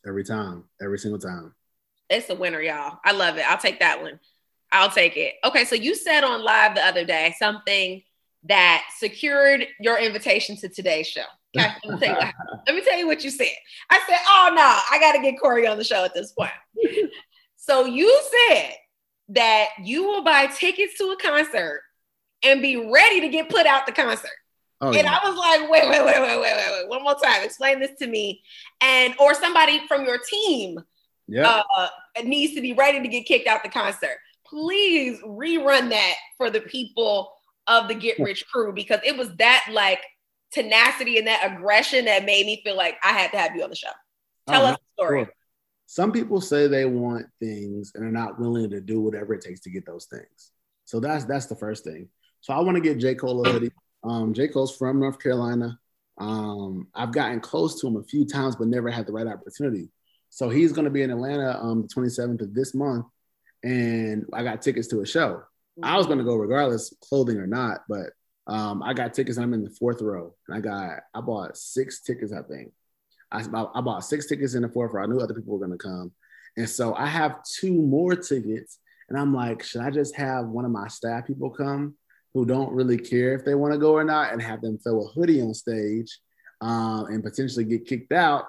Every 0.07 0.23
time, 0.23 0.63
every 0.81 0.97
single 0.97 1.19
time. 1.19 1.53
It's 2.09 2.29
a 2.29 2.35
winner, 2.35 2.61
y'all. 2.61 2.99
I 3.03 3.11
love 3.11 3.37
it. 3.37 3.49
I'll 3.49 3.57
take 3.57 3.79
that 3.79 4.01
one. 4.01 4.19
I'll 4.71 4.91
take 4.91 5.17
it. 5.17 5.35
Okay, 5.43 5.65
so 5.65 5.75
you 5.75 5.95
said 5.95 6.23
on 6.23 6.43
live 6.43 6.75
the 6.75 6.85
other 6.85 7.05
day 7.05 7.33
something 7.39 8.01
that 8.47 8.83
secured 8.97 9.65
your 9.79 9.97
invitation 9.99 10.55
to 10.57 10.69
today's 10.69 11.07
show. 11.07 11.23
Okay, 11.57 11.67
let, 11.85 11.99
me 11.99 12.07
let 12.67 12.75
me 12.75 12.81
tell 12.81 12.97
you 12.97 13.07
what 13.07 13.23
you 13.23 13.29
said. 13.29 13.47
I 13.89 14.01
said, 14.07 14.17
"Oh 14.27 14.51
no, 14.53 14.79
I 14.91 14.99
got 14.99 15.13
to 15.13 15.21
get 15.21 15.39
Corey 15.39 15.67
on 15.67 15.77
the 15.77 15.83
show 15.83 16.03
at 16.03 16.13
this 16.13 16.31
point." 16.31 16.51
so 17.55 17.85
you 17.85 18.21
said 18.49 18.73
that 19.29 19.69
you 19.83 20.03
will 20.03 20.23
buy 20.23 20.47
tickets 20.47 20.97
to 20.97 21.05
a 21.05 21.17
concert 21.17 21.81
and 22.43 22.61
be 22.61 22.91
ready 22.91 23.21
to 23.21 23.29
get 23.29 23.49
put 23.49 23.65
out 23.65 23.85
the 23.85 23.91
concert. 23.91 24.29
Oh, 24.81 24.87
and 24.87 24.97
yeah. 24.97 25.17
I 25.21 25.29
was 25.29 25.37
like, 25.37 25.69
wait, 25.69 25.89
wait, 25.89 26.05
wait, 26.05 26.21
wait, 26.21 26.39
wait, 26.39 26.55
wait, 26.55 26.71
wait, 26.71 26.89
one 26.89 27.03
more 27.03 27.15
time. 27.15 27.43
Explain 27.43 27.79
this 27.79 27.97
to 27.99 28.07
me. 28.07 28.43
And 28.81 29.15
or 29.19 29.33
somebody 29.33 29.87
from 29.87 30.05
your 30.05 30.19
team 30.19 30.79
yeah. 31.27 31.63
uh, 31.75 31.87
needs 32.23 32.53
to 32.55 32.61
be 32.61 32.73
ready 32.73 33.01
to 33.01 33.07
get 33.07 33.25
kicked 33.25 33.47
out 33.47 33.63
the 33.63 33.69
concert. 33.69 34.17
Please 34.45 35.19
rerun 35.21 35.89
that 35.89 36.15
for 36.37 36.49
the 36.49 36.61
people 36.61 37.31
of 37.67 37.87
the 37.87 37.95
Get 37.95 38.19
Rich 38.19 38.47
crew 38.47 38.73
because 38.73 38.99
it 39.03 39.17
was 39.17 39.35
that 39.37 39.65
like 39.71 40.01
tenacity 40.51 41.17
and 41.17 41.27
that 41.27 41.51
aggression 41.51 42.05
that 42.05 42.25
made 42.25 42.45
me 42.45 42.61
feel 42.63 42.77
like 42.77 42.97
I 43.03 43.09
had 43.09 43.31
to 43.31 43.37
have 43.37 43.55
you 43.55 43.63
on 43.63 43.69
the 43.69 43.75
show. 43.75 43.89
Tell 44.47 44.63
uh-huh. 44.63 44.73
us 44.73 44.79
the 44.79 45.03
story. 45.03 45.23
Sure. 45.25 45.33
Some 45.87 46.11
people 46.11 46.41
say 46.41 46.67
they 46.67 46.85
want 46.85 47.27
things 47.39 47.91
and 47.93 48.03
are 48.03 48.11
not 48.11 48.39
willing 48.39 48.69
to 48.71 48.81
do 48.81 49.01
whatever 49.01 49.33
it 49.33 49.41
takes 49.41 49.59
to 49.61 49.69
get 49.69 49.85
those 49.85 50.05
things. 50.05 50.51
So 50.85 50.99
that's 50.99 51.25
that's 51.25 51.45
the 51.47 51.55
first 51.55 51.83
thing. 51.83 52.09
So 52.41 52.53
I 52.53 52.59
want 52.59 52.75
to 52.75 52.81
get 52.81 52.99
J. 52.99 53.15
Cole 53.15 53.45
a 53.45 53.51
hoodie. 53.51 53.71
Um, 54.03 54.33
J. 54.33 54.47
Cole's 54.47 54.75
from 54.75 54.99
North 54.99 55.19
Carolina. 55.19 55.79
Um, 56.17 56.87
I've 56.93 57.11
gotten 57.11 57.39
close 57.39 57.81
to 57.81 57.87
him 57.87 57.97
a 57.97 58.03
few 58.03 58.25
times, 58.25 58.55
but 58.55 58.67
never 58.67 58.89
had 58.89 59.07
the 59.07 59.13
right 59.13 59.27
opportunity. 59.27 59.89
So 60.29 60.49
he's 60.49 60.71
going 60.71 60.85
to 60.85 60.91
be 60.91 61.01
in 61.01 61.11
Atlanta 61.11 61.59
um, 61.61 61.81
the 61.81 61.87
27th 61.87 62.41
of 62.41 62.53
this 62.53 62.73
month, 62.73 63.05
and 63.63 64.25
I 64.33 64.43
got 64.43 64.61
tickets 64.61 64.87
to 64.89 65.01
a 65.01 65.05
show. 65.05 65.43
I 65.83 65.97
was 65.97 66.05
going 66.05 66.19
to 66.19 66.23
go 66.23 66.35
regardless, 66.35 66.93
clothing 67.01 67.37
or 67.37 67.47
not, 67.47 67.81
but 67.89 68.11
um, 68.47 68.83
I 68.83 68.93
got 68.93 69.13
tickets. 69.13 69.37
I'm 69.37 69.53
in 69.53 69.63
the 69.63 69.69
fourth 69.69 70.01
row, 70.01 70.33
and 70.47 70.57
I 70.57 70.61
got 70.61 70.99
I 71.13 71.21
bought 71.21 71.57
six 71.57 72.01
tickets. 72.01 72.31
I 72.31 72.41
think 72.43 72.71
I, 73.31 73.43
I 73.73 73.81
bought 73.81 74.05
six 74.05 74.27
tickets 74.27 74.53
in 74.53 74.61
the 74.61 74.69
fourth 74.69 74.93
row. 74.93 75.03
I 75.03 75.07
knew 75.07 75.19
other 75.19 75.33
people 75.33 75.53
were 75.57 75.65
going 75.65 75.77
to 75.77 75.83
come, 75.83 76.11
and 76.55 76.69
so 76.69 76.93
I 76.93 77.07
have 77.07 77.43
two 77.43 77.73
more 77.73 78.15
tickets. 78.15 78.79
And 79.09 79.19
I'm 79.19 79.35
like, 79.35 79.61
should 79.61 79.81
I 79.81 79.91
just 79.91 80.15
have 80.15 80.47
one 80.47 80.65
of 80.65 80.71
my 80.71 80.87
staff 80.87 81.27
people 81.27 81.51
come 81.51 81.95
who 82.33 82.43
don't 82.43 82.73
really 82.73 82.97
care 82.97 83.35
if 83.35 83.45
they 83.45 83.53
want 83.53 83.71
to 83.73 83.79
go 83.79 83.93
or 83.93 84.03
not, 84.03 84.31
and 84.31 84.41
have 84.41 84.61
them 84.61 84.77
throw 84.77 85.01
a 85.01 85.07
hoodie 85.07 85.41
on 85.41 85.53
stage 85.53 86.19
um, 86.61 87.07
and 87.07 87.23
potentially 87.23 87.65
get 87.65 87.85
kicked 87.85 88.11
out, 88.11 88.45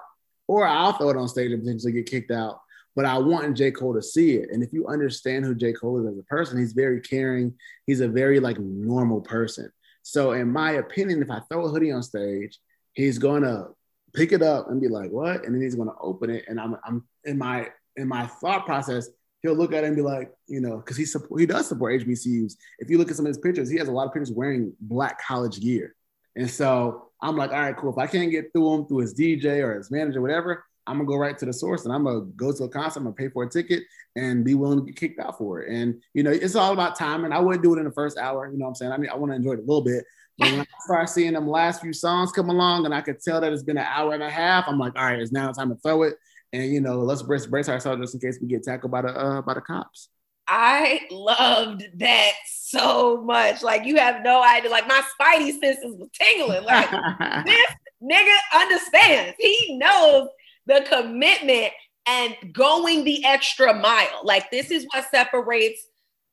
or 0.47 0.65
I'll 0.65 0.93
throw 0.93 1.09
it 1.09 1.17
on 1.17 1.27
stage 1.27 1.51
and 1.51 1.61
potentially 1.61 1.91
get 1.91 2.09
kicked 2.09 2.31
out 2.31 2.61
but 2.97 3.05
I 3.05 3.15
want 3.19 3.55
J. 3.55 3.69
Cole 3.69 3.93
to 3.93 4.01
see 4.01 4.37
it. 4.37 4.49
And 4.51 4.63
if 4.63 4.73
you 4.73 4.87
understand 4.87 5.45
who 5.45 5.53
J. 5.53 5.71
Cole 5.71 5.99
is 6.01 6.11
as 6.11 6.17
a 6.17 6.23
person, 6.23 6.57
he's 6.57 6.73
very 6.73 6.99
caring. 6.99 7.53
He's 7.85 8.01
a 8.01 8.07
very 8.07 8.39
like 8.39 8.57
normal 8.57 9.21
person. 9.21 9.71
So 10.01 10.31
in 10.31 10.51
my 10.51 10.71
opinion, 10.71 11.21
if 11.21 11.29
I 11.29 11.41
throw 11.41 11.65
a 11.65 11.69
hoodie 11.69 11.91
on 11.91 12.01
stage, 12.01 12.57
he's 12.93 13.19
gonna 13.19 13.67
pick 14.15 14.31
it 14.31 14.41
up 14.41 14.71
and 14.71 14.81
be 14.81 14.87
like, 14.87 15.11
what? 15.11 15.45
And 15.45 15.53
then 15.53 15.61
he's 15.61 15.75
gonna 15.75 15.93
open 16.01 16.31
it. 16.31 16.45
And 16.47 16.59
I'm 16.59 16.75
I'm 16.83 17.05
in 17.23 17.37
my 17.37 17.67
in 17.97 18.07
my 18.07 18.25
thought 18.25 18.65
process, 18.65 19.09
he'll 19.43 19.53
look 19.53 19.73
at 19.73 19.83
it 19.83 19.87
and 19.87 19.95
be 19.95 20.01
like, 20.01 20.31
you 20.47 20.59
know, 20.59 20.77
because 20.77 20.97
he 20.97 21.05
support 21.05 21.39
he 21.39 21.45
does 21.45 21.67
support 21.67 22.01
HBCUs. 22.01 22.55
If 22.79 22.89
you 22.89 22.97
look 22.97 23.11
at 23.11 23.15
some 23.15 23.27
of 23.27 23.29
his 23.29 23.37
pictures, 23.37 23.69
he 23.69 23.77
has 23.77 23.89
a 23.89 23.91
lot 23.91 24.07
of 24.07 24.13
pictures 24.13 24.31
wearing 24.31 24.73
black 24.81 25.21
college 25.21 25.61
gear. 25.61 25.93
And 26.35 26.49
so 26.49 27.11
I'm 27.21 27.37
like, 27.37 27.51
all 27.51 27.59
right, 27.59 27.77
cool. 27.77 27.91
If 27.91 27.99
I 27.99 28.07
can't 28.07 28.31
get 28.31 28.51
through 28.53 28.73
him 28.73 28.85
through 28.87 29.01
his 29.01 29.13
DJ 29.13 29.63
or 29.63 29.77
his 29.77 29.91
manager, 29.91 30.19
whatever, 30.19 30.63
I'm 30.87 30.97
gonna 30.97 31.05
go 31.05 31.17
right 31.17 31.37
to 31.37 31.45
the 31.45 31.53
source 31.53 31.85
and 31.85 31.93
I'm 31.93 32.03
gonna 32.05 32.21
go 32.35 32.51
to 32.51 32.63
a 32.63 32.69
concert, 32.69 32.99
I'm 32.99 33.05
gonna 33.05 33.15
pay 33.15 33.29
for 33.29 33.43
a 33.43 33.49
ticket 33.49 33.83
and 34.15 34.43
be 34.43 34.55
willing 34.55 34.79
to 34.79 34.85
get 34.85 34.95
kicked 34.95 35.19
out 35.19 35.37
for 35.37 35.61
it. 35.61 35.71
And 35.71 36.01
you 36.13 36.23
know, 36.23 36.31
it's 36.31 36.55
all 36.55 36.73
about 36.73 36.95
timing. 36.95 37.31
I 37.31 37.39
wouldn't 37.39 37.63
do 37.63 37.75
it 37.75 37.79
in 37.79 37.85
the 37.85 37.91
first 37.91 38.17
hour, 38.17 38.49
you 38.51 38.57
know 38.57 38.65
what 38.65 38.69
I'm 38.69 38.75
saying? 38.75 38.91
I 38.91 38.97
mean, 38.97 39.09
I 39.09 39.15
want 39.15 39.31
to 39.31 39.35
enjoy 39.35 39.53
it 39.53 39.59
a 39.59 39.61
little 39.61 39.83
bit. 39.83 40.05
But 40.37 40.51
when 40.51 40.61
I 40.61 40.65
start 40.81 41.09
seeing 41.09 41.33
them 41.33 41.47
last 41.47 41.81
few 41.81 41.93
songs 41.93 42.31
come 42.31 42.49
along 42.49 42.85
and 42.85 42.93
I 42.93 43.01
could 43.01 43.19
tell 43.21 43.41
that 43.41 43.51
it's 43.51 43.63
been 43.63 43.77
an 43.77 43.87
hour 43.87 44.13
and 44.13 44.21
a 44.21 44.29
half, 44.29 44.65
I'm 44.67 44.77
like, 44.77 44.95
all 44.95 45.03
right, 45.03 45.19
it's 45.19 45.31
now 45.31 45.51
time 45.51 45.69
to 45.69 45.75
throw 45.75 46.03
it. 46.03 46.15
And 46.53 46.71
you 46.71 46.79
know, 46.79 46.99
let's 46.99 47.23
brace, 47.23 47.45
brace 47.45 47.69
ourselves 47.69 48.01
just 48.01 48.13
in 48.13 48.19
case 48.19 48.39
we 48.41 48.47
get 48.47 48.63
tackled 48.63 48.91
by 48.91 49.01
the 49.01 49.09
uh, 49.09 49.41
by 49.41 49.53
the 49.53 49.61
cops. 49.61 50.09
I 50.47 51.01
loved 51.11 51.83
that 51.97 52.31
so 52.45 53.21
much. 53.23 53.63
Like 53.63 53.85
you 53.85 53.97
have 53.97 54.23
no 54.23 54.41
idea. 54.41 54.71
Like 54.71 54.87
my 54.87 55.01
spidey 55.19 55.51
senses 55.59 55.95
was 55.97 56.09
tingling. 56.13 56.63
Like 56.63 56.89
this 57.45 57.71
nigga 58.01 58.35
understands. 58.55 59.35
He 59.39 59.77
knows 59.77 60.29
the 60.67 60.85
commitment 60.87 61.73
and 62.07 62.35
going 62.53 63.03
the 63.03 63.25
extra 63.25 63.73
mile. 63.73 64.21
Like 64.23 64.51
this 64.51 64.71
is 64.71 64.85
what 64.93 65.09
separates 65.09 65.87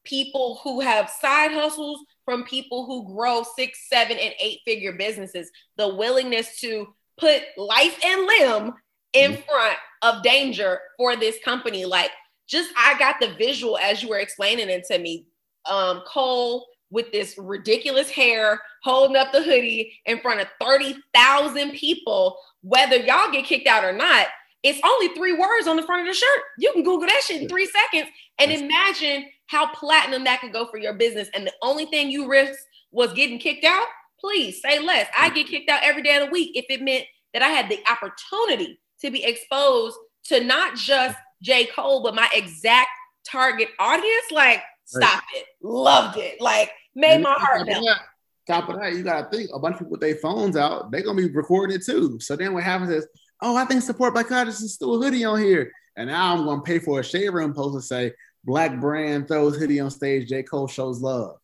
people 0.05 0.61
who 0.63 0.81
have 0.81 1.09
side 1.09 1.53
hustles 1.53 2.01
from 2.25 2.45
people 2.45 2.87
who 2.87 3.15
grow 3.15 3.43
six, 3.57 3.89
seven, 3.89 4.19
and 4.19 4.35
eight 4.41 4.61
figure 4.65 4.93
businesses. 4.93 5.51
The 5.77 5.95
willingness 5.95 6.61
to 6.61 6.87
put 7.19 7.43
life 7.57 7.99
and 8.05 8.27
limb 8.27 8.73
in 9.13 9.33
mm-hmm. 9.33 9.43
front 9.43 9.79
of 10.03 10.23
danger 10.23 10.81
for 10.97 11.17
this 11.17 11.39
company. 11.45 11.85
Like, 11.85 12.11
just 12.47 12.71
I 12.77 12.99
got 12.99 13.17
the 13.21 13.35
visual 13.35 13.79
as 13.79 14.03
you 14.03 14.11
were 14.11 14.19
explaining 14.19 14.69
it 14.69 14.85
to 14.91 14.99
me. 14.99 15.27
Um, 15.71 16.03
Cole 16.07 16.67
with 16.91 17.11
this 17.11 17.35
ridiculous 17.39 18.11
hair 18.11 18.61
holding 18.83 19.17
up 19.17 19.33
the 19.33 19.43
hoodie 19.43 19.99
in 20.07 20.21
front 20.21 20.41
of 20.41 20.49
30,000 20.61 21.73
people, 21.73 22.37
whether 22.65 22.97
y'all 22.97 23.31
get 23.31 23.45
kicked 23.45 23.69
out 23.69 23.85
or 23.85 23.93
not, 23.93 24.27
it's 24.63 24.81
only 24.83 25.09
three 25.09 25.35
words 25.35 25.69
on 25.69 25.77
the 25.77 25.83
front 25.83 26.01
of 26.01 26.09
the 26.09 26.19
shirt. 26.19 26.43
You 26.59 26.73
can 26.73 26.83
Google 26.83 27.07
that 27.07 27.23
shit 27.25 27.43
in 27.43 27.49
three 27.49 27.67
seconds 27.67 28.09
and 28.39 28.51
imagine 28.51 29.27
how 29.47 29.67
platinum 29.75 30.25
that 30.25 30.41
could 30.41 30.55
go 30.55 30.67
for 30.67 30.79
your 30.79 30.95
business. 30.95 31.29
And 31.35 31.47
the 31.47 31.53
only 31.63 31.85
thing 31.85 32.11
you 32.11 32.27
risk 32.27 32.59
was 32.91 33.13
getting 33.13 33.39
kicked 33.39 33.65
out. 33.65 33.87
Please 34.19 34.63
say 34.63 34.79
less. 34.79 35.07
I 35.17 35.29
get 35.29 35.49
kicked 35.49 35.69
out 35.69 35.83
every 35.83 36.03
day 36.03 36.17
of 36.17 36.27
the 36.27 36.33
week 36.33 36.53
if 36.55 36.65
it 36.71 36.81
meant 36.81 37.05
that 37.35 37.43
I 37.43 37.49
had 37.49 37.69
the 37.69 37.81
opportunity 37.91 38.81
to 39.03 39.11
be 39.11 39.23
exposed 39.23 39.99
to 40.29 40.43
not 40.43 40.77
just 40.77 41.19
J. 41.43 41.67
Cole, 41.67 42.03
but 42.03 42.15
my 42.15 42.29
exact 42.33 42.89
target 43.31 43.69
audience. 43.79 44.25
Like, 44.33 44.63
stop 44.87 45.23
right. 45.35 45.43
it. 45.43 45.47
Loved 45.63 46.17
it. 46.17 46.41
Like, 46.41 46.71
made 46.95 47.21
my 47.21 47.35
heart 47.35 47.67
melt. 47.67 47.99
Top 48.47 48.69
of 48.69 48.79
that, 48.79 48.93
you 48.93 49.03
gotta 49.03 49.29
think 49.31 49.51
a 49.55 49.59
bunch 49.59 49.75
of 49.75 49.79
people 49.81 49.93
with 49.93 50.01
their 50.01 50.17
phones 50.17 50.57
out, 50.57 50.91
they're 50.91 51.03
gonna 51.03 51.17
be 51.17 51.31
recording 51.31 51.77
it 51.77 51.85
too. 51.85 52.19
So 52.21 52.37
then 52.37 52.53
what 52.53 52.63
happens 52.63 52.91
is, 52.91 53.07
oh, 53.41 53.57
I 53.57 53.65
think 53.65 53.83
support 53.83 54.13
black 54.13 54.31
artists 54.31 54.61
is 54.63 54.75
still 54.75 54.97
a 54.97 54.99
hoodie 54.99 55.25
on 55.25 55.41
here. 55.41 55.73
And 55.97 56.09
now 56.09 56.35
I'm 56.35 56.45
gonna 56.45 56.63
pay 56.63 56.79
for 56.79 57.01
a 57.01 57.05
shade 57.05 57.31
room 57.31 57.55
post 57.55 57.75
and 57.75 57.85
say, 57.85 58.13
black 58.45 58.81
brand 58.81 59.29
throws 59.29 59.57
hoodie 59.57 59.81
on 59.81 59.91
stage, 59.91 60.29
J. 60.29 60.43
Cole 60.43 60.69
shows 60.69 61.01
love. 61.01 61.39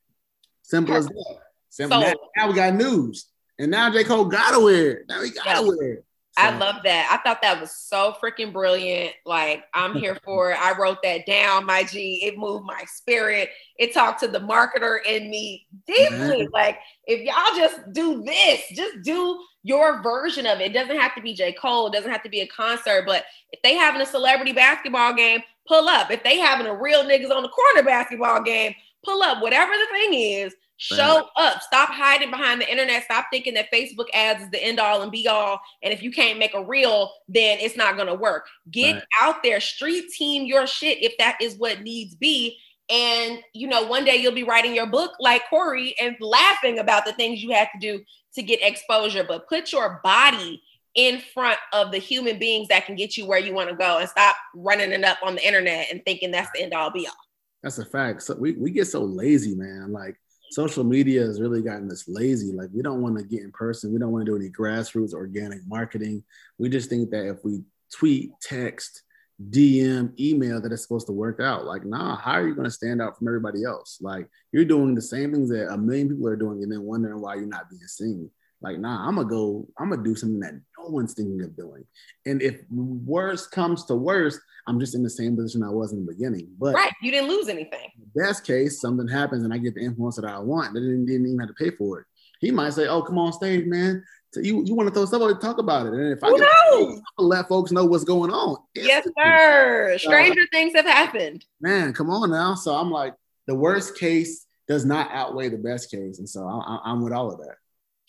Simple 0.62 0.94
as 0.94 1.06
that. 1.06 1.38
Simple. 1.70 2.02
So, 2.02 2.06
now, 2.08 2.14
now, 2.36 2.48
we 2.48 2.54
got 2.54 2.74
news. 2.74 3.26
And 3.58 3.70
now 3.70 3.90
J. 3.90 4.04
Cole 4.04 4.26
gotta 4.26 4.60
wear 4.60 4.90
it. 4.90 5.06
Now 5.08 5.22
he 5.22 5.30
gotta 5.30 5.66
wear 5.66 5.92
it. 5.92 6.04
So. 6.38 6.44
I 6.44 6.56
love 6.56 6.76
that. 6.84 7.08
I 7.10 7.22
thought 7.22 7.42
that 7.42 7.60
was 7.60 7.72
so 7.72 8.14
freaking 8.22 8.52
brilliant. 8.52 9.14
Like, 9.26 9.64
I'm 9.74 9.94
here 9.94 10.16
for 10.24 10.52
it. 10.52 10.58
I 10.60 10.78
wrote 10.78 10.98
that 11.02 11.26
down, 11.26 11.66
my 11.66 11.82
G. 11.82 12.24
It 12.24 12.38
moved 12.38 12.64
my 12.64 12.84
spirit. 12.86 13.50
It 13.78 13.92
talked 13.92 14.20
to 14.20 14.28
the 14.28 14.38
marketer 14.38 14.98
in 15.04 15.28
me 15.28 15.66
deeply. 15.86 16.44
Mm-hmm. 16.44 16.52
Like, 16.52 16.78
if 17.04 17.20
y'all 17.22 17.56
just 17.56 17.92
do 17.92 18.22
this, 18.22 18.62
just 18.72 19.02
do 19.02 19.40
your 19.62 20.02
version 20.02 20.46
of 20.46 20.60
it. 20.60 20.70
It 20.70 20.72
doesn't 20.72 20.98
have 20.98 21.14
to 21.16 21.22
be 21.22 21.34
J. 21.34 21.52
Cole, 21.52 21.88
it 21.88 21.92
doesn't 21.92 22.10
have 22.10 22.22
to 22.22 22.30
be 22.30 22.40
a 22.40 22.46
concert, 22.46 23.04
but 23.06 23.24
if 23.50 23.60
they 23.62 23.74
having 23.74 24.00
a 24.00 24.06
celebrity 24.06 24.52
basketball 24.52 25.12
game, 25.14 25.40
pull 25.66 25.88
up. 25.88 26.10
If 26.10 26.22
they 26.22 26.38
having 26.38 26.66
a 26.66 26.74
real 26.74 27.04
niggas 27.04 27.30
on 27.30 27.42
the 27.42 27.48
corner 27.48 27.82
basketball 27.82 28.42
game, 28.42 28.74
pull 29.04 29.22
up. 29.22 29.42
Whatever 29.42 29.72
the 29.72 29.86
thing 29.92 30.14
is, 30.14 30.54
Show 30.82 31.28
up. 31.36 31.60
Stop 31.60 31.90
hiding 31.90 32.30
behind 32.30 32.58
the 32.58 32.70
internet. 32.70 33.04
Stop 33.04 33.26
thinking 33.30 33.52
that 33.52 33.70
Facebook 33.70 34.06
ads 34.14 34.42
is 34.42 34.50
the 34.50 34.64
end 34.64 34.80
all 34.80 35.02
and 35.02 35.12
be 35.12 35.28
all. 35.28 35.60
And 35.82 35.92
if 35.92 36.02
you 36.02 36.10
can't 36.10 36.38
make 36.38 36.54
a 36.54 36.64
reel, 36.64 37.12
then 37.28 37.58
it's 37.60 37.76
not 37.76 37.96
going 37.96 38.08
to 38.08 38.14
work. 38.14 38.46
Get 38.70 38.94
right. 38.94 39.04
out 39.20 39.42
there, 39.42 39.60
street 39.60 40.06
team 40.10 40.46
your 40.46 40.66
shit 40.66 41.02
if 41.02 41.18
that 41.18 41.36
is 41.38 41.56
what 41.56 41.82
needs 41.82 42.14
be. 42.14 42.56
And 42.88 43.40
you 43.52 43.68
know, 43.68 43.82
one 43.86 44.06
day 44.06 44.16
you'll 44.16 44.32
be 44.32 44.42
writing 44.42 44.74
your 44.74 44.86
book 44.86 45.12
like 45.20 45.42
Corey 45.50 45.94
and 46.00 46.16
laughing 46.18 46.78
about 46.78 47.04
the 47.04 47.12
things 47.12 47.42
you 47.42 47.50
had 47.50 47.68
to 47.74 47.78
do 47.78 48.02
to 48.36 48.42
get 48.42 48.62
exposure. 48.62 49.24
But 49.28 49.50
put 49.50 49.72
your 49.72 50.00
body 50.02 50.62
in 50.94 51.20
front 51.34 51.58
of 51.74 51.92
the 51.92 51.98
human 51.98 52.38
beings 52.38 52.68
that 52.68 52.86
can 52.86 52.94
get 52.96 53.18
you 53.18 53.26
where 53.26 53.38
you 53.38 53.52
want 53.52 53.68
to 53.68 53.76
go 53.76 53.98
and 53.98 54.08
stop 54.08 54.34
running 54.54 54.92
it 54.92 55.04
up 55.04 55.18
on 55.22 55.34
the 55.34 55.46
internet 55.46 55.88
and 55.92 56.02
thinking 56.06 56.30
that's 56.30 56.50
the 56.54 56.62
end 56.62 56.72
all 56.72 56.90
be 56.90 57.06
all. 57.06 57.14
That's 57.62 57.78
a 57.78 57.84
fact. 57.84 58.22
So 58.22 58.34
we, 58.34 58.52
we 58.52 58.70
get 58.70 58.86
so 58.86 59.02
lazy, 59.04 59.54
man. 59.54 59.92
Like 59.92 60.16
social 60.50 60.84
media 60.84 61.22
has 61.22 61.40
really 61.40 61.62
gotten 61.62 61.90
us 61.90 62.08
lazy. 62.08 62.52
Like 62.52 62.68
we 62.72 62.82
don't 62.82 63.02
want 63.02 63.18
to 63.18 63.24
get 63.24 63.42
in 63.42 63.52
person. 63.52 63.92
We 63.92 63.98
don't 63.98 64.12
want 64.12 64.26
to 64.26 64.30
do 64.30 64.36
any 64.36 64.50
grassroots 64.50 65.14
organic 65.14 65.60
marketing. 65.66 66.24
We 66.58 66.68
just 66.68 66.90
think 66.90 67.10
that 67.10 67.28
if 67.28 67.44
we 67.44 67.62
tweet, 67.92 68.32
text, 68.42 69.02
DM, 69.48 70.18
email, 70.20 70.60
that 70.60 70.72
it's 70.72 70.82
supposed 70.82 71.06
to 71.06 71.12
work 71.12 71.40
out. 71.40 71.64
Like, 71.64 71.84
nah, 71.84 72.16
how 72.16 72.32
are 72.32 72.46
you 72.46 72.54
going 72.54 72.66
to 72.66 72.70
stand 72.70 73.00
out 73.00 73.16
from 73.16 73.28
everybody 73.28 73.64
else? 73.64 73.98
Like 74.00 74.28
you're 74.52 74.64
doing 74.64 74.94
the 74.94 75.02
same 75.02 75.32
things 75.32 75.48
that 75.50 75.72
a 75.72 75.78
million 75.78 76.08
people 76.08 76.28
are 76.28 76.36
doing 76.36 76.62
and 76.62 76.70
then 76.70 76.82
wondering 76.82 77.20
why 77.20 77.36
you're 77.36 77.46
not 77.46 77.70
being 77.70 77.82
seen. 77.82 78.30
Like, 78.62 78.78
nah, 78.78 79.06
I'm 79.08 79.16
gonna 79.16 79.28
go, 79.28 79.66
I'm 79.78 79.88
gonna 79.88 80.02
do 80.02 80.14
something 80.14 80.40
that 80.40 80.52
no 80.78 80.88
one's 80.88 81.14
thinking 81.14 81.42
of 81.42 81.56
doing. 81.56 81.84
And 82.26 82.42
if 82.42 82.60
worst 82.70 83.50
comes 83.52 83.86
to 83.86 83.94
worst, 83.94 84.38
I'm 84.66 84.78
just 84.78 84.94
in 84.94 85.02
the 85.02 85.10
same 85.10 85.34
position 85.34 85.62
I 85.62 85.70
was 85.70 85.92
in 85.92 86.04
the 86.04 86.12
beginning. 86.12 86.48
But 86.58 86.74
right, 86.74 86.92
you 87.00 87.10
didn't 87.10 87.30
lose 87.30 87.48
anything. 87.48 87.88
Best 88.14 88.46
case, 88.46 88.80
something 88.80 89.08
happens 89.08 89.44
and 89.44 89.52
I 89.52 89.58
get 89.58 89.74
the 89.74 89.80
influence 89.80 90.16
that 90.16 90.24
I 90.24 90.38
want. 90.38 90.74
They 90.74 90.80
didn't, 90.80 91.06
didn't 91.06 91.26
even 91.26 91.38
have 91.40 91.48
to 91.48 91.54
pay 91.54 91.70
for 91.70 92.00
it. 92.00 92.06
He 92.40 92.50
might 92.50 92.72
say, 92.72 92.88
"Oh, 92.88 93.02
come 93.02 93.18
on 93.18 93.32
stage, 93.32 93.66
man. 93.66 94.02
So 94.32 94.40
you 94.40 94.64
you 94.64 94.74
want 94.74 94.88
to 94.88 94.94
throw 94.94 95.04
stuff 95.04 95.22
out, 95.22 95.40
talk 95.40 95.58
about 95.58 95.86
it." 95.86 95.92
And 95.92 96.12
if 96.12 96.20
Who 96.20 96.34
I 96.34 96.86
get, 96.88 97.02
let 97.18 97.48
folks 97.48 97.70
know 97.70 97.84
what's 97.84 98.04
going 98.04 98.30
on. 98.30 98.56
Yes, 98.74 99.06
sir. 99.18 99.96
Stranger 99.98 100.46
things 100.50 100.74
have 100.74 100.86
happened. 100.86 101.44
Man, 101.60 101.92
come 101.92 102.10
on 102.10 102.30
now. 102.30 102.54
So 102.54 102.74
I'm 102.74 102.90
like, 102.90 103.14
the 103.46 103.54
worst 103.54 103.98
case 103.98 104.46
does 104.66 104.84
not 104.84 105.10
outweigh 105.12 105.48
the 105.50 105.58
best 105.58 105.90
case, 105.90 106.18
and 106.18 106.28
so 106.28 106.46
I, 106.46 106.78
I'm 106.84 107.02
with 107.02 107.12
all 107.12 107.30
of 107.30 107.38
that. 107.38 107.56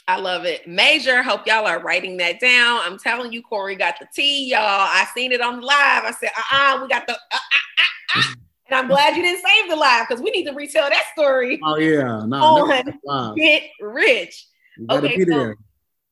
I 0.07 0.17
love 0.17 0.45
it. 0.45 0.67
Major. 0.67 1.23
Hope 1.23 1.45
y'all 1.45 1.67
are 1.67 1.81
writing 1.81 2.17
that 2.17 2.39
down. 2.39 2.81
I'm 2.83 2.97
telling 2.97 3.31
you, 3.31 3.41
Corey 3.41 3.75
got 3.75 3.95
the 3.99 4.07
tea, 4.13 4.49
y'all. 4.49 4.59
I 4.61 5.05
seen 5.13 5.31
it 5.31 5.41
on 5.41 5.61
live. 5.61 6.03
I 6.03 6.11
said, 6.19 6.31
uh-uh, 6.35 6.81
we 6.81 6.87
got 6.87 7.07
the 7.07 7.13
uh, 7.13 7.17
uh, 7.31 8.17
uh, 8.17 8.19
uh. 8.19 8.33
And 8.71 8.79
I'm 8.79 8.87
glad 8.87 9.17
you 9.17 9.21
didn't 9.21 9.43
save 9.45 9.69
the 9.69 9.75
live 9.75 10.07
because 10.07 10.23
we 10.23 10.31
need 10.31 10.45
to 10.45 10.53
retell 10.53 10.89
that 10.89 11.03
story. 11.11 11.59
Oh 11.61 11.77
yeah, 11.77 12.23
no, 12.25 12.37
on 12.37 12.93
no, 13.03 13.35
Get 13.35 13.63
Rich. 13.81 14.47
Okay, 14.89 15.25
so 15.25 15.55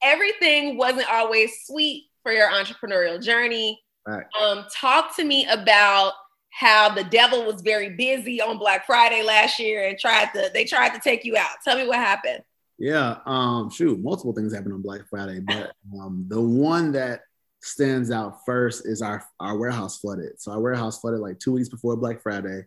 everything 0.04 0.78
wasn't 0.78 1.10
always 1.10 1.54
sweet 1.64 2.08
for 2.22 2.34
your 2.34 2.50
entrepreneurial 2.50 3.24
journey. 3.24 3.82
Right. 4.06 4.26
Um, 4.42 4.66
talk 4.76 5.16
to 5.16 5.24
me 5.24 5.48
about 5.48 6.14
how 6.50 6.94
the 6.94 7.06
devil 7.06 7.46
was 7.46 7.62
very 7.62 7.92
busy 7.92 8.42
on 8.42 8.58
Black 8.58 8.86
Friday 8.86 9.24
last 9.24 9.58
year 9.58 9.88
and 9.88 9.98
tried 9.98 10.34
to 10.34 10.52
they 10.54 10.66
tried 10.66 10.90
to 10.90 11.00
take 11.00 11.24
you 11.24 11.38
out. 11.38 11.52
Tell 11.64 11.78
me 11.78 11.88
what 11.88 11.98
happened. 11.98 12.42
Yeah, 12.78 13.20
um, 13.26 13.70
shoot, 13.70 14.02
multiple 14.02 14.34
things 14.34 14.54
happened 14.54 14.74
on 14.74 14.82
Black 14.82 15.08
Friday, 15.10 15.40
but 15.40 15.72
um, 15.98 16.26
the 16.28 16.42
one 16.42 16.92
that 16.92 17.22
stands 17.62 18.12
out 18.12 18.40
first 18.46 18.86
is 18.86 19.02
our 19.02 19.24
our 19.40 19.58
warehouse 19.58 20.00
flooded. 20.00 20.40
So 20.42 20.52
our 20.52 20.60
warehouse 20.60 21.00
flooded 21.00 21.20
like 21.20 21.40
two 21.40 21.54
weeks 21.54 21.70
before 21.70 21.96
Black 21.96 22.22
Friday. 22.22 22.66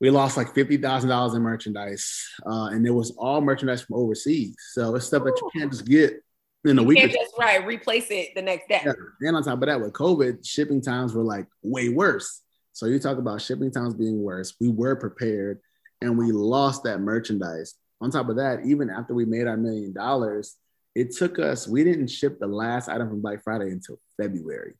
We 0.00 0.10
lost 0.10 0.36
like 0.36 0.54
fifty 0.54 0.76
thousand 0.76 1.10
dollars 1.10 1.34
in 1.34 1.42
merchandise, 1.42 2.24
uh, 2.46 2.66
and 2.66 2.86
it 2.86 2.90
was 2.90 3.10
all 3.18 3.40
merchandise 3.40 3.82
from 3.82 3.96
overseas. 3.96 4.56
So 4.72 4.94
it's 4.94 5.06
stuff 5.06 5.24
that 5.24 5.40
you 5.40 5.50
can't 5.60 5.72
just 5.72 5.86
get 5.86 6.22
in 6.64 6.78
a 6.78 6.82
you 6.82 6.88
week. 6.88 6.98
Can't 6.98 7.12
just 7.12 7.34
right 7.38 7.64
replace 7.66 8.10
it 8.10 8.28
the 8.34 8.42
next 8.42 8.68
day. 8.68 8.80
Yeah. 8.84 8.92
And 9.22 9.36
on 9.36 9.42
top 9.42 9.60
of 9.60 9.66
that, 9.66 9.80
with 9.80 9.92
COVID, 9.92 10.46
shipping 10.46 10.80
times 10.80 11.14
were 11.14 11.24
like 11.24 11.46
way 11.62 11.88
worse. 11.88 12.42
So 12.72 12.86
you 12.86 13.00
talk 13.00 13.18
about 13.18 13.42
shipping 13.42 13.72
times 13.72 13.94
being 13.94 14.22
worse. 14.22 14.54
We 14.60 14.68
were 14.68 14.94
prepared, 14.94 15.58
and 16.00 16.16
we 16.16 16.30
lost 16.30 16.84
that 16.84 17.00
merchandise 17.00 17.74
on 18.00 18.10
top 18.10 18.28
of 18.28 18.36
that, 18.36 18.64
even 18.64 18.90
after 18.90 19.14
we 19.14 19.24
made 19.24 19.48
our 19.48 19.56
million 19.56 19.92
dollars, 19.92 20.56
it 20.94 21.14
took 21.14 21.38
us, 21.38 21.68
we 21.68 21.84
didn't 21.84 22.08
ship 22.08 22.38
the 22.38 22.46
last 22.46 22.88
item 22.88 23.08
from 23.08 23.20
Black 23.20 23.42
Friday 23.42 23.70
until 23.70 23.98
February. 24.16 24.74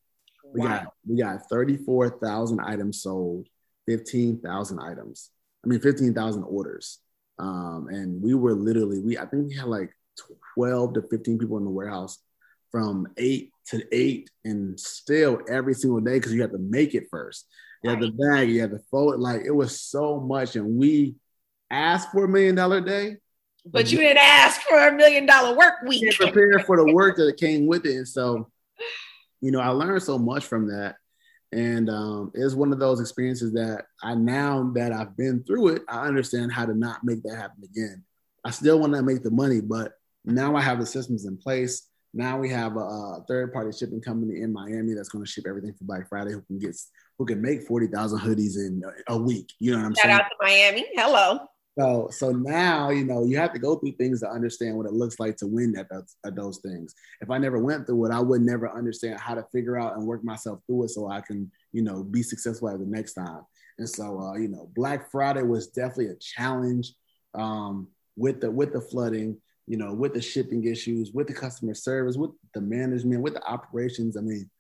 We 0.53 0.61
wow. 0.61 0.69
got 0.69 0.93
we 1.07 1.23
got 1.23 1.49
34,000 1.49 2.61
items 2.61 3.03
sold, 3.03 3.47
15,000 3.87 4.79
items. 4.79 5.31
I 5.65 5.69
mean 5.69 5.81
15,000 5.81 6.43
orders. 6.45 6.99
Um, 7.39 7.89
and 7.91 8.23
we 8.23 8.35
were 8.35 8.55
literally 8.55 9.01
we 9.01 9.19
I 9.19 9.27
think 9.27 9.49
we 9.49 9.57
had 9.57 9.67
like 9.67 9.91
12 10.55 10.95
to 10.95 11.03
15 11.03 11.39
people 11.39 11.59
in 11.59 11.65
the 11.65 11.71
warehouse 11.71 12.19
from 12.71 13.07
8 13.17 13.51
to 13.69 13.85
8 13.93 14.31
and 14.45 14.79
still 14.79 15.41
every 15.49 15.75
single 15.75 16.01
day 16.01 16.15
because 16.15 16.35
you 16.35 16.43
have 16.43 16.53
to 16.53 16.59
make 16.59 16.95
it 16.95 17.05
first. 17.11 17.47
You 17.83 17.91
have 17.91 18.01
the 18.01 18.11
bag, 18.11 18.51
you 18.51 18.61
have 18.63 18.73
to 18.73 18.81
fold 18.91 19.15
it 19.15 19.21
like 19.21 19.43
it 19.45 19.55
was 19.55 19.81
so 19.81 20.19
much 20.19 20.57
and 20.57 20.77
we 20.77 21.15
asked 21.71 22.11
for 22.11 22.25
a 22.25 22.29
million 22.29 22.55
dollar 22.55 22.81
day. 22.81 23.19
But 23.73 23.91
you 23.91 23.99
didn't 23.99 24.19
ask 24.19 24.61
for 24.63 24.89
a 24.89 24.93
million 24.93 25.27
dollar 25.27 25.57
work 25.57 25.75
week. 25.87 26.15
Prepare 26.17 26.61
for 26.61 26.77
the 26.77 26.93
work 26.93 27.17
that 27.17 27.37
came 27.37 27.67
with 27.67 27.85
it. 27.87 27.97
And 27.97 28.09
so, 28.09 28.51
you 29.41 29.51
know, 29.51 29.61
I 29.61 29.69
learned 29.69 30.03
so 30.03 30.19
much 30.19 30.45
from 30.45 30.69
that. 30.69 30.97
And 31.53 31.89
um, 31.89 32.31
it's 32.35 32.55
one 32.55 32.73
of 32.73 32.79
those 32.79 33.01
experiences 33.01 33.53
that 33.55 33.87
I 34.03 34.15
now 34.15 34.71
that 34.75 34.93
I've 34.93 35.17
been 35.17 35.43
through 35.45 35.69
it, 35.69 35.83
I 35.89 36.07
understand 36.07 36.53
how 36.53 36.67
to 36.67 36.75
not 36.75 37.05
make 37.05 37.23
that 37.23 37.37
happen 37.37 37.65
again. 37.65 38.05
I 38.45 38.51
still 38.51 38.79
want 38.79 38.95
to 38.95 39.03
make 39.03 39.23
the 39.23 39.31
money, 39.31 39.61
but 39.61 39.93
now 40.25 40.57
I 40.57 40.61
have 40.61 40.79
the 40.79 40.87
systems 40.87 41.25
in 41.25 41.37
place. 41.39 41.89
Now 42.15 42.39
we 42.39 42.51
have 42.51 42.77
a, 42.77 42.81
a 42.81 43.25
third 43.29 43.53
party 43.53 43.77
shipping 43.77 44.01
company 44.01 44.43
in 44.43 44.53
Miami 44.53 44.95
that's 44.95 45.09
going 45.09 45.25
to 45.25 45.31
ship 45.31 45.45
everything 45.49 45.73
for 45.73 45.85
Black 45.85 46.09
Friday 46.09 46.33
who 46.33 46.43
can 46.43 46.59
get 46.59 46.77
who 47.19 47.27
can 47.27 47.43
make 47.43 47.67
40,000 47.67 48.21
hoodies 48.21 48.57
in 48.57 48.83
a 49.09 49.19
week. 49.19 49.53
You 49.59 49.73
know 49.73 49.79
what 49.79 49.87
I'm 49.87 49.95
Shout 49.95 50.03
saying? 50.05 50.17
Shout 50.17 50.25
out 50.25 50.29
to 50.29 50.37
Miami. 50.41 50.87
Hello. 50.95 51.41
So, 51.79 52.09
so 52.11 52.31
now 52.33 52.91
you 52.91 53.05
know 53.05 53.25
you 53.25 53.37
have 53.39 53.53
to 53.53 53.59
go 53.59 53.77
through 53.77 53.93
things 53.93 54.21
to 54.21 54.29
understand 54.29 54.77
what 54.77 54.87
it 54.87 54.93
looks 54.93 55.21
like 55.21 55.37
to 55.37 55.47
win 55.47 55.77
at 55.79 55.89
those, 55.89 56.17
at 56.27 56.35
those 56.35 56.59
things. 56.59 56.95
If 57.21 57.31
I 57.31 57.39
never 57.39 57.59
went 57.59 57.87
through 57.87 58.07
it, 58.07 58.13
I 58.13 58.19
would 58.19 58.43
never 58.43 58.69
understand 58.69 59.21
how 59.21 59.35
to 59.35 59.47
figure 59.53 59.79
out 59.79 59.97
and 59.97 60.05
work 60.05 60.25
myself 60.25 60.61
through 60.67 60.85
it 60.85 60.89
so 60.89 61.09
I 61.09 61.21
can 61.21 61.51
you 61.73 61.83
know 61.83 62.03
be 62.03 62.23
successful 62.23 62.69
at 62.69 62.81
the 62.81 62.87
next 62.87 63.15
time. 63.15 63.43
And 63.79 63.89
so 63.89 64.21
uh, 64.21 64.35
you 64.35 64.49
know, 64.49 64.69
Black 64.75 65.11
Friday 65.11 65.43
was 65.43 65.69
definitely 65.69 66.09
a 66.09 66.17
challenge 66.17 66.95
um, 67.35 67.87
with 68.17 68.41
the 68.41 68.51
with 68.51 68.73
the 68.73 68.81
flooding, 68.81 69.37
you 69.69 69.77
know, 69.77 69.95
with 69.95 70.15
the 70.15 70.21
shipping 70.21 70.65
issues, 70.65 71.13
with 71.13 71.29
the 71.29 71.35
customer 71.35 71.75
service, 71.75 72.17
with 72.17 72.33
the 72.55 72.61
management, 72.61 73.23
with 73.23 73.35
the 73.35 73.45
operations. 73.45 74.17
I 74.17 74.21
mean, 74.21 74.51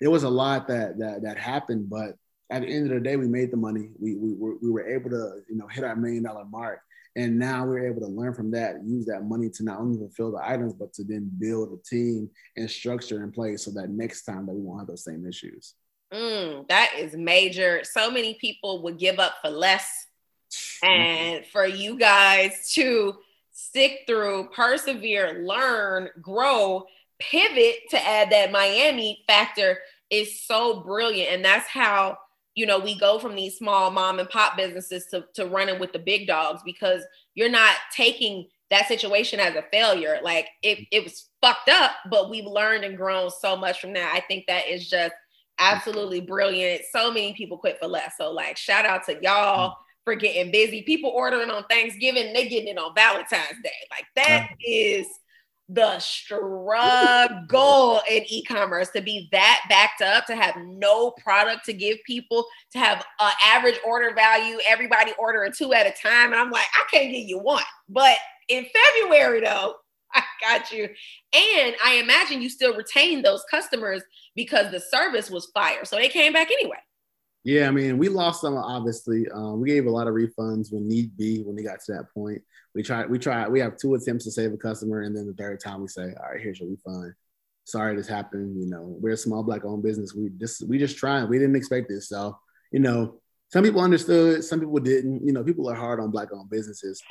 it 0.00 0.06
was 0.08 0.22
a 0.22 0.30
lot 0.30 0.68
that 0.68 0.96
that 0.98 1.22
that 1.22 1.38
happened, 1.38 1.90
but 1.90 2.14
at 2.50 2.62
the 2.62 2.68
end 2.68 2.90
of 2.90 2.94
the 2.94 3.00
day, 3.00 3.16
we 3.16 3.28
made 3.28 3.50
the 3.50 3.56
money. 3.56 3.90
We 3.98 4.16
we 4.16 4.34
were, 4.34 4.56
we 4.62 4.70
were 4.70 4.88
able 4.88 5.10
to 5.10 5.40
you 5.48 5.56
know 5.56 5.66
hit 5.66 5.84
our 5.84 5.96
million 5.96 6.24
dollar 6.24 6.44
mark, 6.44 6.80
And 7.16 7.38
now 7.38 7.66
we're 7.66 7.86
able 7.86 8.00
to 8.00 8.06
learn 8.06 8.34
from 8.34 8.50
that, 8.52 8.84
use 8.84 9.06
that 9.06 9.24
money 9.24 9.50
to 9.50 9.64
not 9.64 9.80
only 9.80 9.98
fulfill 9.98 10.32
the 10.32 10.40
items, 10.42 10.74
but 10.74 10.92
to 10.94 11.04
then 11.04 11.30
build 11.38 11.72
a 11.72 11.82
team 11.88 12.30
and 12.56 12.70
structure 12.70 13.22
in 13.22 13.32
place 13.32 13.64
so 13.64 13.70
that 13.72 13.90
next 13.90 14.22
time 14.24 14.46
that 14.46 14.54
we 14.54 14.62
won't 14.62 14.80
have 14.80 14.88
those 14.88 15.04
same 15.04 15.26
issues. 15.26 15.74
Mm, 16.12 16.66
that 16.68 16.92
is 16.96 17.14
major. 17.14 17.82
So 17.84 18.10
many 18.10 18.34
people 18.34 18.82
would 18.82 18.98
give 18.98 19.18
up 19.18 19.34
for 19.42 19.50
less. 19.50 20.06
And 20.82 21.44
for 21.46 21.66
you 21.66 21.98
guys 21.98 22.72
to 22.74 23.16
stick 23.52 24.04
through, 24.06 24.48
persevere, 24.54 25.44
learn, 25.44 26.08
grow, 26.22 26.86
pivot 27.18 27.76
to 27.90 28.06
add 28.06 28.30
that 28.30 28.52
Miami 28.52 29.22
factor 29.26 29.80
is 30.08 30.40
so 30.40 30.80
brilliant. 30.80 31.32
And 31.32 31.44
that's 31.44 31.68
how 31.68 32.16
you 32.58 32.66
know, 32.66 32.80
we 32.80 32.98
go 32.98 33.20
from 33.20 33.36
these 33.36 33.56
small 33.56 33.88
mom 33.88 34.18
and 34.18 34.28
pop 34.28 34.56
businesses 34.56 35.06
to, 35.06 35.24
to 35.32 35.46
running 35.46 35.78
with 35.78 35.92
the 35.92 35.98
big 36.00 36.26
dogs 36.26 36.60
because 36.64 37.04
you're 37.36 37.48
not 37.48 37.76
taking 37.94 38.48
that 38.68 38.88
situation 38.88 39.38
as 39.38 39.54
a 39.54 39.62
failure. 39.70 40.18
Like 40.24 40.48
it, 40.64 40.80
it 40.90 41.04
was 41.04 41.28
fucked 41.40 41.68
up, 41.68 41.92
but 42.10 42.28
we've 42.28 42.44
learned 42.44 42.82
and 42.82 42.96
grown 42.96 43.30
so 43.30 43.56
much 43.56 43.80
from 43.80 43.92
that. 43.92 44.12
I 44.12 44.26
think 44.26 44.46
that 44.48 44.66
is 44.66 44.90
just 44.90 45.14
absolutely 45.60 46.20
brilliant. 46.20 46.82
So 46.90 47.12
many 47.12 47.32
people 47.32 47.58
quit 47.58 47.78
for 47.78 47.86
less. 47.86 48.14
So 48.18 48.32
like 48.32 48.56
shout 48.56 48.84
out 48.84 49.06
to 49.06 49.16
y'all 49.22 49.76
for 50.04 50.16
getting 50.16 50.50
busy. 50.50 50.82
People 50.82 51.10
ordering 51.10 51.50
on 51.50 51.62
Thanksgiving, 51.70 52.32
they 52.32 52.48
getting 52.48 52.70
it 52.70 52.78
on 52.78 52.92
Valentine's 52.92 53.62
Day. 53.62 53.70
Like 53.92 54.06
that 54.16 54.48
is 54.66 55.06
the 55.68 55.98
struggle 55.98 56.40
in 58.10 58.24
e-commerce 58.26 58.88
to 58.90 59.02
be 59.02 59.28
that 59.32 59.64
backed 59.68 60.00
up 60.00 60.24
to 60.26 60.34
have 60.34 60.54
no 60.66 61.10
product 61.22 61.66
to 61.66 61.74
give 61.74 61.98
people 62.06 62.46
to 62.72 62.78
have 62.78 63.04
an 63.20 63.32
average 63.44 63.78
order 63.86 64.14
value 64.14 64.58
everybody 64.66 65.12
ordering 65.18 65.52
two 65.52 65.74
at 65.74 65.86
a 65.86 65.90
time. 65.90 66.32
And 66.32 66.40
i'm 66.40 66.50
like 66.50 66.66
i 66.74 66.84
can't 66.90 67.12
give 67.12 67.28
you 67.28 67.38
one. 67.38 67.62
But 67.88 68.16
in 68.48 68.64
february 68.64 69.40
though 69.40 69.74
i 70.14 70.22
got 70.40 70.72
you. 70.72 70.84
And 70.84 71.74
i 71.84 72.00
imagine 72.02 72.40
you 72.40 72.48
still 72.48 72.74
retain 72.74 73.20
those 73.20 73.44
customers 73.50 74.02
because 74.34 74.70
the 74.70 74.80
service 74.80 75.30
was 75.30 75.50
fire. 75.52 75.84
So 75.84 75.96
they 75.96 76.08
came 76.08 76.32
back 76.32 76.50
anyway. 76.50 76.78
Yeah, 77.44 77.68
I 77.68 77.70
mean, 77.70 77.98
we 77.98 78.08
lost 78.08 78.40
some 78.40 78.56
obviously. 78.56 79.28
Um, 79.30 79.60
we 79.60 79.68
gave 79.68 79.86
a 79.86 79.90
lot 79.90 80.06
of 80.06 80.14
refunds 80.14 80.72
when 80.72 80.88
need 80.88 81.16
be 81.16 81.42
when 81.42 81.56
we 81.56 81.62
got 81.62 81.80
to 81.84 81.92
that 81.92 82.12
point. 82.12 82.42
We 82.74 82.82
try, 82.82 83.06
we 83.06 83.18
try, 83.18 83.48
we 83.48 83.60
have 83.60 83.76
two 83.76 83.94
attempts 83.94 84.24
to 84.24 84.30
save 84.30 84.52
a 84.52 84.56
customer, 84.56 85.02
and 85.02 85.16
then 85.16 85.26
the 85.26 85.34
third 85.34 85.60
time 85.60 85.80
we 85.80 85.88
say, 85.88 86.14
All 86.20 86.30
right, 86.30 86.40
here's 86.40 86.60
your 86.60 86.68
refund. 86.68 87.14
Sorry 87.64 87.94
this 87.96 88.08
happened. 88.08 88.60
You 88.60 88.68
know, 88.68 88.96
we're 89.00 89.14
a 89.14 89.16
small 89.16 89.42
black 89.42 89.64
owned 89.64 89.82
business. 89.82 90.14
We 90.14 90.30
just 90.38 90.66
we 90.68 90.78
just 90.78 90.96
trying. 90.96 91.28
We 91.28 91.38
didn't 91.38 91.56
expect 91.56 91.88
this. 91.88 92.08
So, 92.08 92.38
you 92.72 92.80
know, 92.80 93.20
some 93.52 93.64
people 93.64 93.80
understood, 93.80 94.44
some 94.44 94.60
people 94.60 94.78
didn't. 94.78 95.26
You 95.26 95.32
know, 95.32 95.44
people 95.44 95.68
are 95.68 95.74
hard 95.74 96.00
on 96.00 96.10
black 96.10 96.32
owned 96.32 96.50
businesses. 96.50 97.02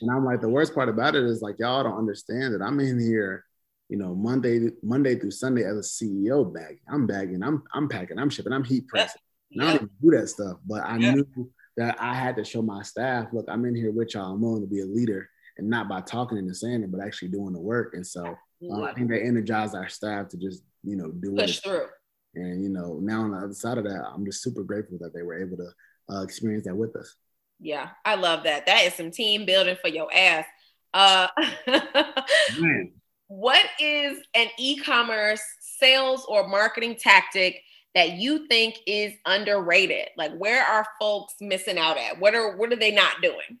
And 0.00 0.10
I'm 0.10 0.24
like, 0.24 0.40
the 0.40 0.48
worst 0.48 0.74
part 0.74 0.88
about 0.88 1.16
it 1.16 1.24
is 1.24 1.42
like 1.42 1.56
y'all 1.58 1.82
don't 1.82 1.98
understand 1.98 2.54
that 2.54 2.62
I'm 2.62 2.78
in 2.80 3.00
here 3.00 3.44
you 3.88 3.98
know, 3.98 4.14
Monday, 4.14 4.70
Monday 4.82 5.18
through 5.18 5.30
Sunday 5.30 5.64
as 5.64 5.76
a 5.76 5.80
CEO 6.04 6.52
bagging. 6.52 6.80
I'm 6.88 7.06
bagging, 7.06 7.42
I'm 7.42 7.62
I'm 7.72 7.88
packing, 7.88 8.18
I'm 8.18 8.30
shipping, 8.30 8.52
I'm 8.52 8.64
heat 8.64 8.88
pressing. 8.88 9.20
I 9.60 9.64
don't 9.64 9.74
even 9.74 9.90
do 10.02 10.10
that 10.18 10.28
stuff, 10.28 10.56
but 10.66 10.82
I 10.84 10.96
yeah. 10.96 11.14
knew 11.14 11.50
that 11.76 11.96
I 12.00 12.14
had 12.14 12.36
to 12.36 12.44
show 12.44 12.62
my 12.62 12.82
staff, 12.82 13.28
look, 13.32 13.46
I'm 13.48 13.64
in 13.64 13.74
here 13.74 13.90
with 13.90 14.14
y'all. 14.14 14.32
I'm 14.32 14.40
willing 14.40 14.62
to 14.62 14.68
be 14.68 14.80
a 14.80 14.86
leader, 14.86 15.28
and 15.58 15.68
not 15.68 15.88
by 15.88 16.00
talking 16.00 16.38
and 16.38 16.56
saying 16.56 16.82
it, 16.82 16.92
but 16.92 17.04
actually 17.04 17.28
doing 17.28 17.52
the 17.52 17.60
work. 17.60 17.94
And 17.94 18.06
so 18.06 18.36
um, 18.70 18.82
I 18.82 18.92
think 18.94 19.08
that 19.10 19.22
energized 19.22 19.74
our 19.74 19.88
staff 19.88 20.28
to 20.28 20.36
just 20.36 20.62
you 20.82 20.96
know 20.96 21.10
do 21.10 21.34
push 21.34 21.58
it. 21.58 21.64
through. 21.64 21.86
And 22.34 22.62
you 22.62 22.68
know, 22.68 22.98
now 23.00 23.22
on 23.22 23.32
the 23.32 23.38
other 23.38 23.54
side 23.54 23.78
of 23.78 23.84
that, 23.84 24.04
I'm 24.12 24.24
just 24.24 24.42
super 24.42 24.62
grateful 24.62 24.98
that 25.00 25.14
they 25.14 25.22
were 25.22 25.40
able 25.40 25.56
to 25.56 26.14
uh, 26.14 26.22
experience 26.22 26.64
that 26.66 26.76
with 26.76 26.96
us. 26.96 27.14
Yeah, 27.60 27.90
I 28.04 28.16
love 28.16 28.44
that. 28.44 28.66
That 28.66 28.84
is 28.84 28.94
some 28.94 29.10
team 29.10 29.46
building 29.46 29.76
for 29.80 29.88
your 29.88 30.12
ass. 30.12 30.44
Uh, 30.92 31.28
what 33.28 33.64
is 33.80 34.18
an 34.34 34.48
e-commerce 34.58 35.42
sales 35.60 36.24
or 36.28 36.48
marketing 36.48 36.96
tactic 36.98 37.60
that 37.94 38.12
you 38.12 38.46
think 38.48 38.78
is 38.86 39.14
underrated? 39.26 40.08
Like 40.16 40.34
where 40.36 40.64
are 40.64 40.86
folks 41.00 41.34
missing 41.40 41.78
out 41.78 41.96
at? 41.96 42.18
What 42.18 42.34
are 42.34 42.56
what 42.56 42.72
are 42.72 42.76
they 42.76 42.90
not 42.90 43.22
doing? 43.22 43.58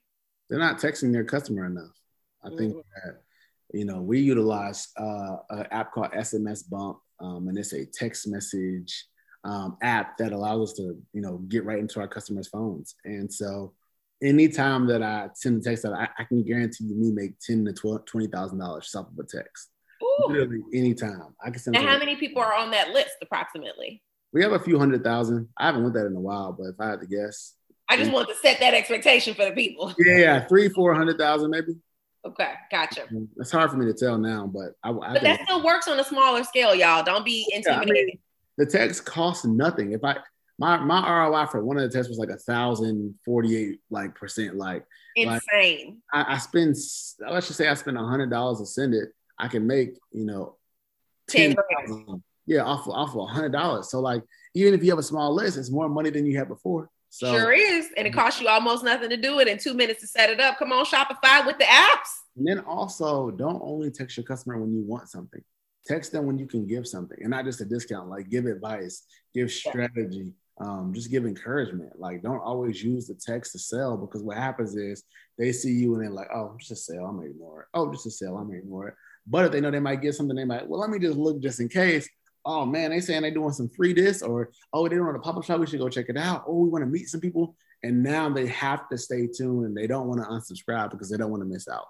They're 0.48 0.58
not 0.58 0.78
texting 0.78 1.12
their 1.12 1.24
customer 1.24 1.66
enough. 1.66 1.94
I 2.42 2.48
mm-hmm. 2.48 2.58
think 2.58 2.76
that 2.76 3.22
you 3.72 3.84
know 3.84 4.00
we 4.00 4.20
utilize 4.20 4.88
uh, 4.98 5.36
an 5.50 5.66
app 5.70 5.92
called 5.92 6.12
SMS 6.12 6.68
Bump, 6.68 6.98
um, 7.20 7.48
and 7.48 7.58
it's 7.58 7.72
a 7.72 7.86
text 7.86 8.26
message 8.28 9.06
um, 9.44 9.76
app 9.82 10.16
that 10.18 10.32
allows 10.32 10.70
us 10.70 10.76
to 10.76 10.96
you 11.12 11.20
know 11.20 11.38
get 11.48 11.64
right 11.64 11.78
into 11.78 12.00
our 12.00 12.08
customers' 12.08 12.48
phones. 12.48 12.94
And 13.04 13.32
so 13.32 13.72
anytime 14.22 14.86
that 14.88 15.02
I 15.02 15.28
send 15.34 15.60
a 15.60 15.64
text 15.64 15.84
out, 15.84 15.94
I, 15.94 16.08
I 16.18 16.24
can 16.24 16.42
guarantee 16.42 16.84
you 16.84 16.96
me 16.96 17.12
make 17.12 17.38
ten 17.40 17.64
to 17.64 17.72
twelve 17.72 18.04
twenty 18.06 18.26
thousand 18.26 18.58
dollars 18.58 18.94
off 18.94 19.06
of 19.06 19.18
a 19.18 19.26
text. 19.26 19.70
Ooh. 20.02 20.26
Literally 20.28 20.62
anytime. 20.72 21.34
I 21.42 21.50
can 21.50 21.58
send. 21.60 21.74
Now, 21.74 21.86
how 21.86 21.98
many 21.98 22.16
people 22.16 22.42
are 22.42 22.54
on 22.54 22.70
that 22.72 22.90
list 22.90 23.16
approximately? 23.22 24.02
We 24.34 24.42
have 24.42 24.52
a 24.52 24.58
few 24.58 24.78
hundred 24.78 25.04
thousand. 25.04 25.48
I 25.56 25.66
haven't 25.66 25.84
looked 25.84 25.94
that 25.94 26.06
in 26.06 26.16
a 26.16 26.20
while, 26.20 26.52
but 26.52 26.64
if 26.64 26.80
I 26.80 26.90
had 26.90 27.00
to 27.00 27.06
guess, 27.06 27.54
I 27.88 27.96
just 27.96 28.10
want 28.10 28.28
to 28.28 28.34
set 28.34 28.58
that 28.60 28.74
expectation 28.74 29.32
for 29.34 29.44
the 29.44 29.52
people. 29.52 29.94
Yeah, 30.04 30.44
three, 30.46 30.68
four 30.68 30.92
hundred 30.94 31.18
thousand, 31.18 31.50
maybe. 31.50 31.76
Okay, 32.26 32.52
gotcha. 32.70 33.02
Mm, 33.12 33.28
it's 33.36 33.52
hard 33.52 33.70
for 33.70 33.76
me 33.76 33.86
to 33.86 33.94
tell 33.94 34.18
now, 34.18 34.46
but 34.46 34.72
I. 34.82 34.90
I 34.90 35.12
but 35.14 35.22
that 35.22 35.40
still 35.44 35.62
works 35.62 35.86
on 35.86 36.00
a 36.00 36.04
smaller 36.04 36.42
scale, 36.42 36.74
y'all. 36.74 37.04
Don't 37.04 37.24
be 37.24 37.46
intimidated. 37.54 37.94
Yeah, 37.94 38.02
I 38.02 38.04
mean, 38.06 38.18
the 38.58 38.66
text 38.66 39.04
costs 39.04 39.44
nothing. 39.44 39.92
If 39.92 40.02
I 40.02 40.16
my 40.58 40.78
my 40.78 41.26
ROI 41.26 41.46
for 41.46 41.64
one 41.64 41.76
of 41.76 41.82
the 41.84 41.96
tests 41.96 42.08
was 42.08 42.18
like 42.18 42.30
a 42.30 42.36
thousand 42.36 43.14
forty 43.24 43.56
eight 43.56 43.80
like 43.90 44.16
percent, 44.16 44.56
like 44.56 44.84
insane. 45.14 46.00
Like, 46.12 46.26
I, 46.26 46.34
I 46.34 46.38
spend 46.38 46.74
let's 47.30 47.46
just 47.46 47.56
say 47.56 47.68
I 47.68 47.74
spend 47.74 47.98
a 47.98 48.04
hundred 48.04 48.30
dollars 48.30 48.58
to 48.58 48.66
send 48.66 48.94
it. 48.94 49.10
I 49.38 49.46
can 49.46 49.66
make 49.66 49.94
you 50.10 50.24
know 50.24 50.56
ten 51.28 51.54
yeah, 52.46 52.62
off 52.62 52.86
off 52.88 53.10
of 53.10 53.16
a 53.16 53.26
hundred 53.26 53.52
dollars. 53.52 53.90
So 53.90 54.00
like 54.00 54.22
even 54.54 54.74
if 54.74 54.82
you 54.82 54.90
have 54.90 54.98
a 54.98 55.04
small 55.04 55.34
list, 55.34 55.56
it's 55.56 55.70
more 55.70 55.88
money 55.88 56.10
than 56.10 56.26
you 56.26 56.38
had 56.38 56.48
before. 56.48 56.90
So 57.10 57.32
sure 57.32 57.52
is, 57.52 57.90
and 57.96 58.06
it 58.08 58.12
costs 58.12 58.40
you 58.40 58.48
almost 58.48 58.82
nothing 58.82 59.08
to 59.10 59.16
do 59.16 59.38
it 59.38 59.46
in 59.46 59.56
two 59.56 59.74
minutes 59.74 60.00
to 60.00 60.06
set 60.06 60.30
it 60.30 60.40
up. 60.40 60.58
Come 60.58 60.72
on, 60.72 60.84
Shopify 60.84 61.46
with 61.46 61.58
the 61.58 61.64
apps. 61.64 62.10
And 62.36 62.46
then 62.46 62.58
also, 62.60 63.30
don't 63.30 63.62
only 63.62 63.90
text 63.90 64.16
your 64.16 64.24
customer 64.24 64.58
when 64.58 64.72
you 64.72 64.82
want 64.82 65.08
something. 65.08 65.40
Text 65.86 66.10
them 66.12 66.26
when 66.26 66.38
you 66.38 66.46
can 66.46 66.66
give 66.66 66.88
something, 66.88 67.18
and 67.20 67.30
not 67.30 67.44
just 67.44 67.60
a 67.60 67.64
discount. 67.64 68.08
Like 68.08 68.30
give 68.30 68.46
advice, 68.46 69.04
give 69.32 69.50
strategy, 69.50 70.32
um, 70.60 70.92
just 70.94 71.10
give 71.10 71.24
encouragement. 71.24 71.92
Like 71.98 72.22
don't 72.22 72.40
always 72.40 72.82
use 72.82 73.06
the 73.06 73.14
text 73.14 73.52
to 73.52 73.58
sell 73.58 73.96
because 73.96 74.22
what 74.22 74.36
happens 74.36 74.74
is 74.76 75.04
they 75.38 75.52
see 75.52 75.72
you 75.72 75.94
and 75.94 76.02
they're 76.02 76.10
like, 76.10 76.30
oh, 76.34 76.56
just 76.58 76.72
a 76.72 76.76
sale, 76.76 77.06
I'm 77.06 77.16
gonna 77.16 77.30
ignore 77.30 77.62
it. 77.62 77.66
Oh, 77.74 77.92
just 77.92 78.06
a 78.06 78.10
sale, 78.10 78.36
I'm 78.36 78.46
gonna 78.46 78.58
ignore 78.58 78.88
it. 78.88 78.94
But 79.26 79.46
if 79.46 79.52
they 79.52 79.60
know 79.60 79.70
they 79.70 79.80
might 79.80 80.02
get 80.02 80.14
something, 80.14 80.36
they 80.36 80.44
might, 80.44 80.68
well, 80.68 80.80
let 80.80 80.90
me 80.90 80.98
just 80.98 81.16
look 81.16 81.40
just 81.40 81.60
in 81.60 81.68
case 81.68 82.08
oh 82.44 82.66
man, 82.66 82.90
they 82.90 83.00
saying 83.00 83.22
they're 83.22 83.30
doing 83.30 83.52
some 83.52 83.68
free 83.68 83.92
this 83.92 84.22
or 84.22 84.50
oh 84.72 84.88
they 84.88 84.96
doing 84.96 85.14
a 85.14 85.18
pop 85.18 85.36
up 85.36 85.44
shop. 85.44 85.60
We 85.60 85.66
should 85.66 85.80
go 85.80 85.88
check 85.88 86.06
it 86.08 86.16
out. 86.16 86.44
Oh, 86.46 86.58
we 86.58 86.68
want 86.68 86.82
to 86.82 86.90
meet 86.90 87.08
some 87.08 87.20
people, 87.20 87.56
and 87.82 88.02
now 88.02 88.28
they 88.28 88.46
have 88.48 88.88
to 88.88 88.98
stay 88.98 89.26
tuned 89.26 89.66
and 89.66 89.76
they 89.76 89.86
don't 89.86 90.08
want 90.08 90.20
to 90.20 90.28
unsubscribe 90.28 90.90
because 90.90 91.10
they 91.10 91.16
don't 91.16 91.30
want 91.30 91.42
to 91.42 91.48
miss 91.48 91.68
out. 91.68 91.86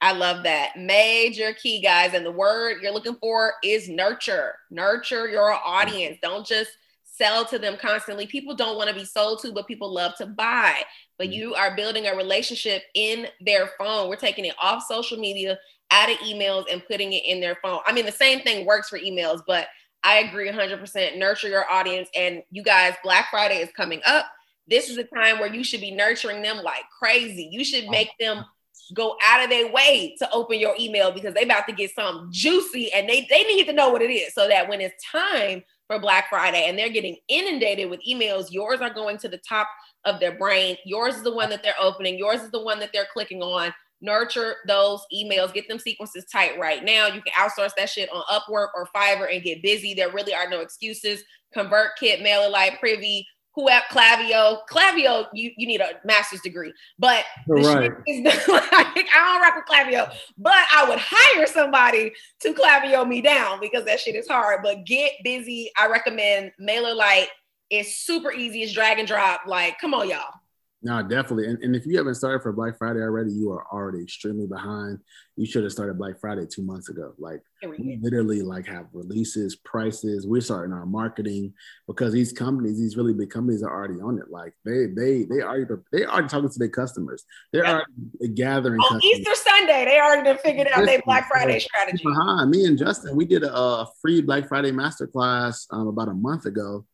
I 0.00 0.12
love 0.12 0.42
that. 0.44 0.76
Major 0.76 1.54
key, 1.54 1.80
guys. 1.80 2.12
And 2.12 2.26
the 2.26 2.30
word 2.30 2.82
you're 2.82 2.92
looking 2.92 3.16
for 3.22 3.54
is 3.62 3.88
nurture. 3.88 4.54
Nurture 4.70 5.28
your 5.28 5.54
audience. 5.54 6.18
Don't 6.20 6.46
just 6.46 6.70
sell 7.04 7.44
to 7.46 7.58
them 7.58 7.76
constantly. 7.80 8.26
People 8.26 8.54
don't 8.54 8.76
want 8.76 8.90
to 8.90 8.94
be 8.94 9.04
sold 9.04 9.40
to, 9.40 9.52
but 9.52 9.66
people 9.66 9.92
love 9.92 10.14
to 10.16 10.26
buy. 10.26 10.82
But 11.16 11.28
mm-hmm. 11.28 11.34
you 11.34 11.54
are 11.54 11.74
building 11.74 12.06
a 12.06 12.16
relationship 12.16 12.82
in 12.94 13.28
their 13.40 13.70
phone. 13.78 14.08
We're 14.08 14.16
taking 14.16 14.44
it 14.44 14.54
off 14.60 14.84
social 14.86 15.18
media, 15.18 15.58
out 15.90 16.10
of 16.10 16.18
emails, 16.18 16.64
and 16.70 16.84
putting 16.84 17.12
it 17.12 17.24
in 17.24 17.40
their 17.40 17.56
phone. 17.62 17.80
I 17.86 17.92
mean, 17.92 18.04
the 18.04 18.12
same 18.12 18.40
thing 18.40 18.66
works 18.66 18.88
for 18.90 18.98
emails, 18.98 19.40
but 19.46 19.68
I 20.04 20.18
agree 20.18 20.50
100%. 20.50 21.18
Nurture 21.18 21.48
your 21.48 21.68
audience. 21.70 22.08
And 22.14 22.42
you 22.50 22.62
guys, 22.62 22.94
Black 23.02 23.30
Friday 23.30 23.56
is 23.56 23.70
coming 23.74 24.00
up. 24.06 24.26
This 24.68 24.90
is 24.90 24.98
a 24.98 25.04
time 25.04 25.38
where 25.38 25.52
you 25.52 25.64
should 25.64 25.80
be 25.80 25.90
nurturing 25.90 26.42
them 26.42 26.58
like 26.62 26.84
crazy. 26.98 27.48
You 27.50 27.64
should 27.64 27.88
make 27.88 28.10
them 28.20 28.44
go 28.92 29.16
out 29.24 29.42
of 29.42 29.50
their 29.50 29.72
way 29.72 30.14
to 30.18 30.30
open 30.30 30.58
your 30.58 30.74
email 30.78 31.10
because 31.10 31.32
they 31.32 31.42
about 31.42 31.66
to 31.66 31.72
get 31.74 31.94
something 31.94 32.28
juicy 32.30 32.92
and 32.92 33.08
they, 33.08 33.26
they 33.30 33.44
need 33.44 33.66
to 33.66 33.72
know 33.72 33.88
what 33.88 34.02
it 34.02 34.10
is 34.10 34.34
so 34.34 34.46
that 34.46 34.68
when 34.68 34.80
it's 34.80 35.02
time 35.10 35.62
for 35.86 35.98
Black 35.98 36.28
Friday 36.28 36.66
and 36.68 36.78
they're 36.78 36.90
getting 36.90 37.16
inundated 37.28 37.88
with 37.88 38.00
emails, 38.08 38.50
yours 38.50 38.80
are 38.80 38.92
going 38.92 39.16
to 39.18 39.28
the 39.28 39.40
top 39.48 39.68
of 40.04 40.20
their 40.20 40.36
brain. 40.36 40.76
Yours 40.84 41.16
is 41.16 41.22
the 41.22 41.34
one 41.34 41.48
that 41.50 41.62
they're 41.62 41.74
opening. 41.80 42.18
Yours 42.18 42.42
is 42.42 42.50
the 42.50 42.62
one 42.62 42.78
that 42.80 42.90
they're 42.92 43.08
clicking 43.12 43.42
on 43.42 43.72
nurture 44.04 44.56
those 44.68 45.00
emails, 45.12 45.52
get 45.52 45.68
them 45.68 45.78
sequences 45.78 46.24
tight 46.30 46.58
right 46.58 46.84
now. 46.84 47.06
You 47.06 47.22
can 47.22 47.32
outsource 47.32 47.72
that 47.76 47.88
shit 47.88 48.10
on 48.12 48.22
Upwork 48.30 48.68
or 48.74 48.88
Fiverr 48.94 49.34
and 49.34 49.42
get 49.42 49.62
busy. 49.62 49.94
There 49.94 50.10
really 50.10 50.34
are 50.34 50.48
no 50.48 50.60
excuses. 50.60 51.24
convert 51.52 51.92
kit 51.98 52.20
ConvertKit, 52.20 52.26
MailerLite, 52.26 52.78
Privy, 52.78 53.26
who 53.54 53.68
at 53.68 53.84
Klaviyo. 53.90 54.58
Klaviyo, 54.70 55.26
you, 55.32 55.52
you 55.56 55.66
need 55.66 55.80
a 55.80 55.92
master's 56.04 56.40
degree, 56.40 56.72
but 56.98 57.24
right. 57.48 57.90
is, 58.06 58.24
like, 58.48 59.08
I 59.14 59.14
don't 59.14 59.40
rock 59.40 59.54
with 59.56 59.64
Klaviyo, 59.64 60.12
but 60.36 60.66
I 60.72 60.88
would 60.88 60.98
hire 61.00 61.46
somebody 61.46 62.12
to 62.40 62.52
Klaviyo 62.52 63.06
me 63.06 63.20
down 63.20 63.60
because 63.60 63.84
that 63.84 64.00
shit 64.00 64.16
is 64.16 64.28
hard. 64.28 64.60
But 64.62 64.84
get 64.84 65.12
busy. 65.22 65.70
I 65.78 65.86
recommend 65.86 66.52
MailerLite. 66.60 67.26
It's 67.70 67.96
super 67.98 68.32
easy. 68.32 68.62
It's 68.62 68.72
drag 68.72 68.98
and 68.98 69.08
drop. 69.08 69.42
Like, 69.46 69.78
come 69.80 69.94
on, 69.94 70.08
y'all. 70.08 70.34
No, 70.84 71.02
definitely. 71.02 71.46
And, 71.46 71.58
and 71.62 71.74
if 71.74 71.86
you 71.86 71.96
haven't 71.96 72.16
started 72.16 72.42
for 72.42 72.52
Black 72.52 72.76
Friday 72.76 73.00
already, 73.00 73.32
you 73.32 73.50
are 73.50 73.66
already 73.72 74.02
extremely 74.02 74.46
behind. 74.46 74.98
You 75.34 75.46
should 75.46 75.62
have 75.62 75.72
started 75.72 75.96
Black 75.96 76.20
Friday 76.20 76.46
two 76.46 76.62
months 76.62 76.90
ago. 76.90 77.14
Like 77.18 77.40
we 77.62 77.98
literally 78.02 78.42
like 78.42 78.66
have 78.66 78.88
releases, 78.92 79.56
prices. 79.56 80.26
We're 80.26 80.42
starting 80.42 80.74
our 80.74 80.84
marketing 80.84 81.54
because 81.86 82.12
these 82.12 82.34
companies, 82.34 82.78
these 82.78 82.98
really 82.98 83.14
big 83.14 83.30
companies 83.30 83.62
are 83.62 83.72
already 83.74 83.98
on 83.98 84.18
it. 84.18 84.30
Like 84.30 84.52
they 84.66 84.84
they 84.86 85.24
they 85.24 85.40
already 85.40 85.64
they 85.90 86.04
already 86.04 86.28
talking 86.28 86.50
to 86.50 86.58
their 86.58 86.68
customers. 86.68 87.24
They're 87.50 87.64
yep. 87.64 87.86
already 88.20 88.34
gathering. 88.34 88.78
On 88.80 89.00
customers. 89.00 89.20
Easter 89.20 89.34
Sunday, 89.36 89.86
they 89.86 89.98
already 89.98 90.38
figured 90.44 90.68
out 90.74 90.84
their 90.84 91.00
Black 91.06 91.28
Friday 91.28 91.60
strategy. 91.60 92.04
Behind 92.04 92.50
me 92.50 92.66
and 92.66 92.76
Justin, 92.76 93.16
we 93.16 93.24
did 93.24 93.42
a, 93.42 93.54
a 93.54 93.88
free 94.02 94.20
Black 94.20 94.48
Friday 94.48 94.70
masterclass 94.70 95.66
um, 95.70 95.86
about 95.86 96.08
a 96.08 96.14
month 96.14 96.44
ago 96.44 96.84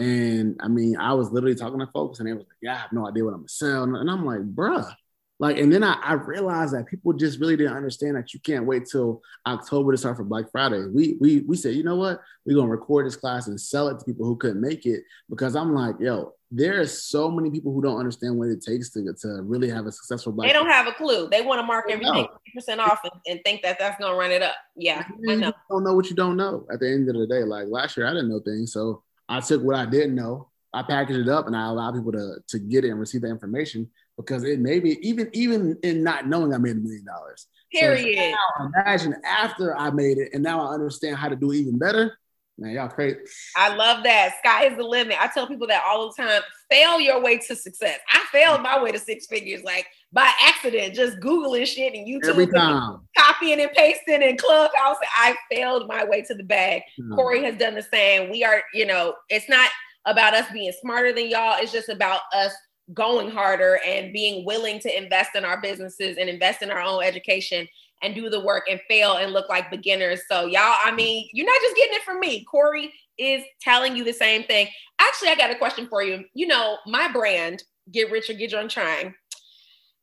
and 0.00 0.58
I 0.60 0.68
mean, 0.68 0.96
I 0.96 1.12
was 1.12 1.30
literally 1.30 1.54
talking 1.54 1.78
to 1.78 1.86
folks 1.88 2.18
and 2.18 2.28
they 2.28 2.32
was 2.32 2.46
like, 2.46 2.56
yeah, 2.62 2.74
I 2.74 2.78
have 2.78 2.92
no 2.92 3.06
idea 3.06 3.24
what 3.24 3.34
I'm 3.34 3.40
gonna 3.40 3.48
sell. 3.48 3.84
And 3.84 4.10
I'm 4.10 4.24
like, 4.24 4.40
bruh. 4.40 4.90
Like, 5.38 5.56
and 5.56 5.72
then 5.72 5.82
I, 5.82 5.94
I 6.02 6.12
realized 6.14 6.74
that 6.74 6.86
people 6.86 7.14
just 7.14 7.40
really 7.40 7.56
didn't 7.56 7.76
understand 7.76 8.16
that 8.16 8.34
you 8.34 8.40
can't 8.40 8.66
wait 8.66 8.86
till 8.86 9.22
October 9.46 9.92
to 9.92 9.98
start 9.98 10.16
for 10.16 10.24
Black 10.24 10.50
Friday. 10.50 10.84
We 10.86 11.16
we 11.20 11.40
we 11.40 11.56
said, 11.56 11.74
you 11.74 11.82
know 11.82 11.96
what? 11.96 12.20
We're 12.46 12.56
gonna 12.56 12.70
record 12.70 13.06
this 13.06 13.16
class 13.16 13.46
and 13.46 13.60
sell 13.60 13.88
it 13.88 13.98
to 13.98 14.04
people 14.04 14.26
who 14.26 14.36
couldn't 14.36 14.60
make 14.60 14.86
it 14.86 15.02
because 15.28 15.56
I'm 15.56 15.74
like, 15.74 15.96
yo, 15.98 16.32
there 16.50 16.80
are 16.80 16.86
so 16.86 17.30
many 17.30 17.50
people 17.50 17.72
who 17.72 17.82
don't 17.82 17.98
understand 17.98 18.38
what 18.38 18.48
it 18.48 18.62
takes 18.62 18.90
to, 18.90 19.14
to 19.20 19.42
really 19.42 19.70
have 19.70 19.86
a 19.86 19.92
successful 19.92 20.32
Black. 20.32 20.48
They 20.48 20.52
don't 20.52 20.70
have 20.70 20.86
a 20.86 20.92
clue. 20.92 21.28
They 21.30 21.40
want 21.42 21.58
to 21.58 21.66
mark 21.66 21.90
everything 21.90 22.26
percent 22.54 22.80
off 22.80 23.00
and, 23.04 23.12
and, 23.26 23.40
think 23.44 23.62
that 23.62 23.78
that's 23.78 23.98
gonna 24.00 24.16
run 24.16 24.30
it 24.30 24.42
up. 24.42 24.56
Yeah, 24.76 25.04
I 25.28 25.34
know. 25.36 25.52
don't 25.70 25.84
know 25.84 25.94
what 25.94 26.10
you 26.10 26.16
don't 26.16 26.36
know. 26.36 26.66
At 26.72 26.80
the 26.80 26.90
end 26.90 27.08
of 27.08 27.16
the 27.16 27.26
day, 27.26 27.44
like 27.44 27.68
last 27.68 27.96
year, 27.96 28.06
I 28.06 28.10
didn't 28.10 28.28
know 28.28 28.40
things, 28.40 28.72
so 28.72 29.02
I 29.30 29.40
took 29.40 29.62
what 29.62 29.76
I 29.76 29.86
didn't 29.86 30.16
know, 30.16 30.48
I 30.74 30.82
packaged 30.82 31.20
it 31.20 31.28
up, 31.28 31.46
and 31.46 31.56
I 31.56 31.68
allow 31.68 31.92
people 31.92 32.12
to 32.12 32.36
to 32.48 32.58
get 32.58 32.84
it 32.84 32.90
and 32.90 33.00
receive 33.00 33.22
the 33.22 33.28
information 33.28 33.88
because 34.16 34.42
it 34.42 34.58
may 34.60 34.80
be 34.80 34.98
even 35.06 35.30
even 35.32 35.78
in 35.82 36.02
not 36.02 36.26
knowing 36.26 36.52
I 36.52 36.58
made 36.58 36.76
a 36.76 36.80
million 36.80 37.04
dollars. 37.04 37.46
Period. 37.72 38.34
So 38.58 38.64
imagine 38.64 39.14
after 39.24 39.76
I 39.76 39.90
made 39.90 40.18
it, 40.18 40.30
and 40.34 40.42
now 40.42 40.60
I 40.60 40.74
understand 40.74 41.16
how 41.16 41.28
to 41.28 41.36
do 41.36 41.52
it 41.52 41.58
even 41.58 41.78
better. 41.78 42.18
Man, 42.58 42.72
y'all 42.72 42.88
crazy. 42.88 43.18
I 43.56 43.74
love 43.74 44.02
that. 44.04 44.34
Sky 44.44 44.66
is 44.66 44.76
the 44.76 44.82
limit. 44.82 45.16
I 45.18 45.28
tell 45.28 45.46
people 45.46 45.66
that 45.68 45.82
all 45.86 46.08
the 46.08 46.22
time. 46.22 46.42
Fail 46.68 47.00
your 47.00 47.22
way 47.22 47.38
to 47.38 47.56
success. 47.56 47.98
I 48.12 48.24
failed 48.30 48.62
my 48.62 48.82
way 48.82 48.92
to 48.92 48.98
six 48.98 49.26
figures, 49.26 49.62
like 49.62 49.86
by 50.12 50.30
accident, 50.44 50.94
just 50.94 51.18
Googling 51.20 51.66
shit 51.66 51.94
and 51.94 52.06
YouTube. 52.06 52.30
Every 52.30 52.46
time. 52.46 53.00
Copying 53.16 53.60
and 53.60 53.70
pasting 53.72 54.22
in 54.22 54.36
Clubhouse. 54.36 54.96
I 55.16 55.36
failed 55.50 55.86
my 55.86 56.04
way 56.04 56.22
to 56.22 56.34
the 56.34 56.42
bag. 56.42 56.82
Mm-hmm. 57.00 57.14
Corey 57.14 57.44
has 57.44 57.56
done 57.56 57.74
the 57.74 57.82
same. 57.82 58.30
We 58.30 58.42
are, 58.42 58.62
you 58.74 58.86
know, 58.86 59.14
it's 59.28 59.48
not 59.48 59.70
about 60.06 60.34
us 60.34 60.46
being 60.52 60.72
smarter 60.80 61.12
than 61.12 61.28
y'all. 61.28 61.56
It's 61.58 61.72
just 61.72 61.88
about 61.88 62.22
us 62.34 62.52
going 62.92 63.30
harder 63.30 63.78
and 63.86 64.12
being 64.12 64.44
willing 64.44 64.80
to 64.80 64.96
invest 64.96 65.36
in 65.36 65.44
our 65.44 65.60
businesses 65.60 66.16
and 66.18 66.28
invest 66.28 66.62
in 66.62 66.70
our 66.70 66.80
own 66.80 67.04
education 67.04 67.68
and 68.02 68.14
do 68.14 68.28
the 68.30 68.40
work 68.40 68.64
and 68.68 68.80
fail 68.88 69.16
and 69.16 69.32
look 69.32 69.48
like 69.48 69.70
beginners. 69.70 70.22
So, 70.28 70.46
y'all, 70.46 70.76
I 70.84 70.90
mean, 70.90 71.28
you're 71.32 71.46
not 71.46 71.60
just 71.62 71.76
getting 71.76 71.94
it 71.94 72.02
from 72.02 72.18
me. 72.18 72.44
Corey 72.44 72.92
is 73.18 73.44
telling 73.60 73.94
you 73.94 74.02
the 74.02 74.12
same 74.12 74.42
thing. 74.44 74.66
Actually, 74.98 75.28
I 75.28 75.34
got 75.36 75.50
a 75.50 75.56
question 75.56 75.86
for 75.86 76.02
you. 76.02 76.24
You 76.34 76.46
know, 76.46 76.78
my 76.86 77.12
brand, 77.12 77.62
Get 77.92 78.10
Rich 78.10 78.30
or 78.30 78.34
Get 78.34 78.50
Drunk 78.50 78.70
Trying, 78.70 79.14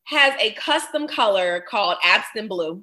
has 0.08 0.34
a 0.40 0.54
custom 0.54 1.08
color 1.08 1.64
called 1.70 1.98
Abstin 2.06 2.48
Blue. 2.48 2.82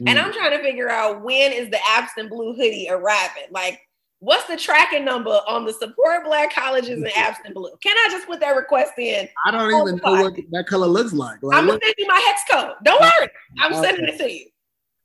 Mm. 0.00 0.10
And 0.10 0.18
I'm 0.18 0.32
trying 0.32 0.50
to 0.50 0.62
figure 0.62 0.90
out 0.90 1.22
when 1.22 1.52
is 1.52 1.70
the 1.70 1.78
Abstin 1.78 2.28
Blue 2.28 2.54
hoodie 2.54 2.88
arriving? 2.90 3.44
Like, 3.50 3.80
what's 4.18 4.46
the 4.46 4.58
tracking 4.58 5.04
number 5.04 5.30
on 5.48 5.64
the 5.64 5.72
support 5.72 6.24
black 6.24 6.52
colleges 6.52 6.98
in 6.98 7.04
Abstin 7.16 7.54
Blue? 7.54 7.70
Can 7.82 7.96
I 7.96 8.08
just 8.10 8.26
put 8.26 8.40
that 8.40 8.56
request 8.56 8.92
in? 8.98 9.26
I 9.46 9.50
don't 9.50 9.70
even 9.70 10.00
know 10.04 10.22
what 10.22 10.36
that 10.50 10.66
color 10.66 10.86
looks 10.86 11.14
like. 11.14 11.42
like 11.42 11.58
I'm 11.58 11.66
gonna 11.66 11.80
send 11.82 11.94
you 11.96 12.06
my 12.06 12.18
hex 12.26 12.42
code. 12.50 12.74
Don't 12.84 13.00
worry. 13.00 13.28
I'm 13.58 13.72
okay. 13.72 13.82
sending 13.82 14.08
it 14.08 14.18
to 14.18 14.30
you. 14.30 14.46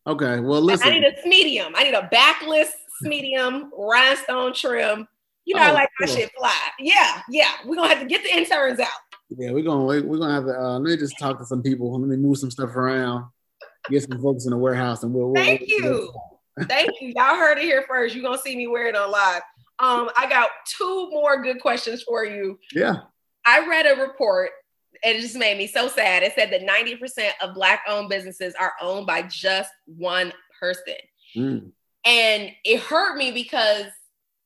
Okay. 0.08 0.40
Well, 0.42 0.62
listen. 0.62 0.88
I 0.88 1.00
need 1.00 1.06
a 1.06 1.28
medium. 1.28 1.74
I 1.76 1.84
need 1.84 1.94
a 1.94 2.10
backless 2.12 2.72
medium 3.02 3.72
rhinestone 3.78 4.54
trim. 4.54 5.08
You 5.46 5.56
know, 5.56 5.62
oh, 5.62 5.66
I 5.68 5.72
like 5.72 5.90
cool. 5.98 6.08
my 6.08 6.14
shit 6.14 6.32
fly. 6.38 6.68
Yeah, 6.80 7.22
yeah. 7.30 7.52
We're 7.66 7.76
gonna 7.76 7.88
have 7.88 8.02
to 8.02 8.08
get 8.08 8.24
the 8.24 8.36
interns 8.36 8.82
out. 8.82 8.90
Yeah, 9.38 9.52
we're 9.52 9.64
gonna 9.64 9.86
we're 9.86 10.18
gonna 10.18 10.34
have 10.34 10.46
to 10.46 10.60
uh, 10.60 10.80
let 10.80 10.82
me 10.82 10.98
just 10.98 11.18
talk 11.18 11.40
to 11.40 11.46
some 11.46 11.64
people. 11.64 11.92
Let 11.98 12.08
me 12.08 12.18
move 12.18 12.38
some 12.38 12.52
stuff 12.52 12.76
around, 12.76 13.26
get 13.90 14.04
some 14.04 14.22
folks 14.22 14.46
in 14.46 14.52
the 14.52 14.58
warehouse, 14.58 15.04
and 15.04 15.14
we'll. 15.14 15.32
we'll 15.32 15.44
Thank 15.44 15.62
we'll, 15.62 15.70
you. 15.70 16.14
Thank 16.68 16.90
you. 17.00 17.14
Y'all 17.16 17.36
heard 17.36 17.58
it 17.58 17.64
here 17.64 17.86
first. 17.88 18.14
You're 18.14 18.24
gonna 18.24 18.38
see 18.38 18.56
me 18.56 18.68
wear 18.68 18.88
it 18.88 18.96
on 18.96 19.10
live. 19.10 19.42
Um, 19.80 20.10
I 20.18 20.28
got 20.30 20.50
two 20.78 21.10
more 21.12 21.42
good 21.42 21.62
questions 21.62 22.04
for 22.04 22.26
you. 22.26 22.60
Yeah. 22.74 22.98
I 23.46 23.68
read 23.68 23.88
a 23.88 24.00
report 24.00 24.52
and 25.04 25.18
it 25.18 25.22
just 25.22 25.36
made 25.36 25.58
me 25.58 25.66
so 25.66 25.88
sad. 25.88 26.22
It 26.22 26.34
said 26.36 26.52
that 26.52 26.62
90% 26.62 27.32
of 27.42 27.56
black 27.56 27.82
owned 27.88 28.10
businesses 28.10 28.54
are 28.60 28.74
owned 28.80 29.08
by 29.08 29.24
just 29.24 29.72
one 29.86 30.32
person. 30.60 30.96
Mm. 31.36 31.72
And 32.06 32.52
it 32.64 32.82
hurt 32.82 33.18
me 33.18 33.32
because 33.32 33.86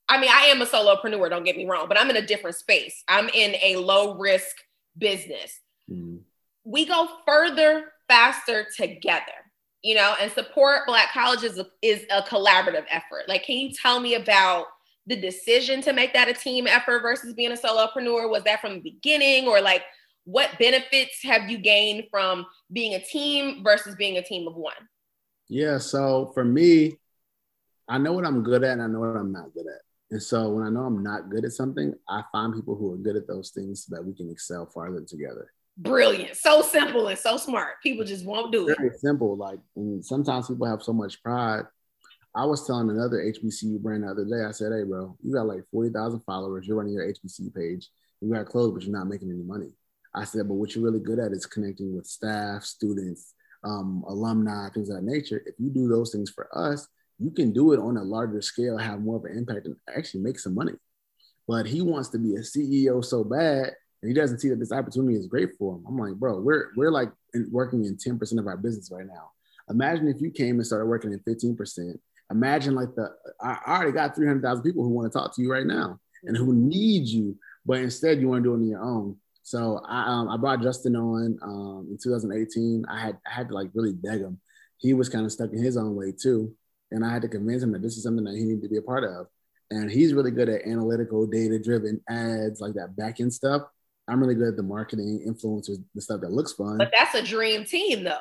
I 0.08 0.20
mean, 0.20 0.30
I 0.32 0.46
am 0.46 0.62
a 0.62 0.66
solopreneur, 0.66 1.28
don't 1.28 1.44
get 1.44 1.56
me 1.56 1.66
wrong, 1.66 1.88
but 1.88 1.98
I'm 1.98 2.08
in 2.10 2.16
a 2.16 2.26
different 2.26 2.56
space. 2.56 3.02
I'm 3.08 3.28
in 3.28 3.56
a 3.60 3.76
low 3.76 4.16
risk 4.16 4.54
business. 4.98 5.60
Mm. 5.90 6.20
We 6.64 6.86
go 6.86 7.08
further, 7.26 7.92
faster 8.08 8.66
together, 8.76 9.22
you 9.82 9.94
know, 9.94 10.14
and 10.20 10.30
support 10.32 10.80
Black 10.86 11.12
colleges 11.12 11.60
is 11.82 12.04
a 12.10 12.22
collaborative 12.22 12.84
effort. 12.90 13.28
Like, 13.28 13.44
can 13.44 13.56
you 13.56 13.72
tell 13.72 14.00
me 14.00 14.14
about 14.14 14.66
the 15.06 15.16
decision 15.16 15.80
to 15.82 15.92
make 15.92 16.12
that 16.12 16.28
a 16.28 16.34
team 16.34 16.66
effort 16.66 17.00
versus 17.00 17.34
being 17.34 17.52
a 17.52 17.56
solopreneur? 17.56 18.28
Was 18.30 18.42
that 18.44 18.60
from 18.60 18.74
the 18.74 18.80
beginning, 18.80 19.46
or 19.46 19.60
like 19.60 19.82
what 20.24 20.50
benefits 20.58 21.22
have 21.22 21.48
you 21.48 21.58
gained 21.58 22.04
from 22.10 22.44
being 22.72 22.94
a 22.94 23.00
team 23.00 23.62
versus 23.62 23.94
being 23.94 24.18
a 24.18 24.22
team 24.22 24.48
of 24.48 24.56
one? 24.56 24.74
Yeah, 25.48 25.78
so 25.78 26.32
for 26.34 26.44
me, 26.44 26.96
I 27.88 27.98
know 27.98 28.12
what 28.12 28.26
I'm 28.26 28.42
good 28.42 28.64
at 28.64 28.72
and 28.72 28.82
I 28.82 28.88
know 28.88 29.00
what 29.00 29.16
I'm 29.16 29.30
not 29.30 29.54
good 29.54 29.66
at. 29.66 29.85
And 30.16 30.22
so 30.22 30.48
when 30.48 30.64
I 30.64 30.70
know 30.70 30.80
I'm 30.80 31.02
not 31.02 31.28
good 31.28 31.44
at 31.44 31.52
something, 31.52 31.92
I 32.08 32.22
find 32.32 32.54
people 32.54 32.74
who 32.74 32.90
are 32.90 32.96
good 32.96 33.16
at 33.16 33.28
those 33.28 33.50
things 33.50 33.84
so 33.84 33.94
that 33.94 34.02
we 34.02 34.14
can 34.14 34.30
excel 34.30 34.64
farther 34.64 35.02
together. 35.06 35.52
Brilliant. 35.76 36.38
So 36.38 36.62
simple 36.62 37.08
and 37.08 37.18
so 37.18 37.36
smart. 37.36 37.82
People 37.82 38.02
just 38.02 38.24
won't 38.24 38.50
do 38.50 38.64
Very 38.64 38.72
it. 38.72 38.78
Very 38.78 38.98
simple. 38.98 39.36
Like 39.36 39.58
sometimes 40.00 40.48
people 40.48 40.66
have 40.66 40.82
so 40.82 40.94
much 40.94 41.22
pride. 41.22 41.64
I 42.34 42.46
was 42.46 42.66
telling 42.66 42.88
another 42.88 43.18
HBCU 43.18 43.78
brand 43.78 44.04
the 44.04 44.08
other 44.08 44.24
day, 44.24 44.42
I 44.42 44.52
said, 44.52 44.72
hey, 44.72 44.84
bro, 44.84 45.18
you 45.22 45.34
got 45.34 45.48
like 45.48 45.64
40,000 45.70 46.20
followers. 46.20 46.66
You're 46.66 46.78
running 46.78 46.94
your 46.94 47.12
HBCU 47.12 47.54
page. 47.54 47.90
You 48.22 48.32
got 48.32 48.46
clothes, 48.46 48.72
but 48.72 48.84
you're 48.84 48.98
not 48.98 49.08
making 49.08 49.28
any 49.28 49.42
money. 49.42 49.68
I 50.14 50.24
said, 50.24 50.48
but 50.48 50.54
what 50.54 50.74
you're 50.74 50.84
really 50.84 51.00
good 51.00 51.18
at 51.18 51.32
is 51.32 51.44
connecting 51.44 51.94
with 51.94 52.06
staff, 52.06 52.62
students, 52.62 53.34
um, 53.64 54.02
alumni, 54.08 54.70
things 54.70 54.88
of 54.88 54.96
that 54.96 55.04
nature. 55.04 55.42
If 55.44 55.56
you 55.58 55.68
do 55.68 55.88
those 55.88 56.10
things 56.10 56.30
for 56.30 56.48
us, 56.56 56.88
you 57.18 57.30
can 57.30 57.52
do 57.52 57.72
it 57.72 57.80
on 57.80 57.96
a 57.96 58.02
larger 58.02 58.42
scale, 58.42 58.76
have 58.76 59.00
more 59.00 59.16
of 59.16 59.24
an 59.24 59.36
impact, 59.36 59.66
and 59.66 59.76
actually 59.96 60.20
make 60.20 60.38
some 60.38 60.54
money. 60.54 60.74
But 61.48 61.66
he 61.66 61.80
wants 61.80 62.08
to 62.10 62.18
be 62.18 62.34
a 62.34 62.40
CEO 62.40 63.04
so 63.04 63.24
bad, 63.24 63.72
and 64.02 64.08
he 64.08 64.14
doesn't 64.14 64.40
see 64.40 64.48
that 64.50 64.58
this 64.58 64.72
opportunity 64.72 65.16
is 65.16 65.26
great 65.26 65.50
for 65.58 65.76
him. 65.76 65.84
I'm 65.86 65.98
like, 65.98 66.14
bro, 66.14 66.40
we're 66.40 66.70
we're 66.76 66.90
like 66.90 67.10
working 67.50 67.84
in 67.84 67.96
10% 67.96 68.38
of 68.38 68.46
our 68.46 68.56
business 68.56 68.90
right 68.90 69.06
now. 69.06 69.30
Imagine 69.68 70.08
if 70.08 70.20
you 70.20 70.30
came 70.30 70.56
and 70.56 70.66
started 70.66 70.86
working 70.86 71.12
in 71.12 71.20
15%. 71.20 71.98
Imagine 72.30 72.74
like 72.74 72.94
the 72.94 73.10
I 73.40 73.58
already 73.66 73.92
got 73.92 74.16
300,000 74.16 74.62
people 74.62 74.82
who 74.82 74.90
want 74.90 75.10
to 75.10 75.18
talk 75.18 75.34
to 75.34 75.42
you 75.42 75.50
right 75.50 75.66
now 75.66 75.98
and 76.24 76.36
who 76.36 76.52
need 76.52 77.06
you, 77.06 77.36
but 77.64 77.78
instead 77.78 78.20
you 78.20 78.28
want 78.28 78.42
to 78.42 78.48
do 78.48 78.52
it 78.52 78.56
on 78.56 78.68
your 78.68 78.82
own. 78.82 79.16
So 79.42 79.80
I 79.86 80.02
um, 80.06 80.28
I 80.28 80.36
brought 80.36 80.60
Justin 80.60 80.96
on 80.96 81.38
um, 81.40 81.86
in 81.88 81.98
2018. 82.02 82.84
I 82.88 83.00
had 83.00 83.18
I 83.26 83.32
had 83.32 83.48
to 83.48 83.54
like 83.54 83.70
really 83.74 83.92
beg 83.92 84.20
him. 84.20 84.40
He 84.78 84.92
was 84.92 85.08
kind 85.08 85.24
of 85.24 85.30
stuck 85.30 85.52
in 85.52 85.62
his 85.62 85.76
own 85.76 85.94
way 85.94 86.12
too, 86.12 86.52
and 86.90 87.04
I 87.04 87.12
had 87.12 87.22
to 87.22 87.28
convince 87.28 87.62
him 87.62 87.72
that 87.72 87.82
this 87.82 87.96
is 87.96 88.02
something 88.02 88.24
that 88.24 88.36
he 88.36 88.44
needed 88.44 88.62
to 88.62 88.68
be 88.68 88.76
a 88.76 88.82
part 88.82 89.04
of. 89.04 89.26
And 89.70 89.90
he's 89.90 90.14
really 90.14 90.30
good 90.30 90.48
at 90.48 90.66
analytical, 90.66 91.26
data 91.26 91.58
driven 91.58 92.00
ads, 92.08 92.60
like 92.60 92.74
that 92.74 92.96
back 92.96 93.20
end 93.20 93.32
stuff. 93.32 93.62
I'm 94.08 94.20
really 94.20 94.36
good 94.36 94.48
at 94.48 94.56
the 94.56 94.62
marketing, 94.62 95.24
influencers, 95.26 95.82
the 95.94 96.00
stuff 96.00 96.20
that 96.20 96.30
looks 96.30 96.52
fun. 96.52 96.78
But 96.78 96.92
that's 96.96 97.14
a 97.14 97.22
dream 97.22 97.64
team, 97.64 98.04
though. 98.04 98.18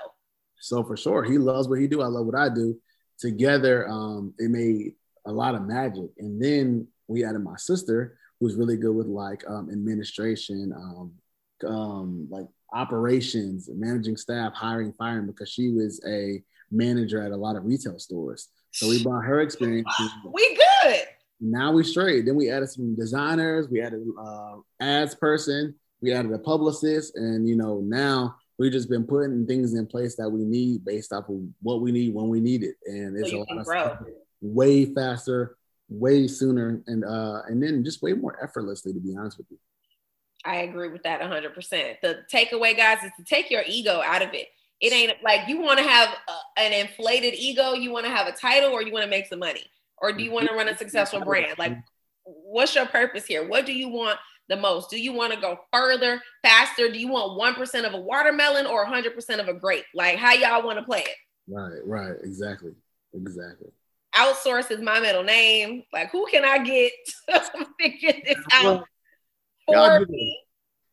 So 0.60 0.84
for 0.84 0.98
sure, 0.98 1.24
he 1.24 1.38
loves 1.38 1.68
what 1.68 1.80
he 1.80 1.88
do. 1.88 2.02
I 2.02 2.08
love 2.08 2.26
what 2.26 2.36
I 2.36 2.50
do. 2.50 2.76
Together, 3.20 3.88
um, 3.88 4.34
it 4.40 4.50
made 4.50 4.94
a 5.26 5.32
lot 5.32 5.54
of 5.54 5.62
magic. 5.62 6.10
And 6.18 6.42
then 6.42 6.88
we 7.08 7.24
added 7.24 7.44
my 7.44 7.56
sister, 7.58 8.18
who's 8.40 8.56
really 8.56 8.78
good 8.78 8.96
with 8.96 9.08
like 9.08 9.44
um, 9.48 9.70
administration, 9.72 10.74
um, 10.76 11.12
um, 11.68 12.28
like 12.32 12.48
operations, 12.74 13.70
managing 13.72 14.18
staff, 14.18 14.54
hiring, 14.54 14.92
firing, 14.94 15.28
because 15.28 15.50
she 15.50 15.72
was 15.72 16.04
a 16.08 16.44
manager 16.72 17.22
at 17.22 17.32
a 17.32 17.38
lot 17.38 17.56
of 17.56 17.66
retail 17.66 18.00
stores. 18.00 18.50
So 18.76 18.90
we 18.90 19.02
brought 19.04 19.24
her 19.24 19.42
experience. 19.42 19.88
We 20.32 20.58
good. 20.84 21.04
Now 21.40 21.72
we 21.72 21.84
straight. 21.84 22.26
Then 22.26 22.36
we 22.36 22.50
added 22.50 22.70
some 22.70 22.96
designers. 22.96 23.70
We 23.70 23.82
added 23.82 24.06
uh, 24.20 24.58
ads 24.80 25.16
person. 25.16 25.76
We 26.02 26.14
added 26.14 26.34
a 26.34 26.40
publicist, 26.40 27.16
and 27.16 27.48
you 27.48 27.56
know 27.56 27.82
now 27.82 28.36
we've 28.60 28.72
just 28.72 28.90
been 28.90 29.06
putting 29.06 29.48
things 29.48 29.74
in 29.74 29.88
place 29.88 30.16
that 30.18 30.30
we 30.30 30.44
need 30.44 30.84
based 30.84 31.14
off 31.14 31.30
of 31.30 31.42
what 31.62 31.82
we 31.82 31.92
need 31.92 32.14
when 32.14 32.28
we 32.28 32.42
need 32.42 32.64
it, 32.64 32.76
and 32.86 33.18
it's 33.18 33.32
so 33.32 33.38
a 33.38 33.40
lot 33.40 33.58
of 33.60 33.66
stuff 33.66 34.00
way 34.42 34.86
faster, 34.86 35.58
way 35.90 36.28
sooner 36.28 36.82
and 36.88 37.06
uh 37.06 37.42
and 37.48 37.62
then 37.62 37.84
just 37.84 38.02
way 38.02 38.14
more 38.14 38.38
effortlessly 38.44 38.94
to 38.94 39.00
be 39.00 39.16
honest 39.18 39.38
with 39.38 39.48
you 39.50 39.58
I 40.46 40.58
agree 40.58 40.90
with 40.90 41.02
that 41.04 41.22
100%. 41.22 42.02
The 42.04 42.20
takeaway, 42.32 42.78
guys, 42.78 43.04
is 43.04 43.12
to 43.18 43.24
take 43.24 43.50
your 43.50 43.64
ego 43.66 44.00
out 44.06 44.22
of 44.22 44.30
it. 44.34 44.48
It 44.82 44.92
ain't 44.92 45.14
like 45.24 45.48
you 45.48 45.62
want 45.62 45.80
to 45.80 45.86
have 45.88 46.10
a, 46.10 46.60
an 46.60 46.74
inflated 46.74 47.34
ego, 47.34 47.74
you 47.74 47.92
want 47.92 48.06
to 48.06 48.12
have 48.12 48.28
a 48.28 48.34
title, 48.34 48.72
or 48.72 48.82
you 48.82 48.92
want 48.92 49.04
to 49.04 49.10
make 49.10 49.28
some 49.28 49.40
money, 49.40 49.64
or 49.98 50.12
do 50.12 50.24
you 50.24 50.32
want 50.32 50.48
to 50.50 50.54
run 50.54 50.68
a 50.68 50.78
successful 50.78 51.22
brand? 51.22 51.58
Like, 51.58 51.78
what's 52.24 52.76
your 52.76 52.86
purpose 52.86 53.26
here? 53.26 53.48
What 53.48 53.66
do 53.66 53.74
you 53.74 53.88
want 53.88 54.20
the 54.50 54.58
most? 54.58 54.90
Do 54.90 55.00
you 55.00 55.14
want 55.14 55.34
to 55.34 55.40
go 55.40 55.60
further, 55.72 56.22
faster? 56.42 56.92
Do 56.92 57.00
you 57.00 57.08
want 57.08 57.40
1% 57.58 57.86
of 57.86 57.94
a 57.94 58.00
watermelon 58.00 58.66
or 58.66 58.86
100% 58.86 59.40
of 59.40 59.48
a 59.48 59.54
grape? 59.54 59.86
Like, 59.94 60.18
how 60.18 60.34
y'all 60.34 60.64
want 60.64 60.80
to 60.80 60.86
play 60.86 61.02
it? 61.02 61.16
Right, 61.48 61.80
right, 61.86 62.16
exactly, 62.24 62.72
exactly. 63.14 63.70
Outsource 64.16 64.72
is 64.72 64.82
my 64.82 65.00
middle 65.00 65.24
name. 65.24 65.84
Like, 65.92 66.12
who 66.12 66.26
can 66.28 66.46
I 66.46 66.60
get 66.60 66.92
to 67.30 67.68
figure 67.80 68.14
this 68.26 68.38
out 68.54 68.86
for 69.66 70.06
me? 70.10 70.42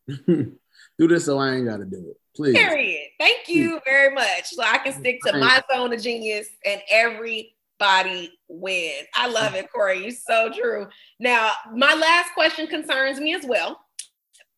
do 0.26 1.08
this 1.08 1.26
so 1.26 1.38
I 1.38 1.54
ain't 1.54 1.66
got 1.66 1.78
to 1.78 1.84
do 1.84 2.10
it. 2.10 2.16
Please. 2.34 2.56
Period. 2.56 3.08
Thank 3.18 3.48
you 3.48 3.80
very 3.84 4.14
much. 4.14 4.46
So 4.46 4.62
I 4.62 4.78
can 4.78 4.92
stick 4.92 5.20
to 5.26 5.38
my 5.38 5.62
zone 5.72 5.92
of 5.92 6.02
genius 6.02 6.48
and 6.64 6.80
everybody 6.88 8.32
wins. 8.48 9.06
I 9.14 9.28
love 9.28 9.54
it, 9.54 9.70
Corey. 9.70 10.02
You're 10.02 10.12
so 10.12 10.50
true. 10.50 10.86
Now, 11.20 11.50
my 11.74 11.94
last 11.94 12.32
question 12.32 12.66
concerns 12.66 13.20
me 13.20 13.34
as 13.34 13.44
well, 13.44 13.80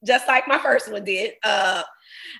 just 0.04 0.28
like 0.28 0.46
my 0.46 0.58
first 0.58 0.90
one 0.90 1.04
did. 1.04 1.32
Uh, 1.42 1.82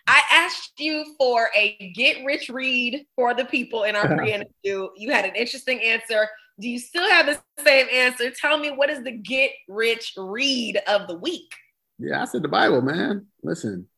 I 0.06 0.22
asked 0.30 0.78
you 0.78 1.04
for 1.18 1.48
a 1.56 1.92
get 1.94 2.24
rich 2.24 2.48
read 2.48 3.04
for 3.16 3.34
the 3.34 3.44
people 3.44 3.84
in 3.84 3.96
our 3.96 4.06
pre 4.16 4.32
interview. 4.32 4.88
You 4.96 5.10
had 5.10 5.24
an 5.24 5.34
interesting 5.34 5.80
answer. 5.82 6.28
Do 6.60 6.68
you 6.68 6.78
still 6.78 7.08
have 7.10 7.26
the 7.26 7.40
same 7.64 7.86
answer? 7.92 8.30
Tell 8.30 8.58
me 8.58 8.70
what 8.70 8.88
is 8.88 9.02
the 9.02 9.10
get 9.10 9.50
rich 9.68 10.14
read 10.16 10.80
of 10.86 11.08
the 11.08 11.16
week? 11.16 11.52
Yeah, 11.98 12.22
I 12.22 12.24
said 12.26 12.42
the 12.42 12.48
Bible, 12.48 12.82
man. 12.82 13.26
Listen, 13.42 13.88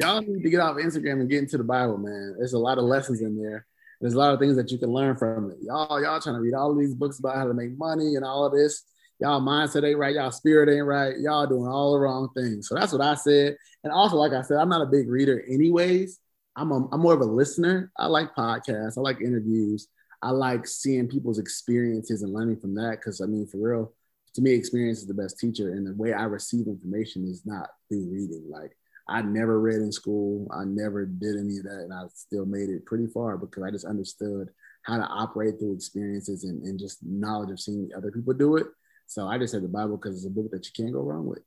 y'all 0.00 0.20
need 0.22 0.42
to 0.42 0.50
get 0.50 0.60
off 0.60 0.76
Instagram 0.76 1.20
and 1.20 1.28
get 1.28 1.40
into 1.40 1.58
the 1.58 1.64
Bible, 1.64 1.98
man. 1.98 2.34
There's 2.38 2.54
a 2.54 2.58
lot 2.58 2.78
of 2.78 2.84
lessons 2.84 3.20
in 3.20 3.40
there. 3.40 3.66
There's 4.00 4.14
a 4.14 4.18
lot 4.18 4.32
of 4.32 4.40
things 4.40 4.56
that 4.56 4.70
you 4.70 4.78
can 4.78 4.90
learn 4.90 5.16
from 5.16 5.50
it. 5.50 5.58
Y'all, 5.60 6.02
y'all 6.02 6.20
trying 6.20 6.36
to 6.36 6.40
read 6.40 6.54
all 6.54 6.74
these 6.74 6.94
books 6.94 7.18
about 7.18 7.36
how 7.36 7.46
to 7.46 7.54
make 7.54 7.76
money 7.76 8.16
and 8.16 8.24
all 8.24 8.46
of 8.46 8.52
this. 8.52 8.84
Y'all 9.20 9.42
mindset 9.42 9.86
ain't 9.86 9.98
right. 9.98 10.14
Y'all 10.14 10.30
spirit 10.30 10.74
ain't 10.74 10.86
right. 10.86 11.18
Y'all 11.20 11.46
doing 11.46 11.68
all 11.68 11.92
the 11.92 11.98
wrong 11.98 12.30
things. 12.34 12.66
So 12.66 12.74
that's 12.74 12.92
what 12.92 13.02
I 13.02 13.14
said. 13.14 13.56
And 13.84 13.92
also, 13.92 14.16
like 14.16 14.32
I 14.32 14.40
said, 14.40 14.56
I'm 14.56 14.70
not 14.70 14.80
a 14.80 14.86
big 14.86 15.08
reader, 15.10 15.44
anyways. 15.46 16.18
I'm 16.56 16.72
a, 16.72 16.88
I'm 16.90 17.00
more 17.00 17.12
of 17.12 17.20
a 17.20 17.26
listener. 17.26 17.92
I 17.98 18.06
like 18.06 18.34
podcasts. 18.34 18.96
I 18.96 19.02
like 19.02 19.20
interviews. 19.20 19.88
I 20.22 20.30
like 20.30 20.66
seeing 20.66 21.06
people's 21.06 21.38
experiences 21.38 22.22
and 22.22 22.32
learning 22.32 22.60
from 22.60 22.74
that. 22.76 22.92
Because 22.92 23.20
I 23.20 23.26
mean, 23.26 23.46
for 23.46 23.58
real, 23.58 23.92
to 24.34 24.40
me, 24.40 24.52
experience 24.52 25.00
is 25.00 25.06
the 25.06 25.14
best 25.14 25.38
teacher. 25.38 25.72
And 25.72 25.86
the 25.86 25.94
way 25.94 26.14
I 26.14 26.24
receive 26.24 26.66
information 26.66 27.24
is 27.24 27.44
not 27.44 27.68
through 27.90 28.08
reading. 28.10 28.46
Like 28.48 28.74
I 29.10 29.22
never 29.22 29.60
read 29.60 29.76
in 29.76 29.90
school. 29.90 30.46
I 30.52 30.64
never 30.64 31.04
did 31.04 31.36
any 31.36 31.58
of 31.58 31.64
that. 31.64 31.80
And 31.84 31.92
I 31.92 32.04
still 32.14 32.46
made 32.46 32.68
it 32.70 32.86
pretty 32.86 33.08
far 33.08 33.36
because 33.36 33.64
I 33.64 33.70
just 33.70 33.84
understood 33.84 34.48
how 34.82 34.98
to 34.98 35.02
operate 35.02 35.58
through 35.58 35.74
experiences 35.74 36.44
and, 36.44 36.62
and 36.62 36.78
just 36.78 37.04
knowledge 37.04 37.50
of 37.50 37.60
seeing 37.60 37.90
other 37.96 38.12
people 38.12 38.32
do 38.32 38.56
it. 38.56 38.66
So 39.06 39.26
I 39.26 39.36
just 39.36 39.52
said 39.52 39.64
the 39.64 39.68
Bible 39.68 39.96
because 39.96 40.16
it's 40.16 40.26
a 40.26 40.30
book 40.30 40.52
that 40.52 40.64
you 40.64 40.72
can't 40.76 40.94
go 40.94 41.00
wrong 41.00 41.26
with. 41.26 41.40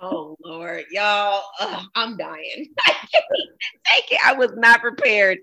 Oh 0.00 0.34
Lord, 0.42 0.84
y'all, 0.90 1.42
ugh, 1.60 1.84
I'm 1.94 2.16
dying. 2.16 2.68
I 2.86 2.90
can't 2.90 3.24
take 3.92 4.12
it. 4.12 4.20
I 4.26 4.32
was 4.32 4.50
not 4.56 4.80
prepared 4.80 5.38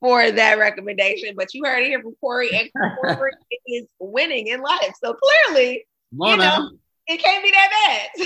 for 0.00 0.30
that 0.32 0.58
recommendation, 0.58 1.34
but 1.36 1.54
you 1.54 1.62
heard 1.64 1.84
it 1.84 1.86
here 1.86 2.02
from 2.02 2.14
Corey, 2.20 2.50
and 2.52 2.68
Corey 3.00 3.30
is 3.68 3.86
winning 4.00 4.48
in 4.48 4.60
life. 4.60 4.92
So 5.02 5.14
clearly, 5.14 5.86
you 6.10 6.36
know, 6.36 6.70
it 7.06 7.22
can't 7.22 7.44
be 7.44 7.52
that 7.52 7.70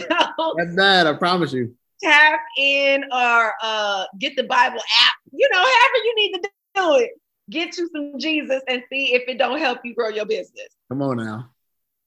bad. 0.01 0.33
So, 0.39 0.55
That's 0.57 0.75
bad, 0.75 1.07
I 1.07 1.13
promise 1.13 1.53
you 1.53 1.77
tap 2.03 2.41
in 2.57 3.05
or 3.13 3.53
uh, 3.63 4.05
get 4.19 4.37
the 4.37 4.45
Bible 4.45 4.79
app, 4.79 5.15
you 5.33 5.49
know, 5.53 5.59
however 5.59 5.97
you 6.05 6.15
need 6.17 6.33
to 6.35 6.51
do 6.75 6.95
it. 6.97 7.11
Get 7.51 7.77
you 7.79 7.89
some 7.95 8.19
Jesus 8.19 8.63
and 8.69 8.83
see 8.93 9.15
if 9.15 9.23
it 9.27 9.39
don't 9.39 9.59
help 9.59 9.79
you 9.85 9.95
grow 9.95 10.09
your 10.09 10.27
business. 10.27 10.69
Come 10.89 11.03
on 11.03 11.17
now. 11.17 11.51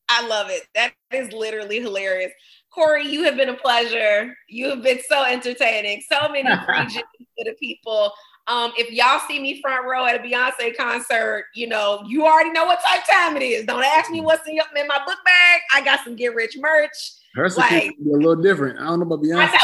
I 0.08 0.28
love 0.28 0.50
it. 0.50 0.64
That 0.76 0.94
is 1.12 1.32
literally 1.32 1.80
hilarious. 1.80 2.32
Corey, 2.70 3.08
you 3.08 3.24
have 3.24 3.38
been 3.38 3.50
a 3.50 3.56
pleasure. 3.56 4.36
You 4.48 4.70
have 4.70 4.84
been 4.84 5.00
so 5.08 5.24
entertaining. 5.24 6.02
So 6.10 6.30
many 6.30 6.50
to 6.90 7.04
the 7.40 7.56
people. 7.60 8.12
Um, 8.48 8.74
if 8.78 8.92
y'all 8.92 9.22
see 9.28 9.40
me 9.40 9.62
front 9.62 9.86
row 9.86 10.06
at 10.06 10.16
a 10.16 10.20
Beyonce 10.20 10.76
concert, 10.76 11.46
you 11.56 11.68
know, 11.68 12.04
you 12.08 12.26
already 12.26 12.52
know 12.52 12.66
what 12.66 12.80
type 12.86 13.04
time 13.10 13.38
it 13.38 13.44
is. 13.44 13.66
Don't 13.66 13.84
ask 13.84 14.12
me 14.12 14.20
what's 14.20 14.48
in, 14.48 14.56
your, 14.56 14.66
in 14.76 14.88
my 14.88 15.00
book 15.06 15.20
bag. 15.24 15.62
I 15.74 15.82
got 15.82 16.04
some 16.04 16.16
get 16.16 16.36
rich 16.36 16.58
merch. 16.60 16.92
Her 17.36 17.50
security 17.50 17.88
like, 17.88 17.98
be 17.98 18.12
a 18.12 18.16
little 18.16 18.36
different. 18.36 18.80
I 18.80 18.86
don't 18.86 19.00
know 19.00 19.06
about 19.06 19.24
Beyonce. 19.24 19.58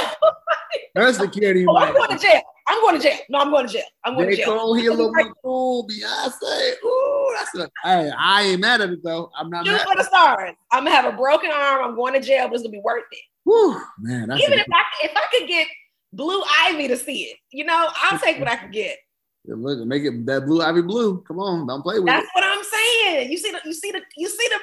Her 0.96 1.14
security. 1.14 1.66
oh, 1.68 1.76
I'm 1.76 1.94
going 1.94 2.18
to 2.18 2.18
jail. 2.18 2.42
I'm 2.68 2.82
going 2.82 2.98
to 2.98 3.02
jail. 3.02 3.18
No, 3.30 3.40
I'm 3.40 3.52
going 3.52 3.68
to 3.68 3.74
jail. 3.74 3.84
I'm 4.04 4.16
going 4.16 4.30
J. 4.30 4.36
to 4.36 4.42
jail. 4.44 4.58
Cole, 4.58 4.74
he 4.74 4.86
a 4.88 4.92
little 4.92 5.14
cool. 5.44 5.88
Beyonce. 5.88 6.74
Ooh, 6.86 7.36
that's 7.36 7.56
a. 7.56 7.70
Hey, 7.84 8.12
I 8.18 8.44
ain't 8.44 8.62
mad 8.62 8.82
at 8.82 8.90
it 8.90 9.04
though. 9.04 9.32
I'm 9.38 9.50
not. 9.50 9.66
Shoot 9.66 9.82
for 9.82 9.96
the 9.96 10.04
stars. 10.04 10.56
I'm 10.72 10.84
gonna 10.84 10.96
have 10.96 11.14
a 11.14 11.16
broken 11.16 11.52
arm. 11.52 11.84
I'm 11.84 11.96
going 11.96 12.14
to 12.14 12.22
jail, 12.22 12.48
but 12.48 12.56
it's 12.56 12.64
gonna 12.64 12.72
be 12.72 12.82
worth 12.84 13.04
it. 13.12 13.20
Whew, 13.44 13.82
man. 14.00 14.24
Even 14.24 14.60
if 14.60 14.68
I 14.74 15.06
if 15.06 15.12
I 15.16 15.24
could 15.32 15.48
get 15.48 15.68
Blue 16.14 16.42
Ivy 16.66 16.88
to 16.88 16.98
see 16.98 17.24
it, 17.24 17.38
you 17.52 17.66
know, 17.66 17.90
I'll 18.04 18.20
take 18.20 18.40
what 18.40 18.50
I 18.50 18.56
can 18.56 18.72
get. 18.72 18.98
Look, 19.46 19.88
make 19.88 20.04
it 20.04 20.26
that 20.26 20.46
blue 20.46 20.62
ivy 20.62 20.82
blue. 20.82 21.22
Come 21.22 21.40
on, 21.40 21.68
don't 21.68 21.82
play 21.82 22.00
with 22.00 22.08
That's 22.08 22.26
it. 22.26 22.30
That's 22.36 22.46
what 22.46 22.58
I'm 22.58 22.64
saying. 22.66 23.32
You 23.32 23.38
see 23.38 23.52
the 23.52 23.62
you 23.64 23.74
see 23.74 23.92
the 23.92 24.02
you 24.18 24.28
see 24.30 24.50
the 24.50 24.60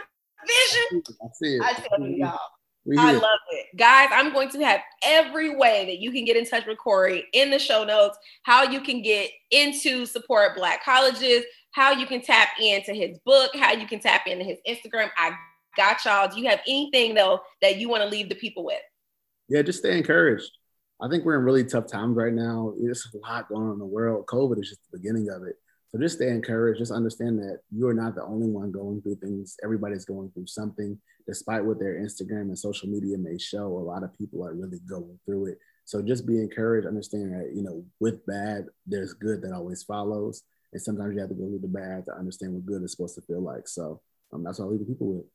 vision. 0.46 1.02
I 1.22 1.26
see 1.32 1.57
it. 1.57 1.62
I 1.62 1.72
tell 1.72 2.07
you, 2.07 2.16
y'all. 2.16 2.38
I 2.99 3.12
love 3.12 3.39
it. 3.51 3.66
Guys, 3.76 4.09
I'm 4.12 4.32
going 4.32 4.51
to 4.51 4.64
have 4.64 4.80
every 5.03 5.57
way 5.57 5.87
that 5.87 5.99
you 6.01 6.12
can 6.12 6.24
get 6.24 6.37
in 6.37 6.45
touch 6.45 6.66
with 6.66 6.78
Corey 6.78 7.26
in 7.32 7.51
the 7.51 7.59
show 7.59 7.85
notes, 7.85 8.18
how 8.43 8.62
you 8.64 8.80
can 8.80 9.01
get 9.01 9.30
into 9.51 10.05
support 10.05 10.55
Black 10.55 10.85
colleges, 10.85 11.45
how 11.70 11.93
you 11.93 12.07
can 12.07 12.20
tap 12.20 12.49
into 12.61 12.93
his 12.93 13.18
book, 13.24 13.51
how 13.57 13.72
you 13.72 13.87
can 13.87 14.01
tap 14.01 14.26
into 14.26 14.45
his 14.45 14.59
Instagram. 14.68 15.11
I 15.16 15.32
got 15.76 16.05
y'all. 16.05 16.28
Do 16.28 16.41
you 16.41 16.49
have 16.49 16.61
anything 16.68 17.14
though 17.14 17.41
that 17.62 17.78
you 17.78 17.89
want 17.89 18.03
to 18.03 18.09
leave 18.09 18.28
the 18.28 18.35
people 18.35 18.64
with? 18.64 18.82
Yeah, 19.49 19.62
just 19.62 19.78
stay 19.78 19.97
encouraged. 19.97 20.51
I 21.01 21.09
think 21.09 21.24
we're 21.24 21.39
in 21.39 21.45
really 21.45 21.64
tough 21.64 21.87
times 21.87 22.16
right 22.16 22.32
now. 22.32 22.74
There's 22.80 23.09
a 23.14 23.18
lot 23.18 23.49
going 23.49 23.66
on 23.66 23.72
in 23.72 23.78
the 23.78 23.85
world. 23.85 24.26
COVID 24.26 24.61
is 24.61 24.68
just 24.68 24.80
the 24.91 24.99
beginning 24.99 25.28
of 25.30 25.43
it. 25.43 25.57
So 25.95 26.01
just 26.01 26.16
stay 26.16 26.30
encouraged. 26.30 26.80
Just 26.80 26.90
understand 26.90 27.38
that 27.38 27.61
you're 27.70 27.95
not 27.95 28.16
the 28.16 28.24
only 28.24 28.49
one 28.49 28.72
going 28.72 29.01
through 29.01 29.14
things. 29.22 29.57
Everybody's 29.62 30.05
going 30.05 30.28
through 30.32 30.49
something, 30.49 30.99
despite 31.28 31.64
what 31.64 31.78
their 31.78 32.01
Instagram 32.01 32.49
and 32.49 32.59
social 32.59 32.88
media 32.88 33.16
may 33.16 33.38
show. 33.38 33.66
A 33.66 33.78
lot 33.78 34.03
of 34.03 34.12
people 34.18 34.45
are 34.45 34.55
really 34.55 34.80
going 34.88 35.20
through 35.24 35.47
it. 35.47 35.59
So 35.84 36.03
just 36.03 36.26
be 36.26 36.40
encouraged. 36.40 36.88
Understand 36.88 37.32
that 37.34 37.53
you 37.55 37.62
know, 37.62 37.84
with 38.01 38.26
bad, 38.26 38.66
there's 38.84 39.12
good 39.12 39.40
that 39.42 39.53
always 39.53 39.84
follows, 39.84 40.42
and 40.72 40.82
sometimes 40.82 41.14
you 41.14 41.20
have 41.20 41.28
to 41.28 41.36
go 41.36 41.47
through 41.47 41.61
the 41.61 41.68
bad 41.68 42.07
to 42.07 42.18
understand 42.18 42.55
what 42.55 42.66
good 42.66 42.82
is 42.82 42.90
supposed 42.90 43.14
to 43.14 43.22
feel 43.22 43.40
like. 43.40 43.68
So 43.68 44.01
um, 44.32 44.42
that's 44.42 44.59
what 44.59 44.64
I 44.64 44.68
leave 44.70 44.80
the 44.80 44.86
people 44.86 45.14
with. 45.14 45.26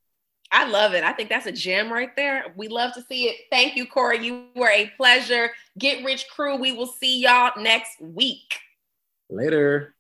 I 0.52 0.68
love 0.68 0.94
it. 0.94 1.06
I 1.06 1.14
think 1.14 1.30
that's 1.30 1.46
a 1.46 1.54
gem 1.54 1.90
right 1.90 2.14
there. 2.18 2.54
We 2.58 2.68
love 2.68 2.94
to 2.96 3.02
see 3.04 3.30
it. 3.30 3.38
Thank 3.50 3.78
you, 3.78 3.86
Corey. 3.86 4.26
You 4.26 4.48
were 4.58 4.72
a 4.72 4.92
pleasure. 4.98 5.52
Get 5.78 6.04
Rich 6.04 6.26
Crew. 6.36 6.58
We 6.58 6.74
will 6.74 6.88
see 6.88 7.22
y'all 7.22 7.54
next 7.56 8.02
week. 8.02 8.60
Later. 9.30 9.96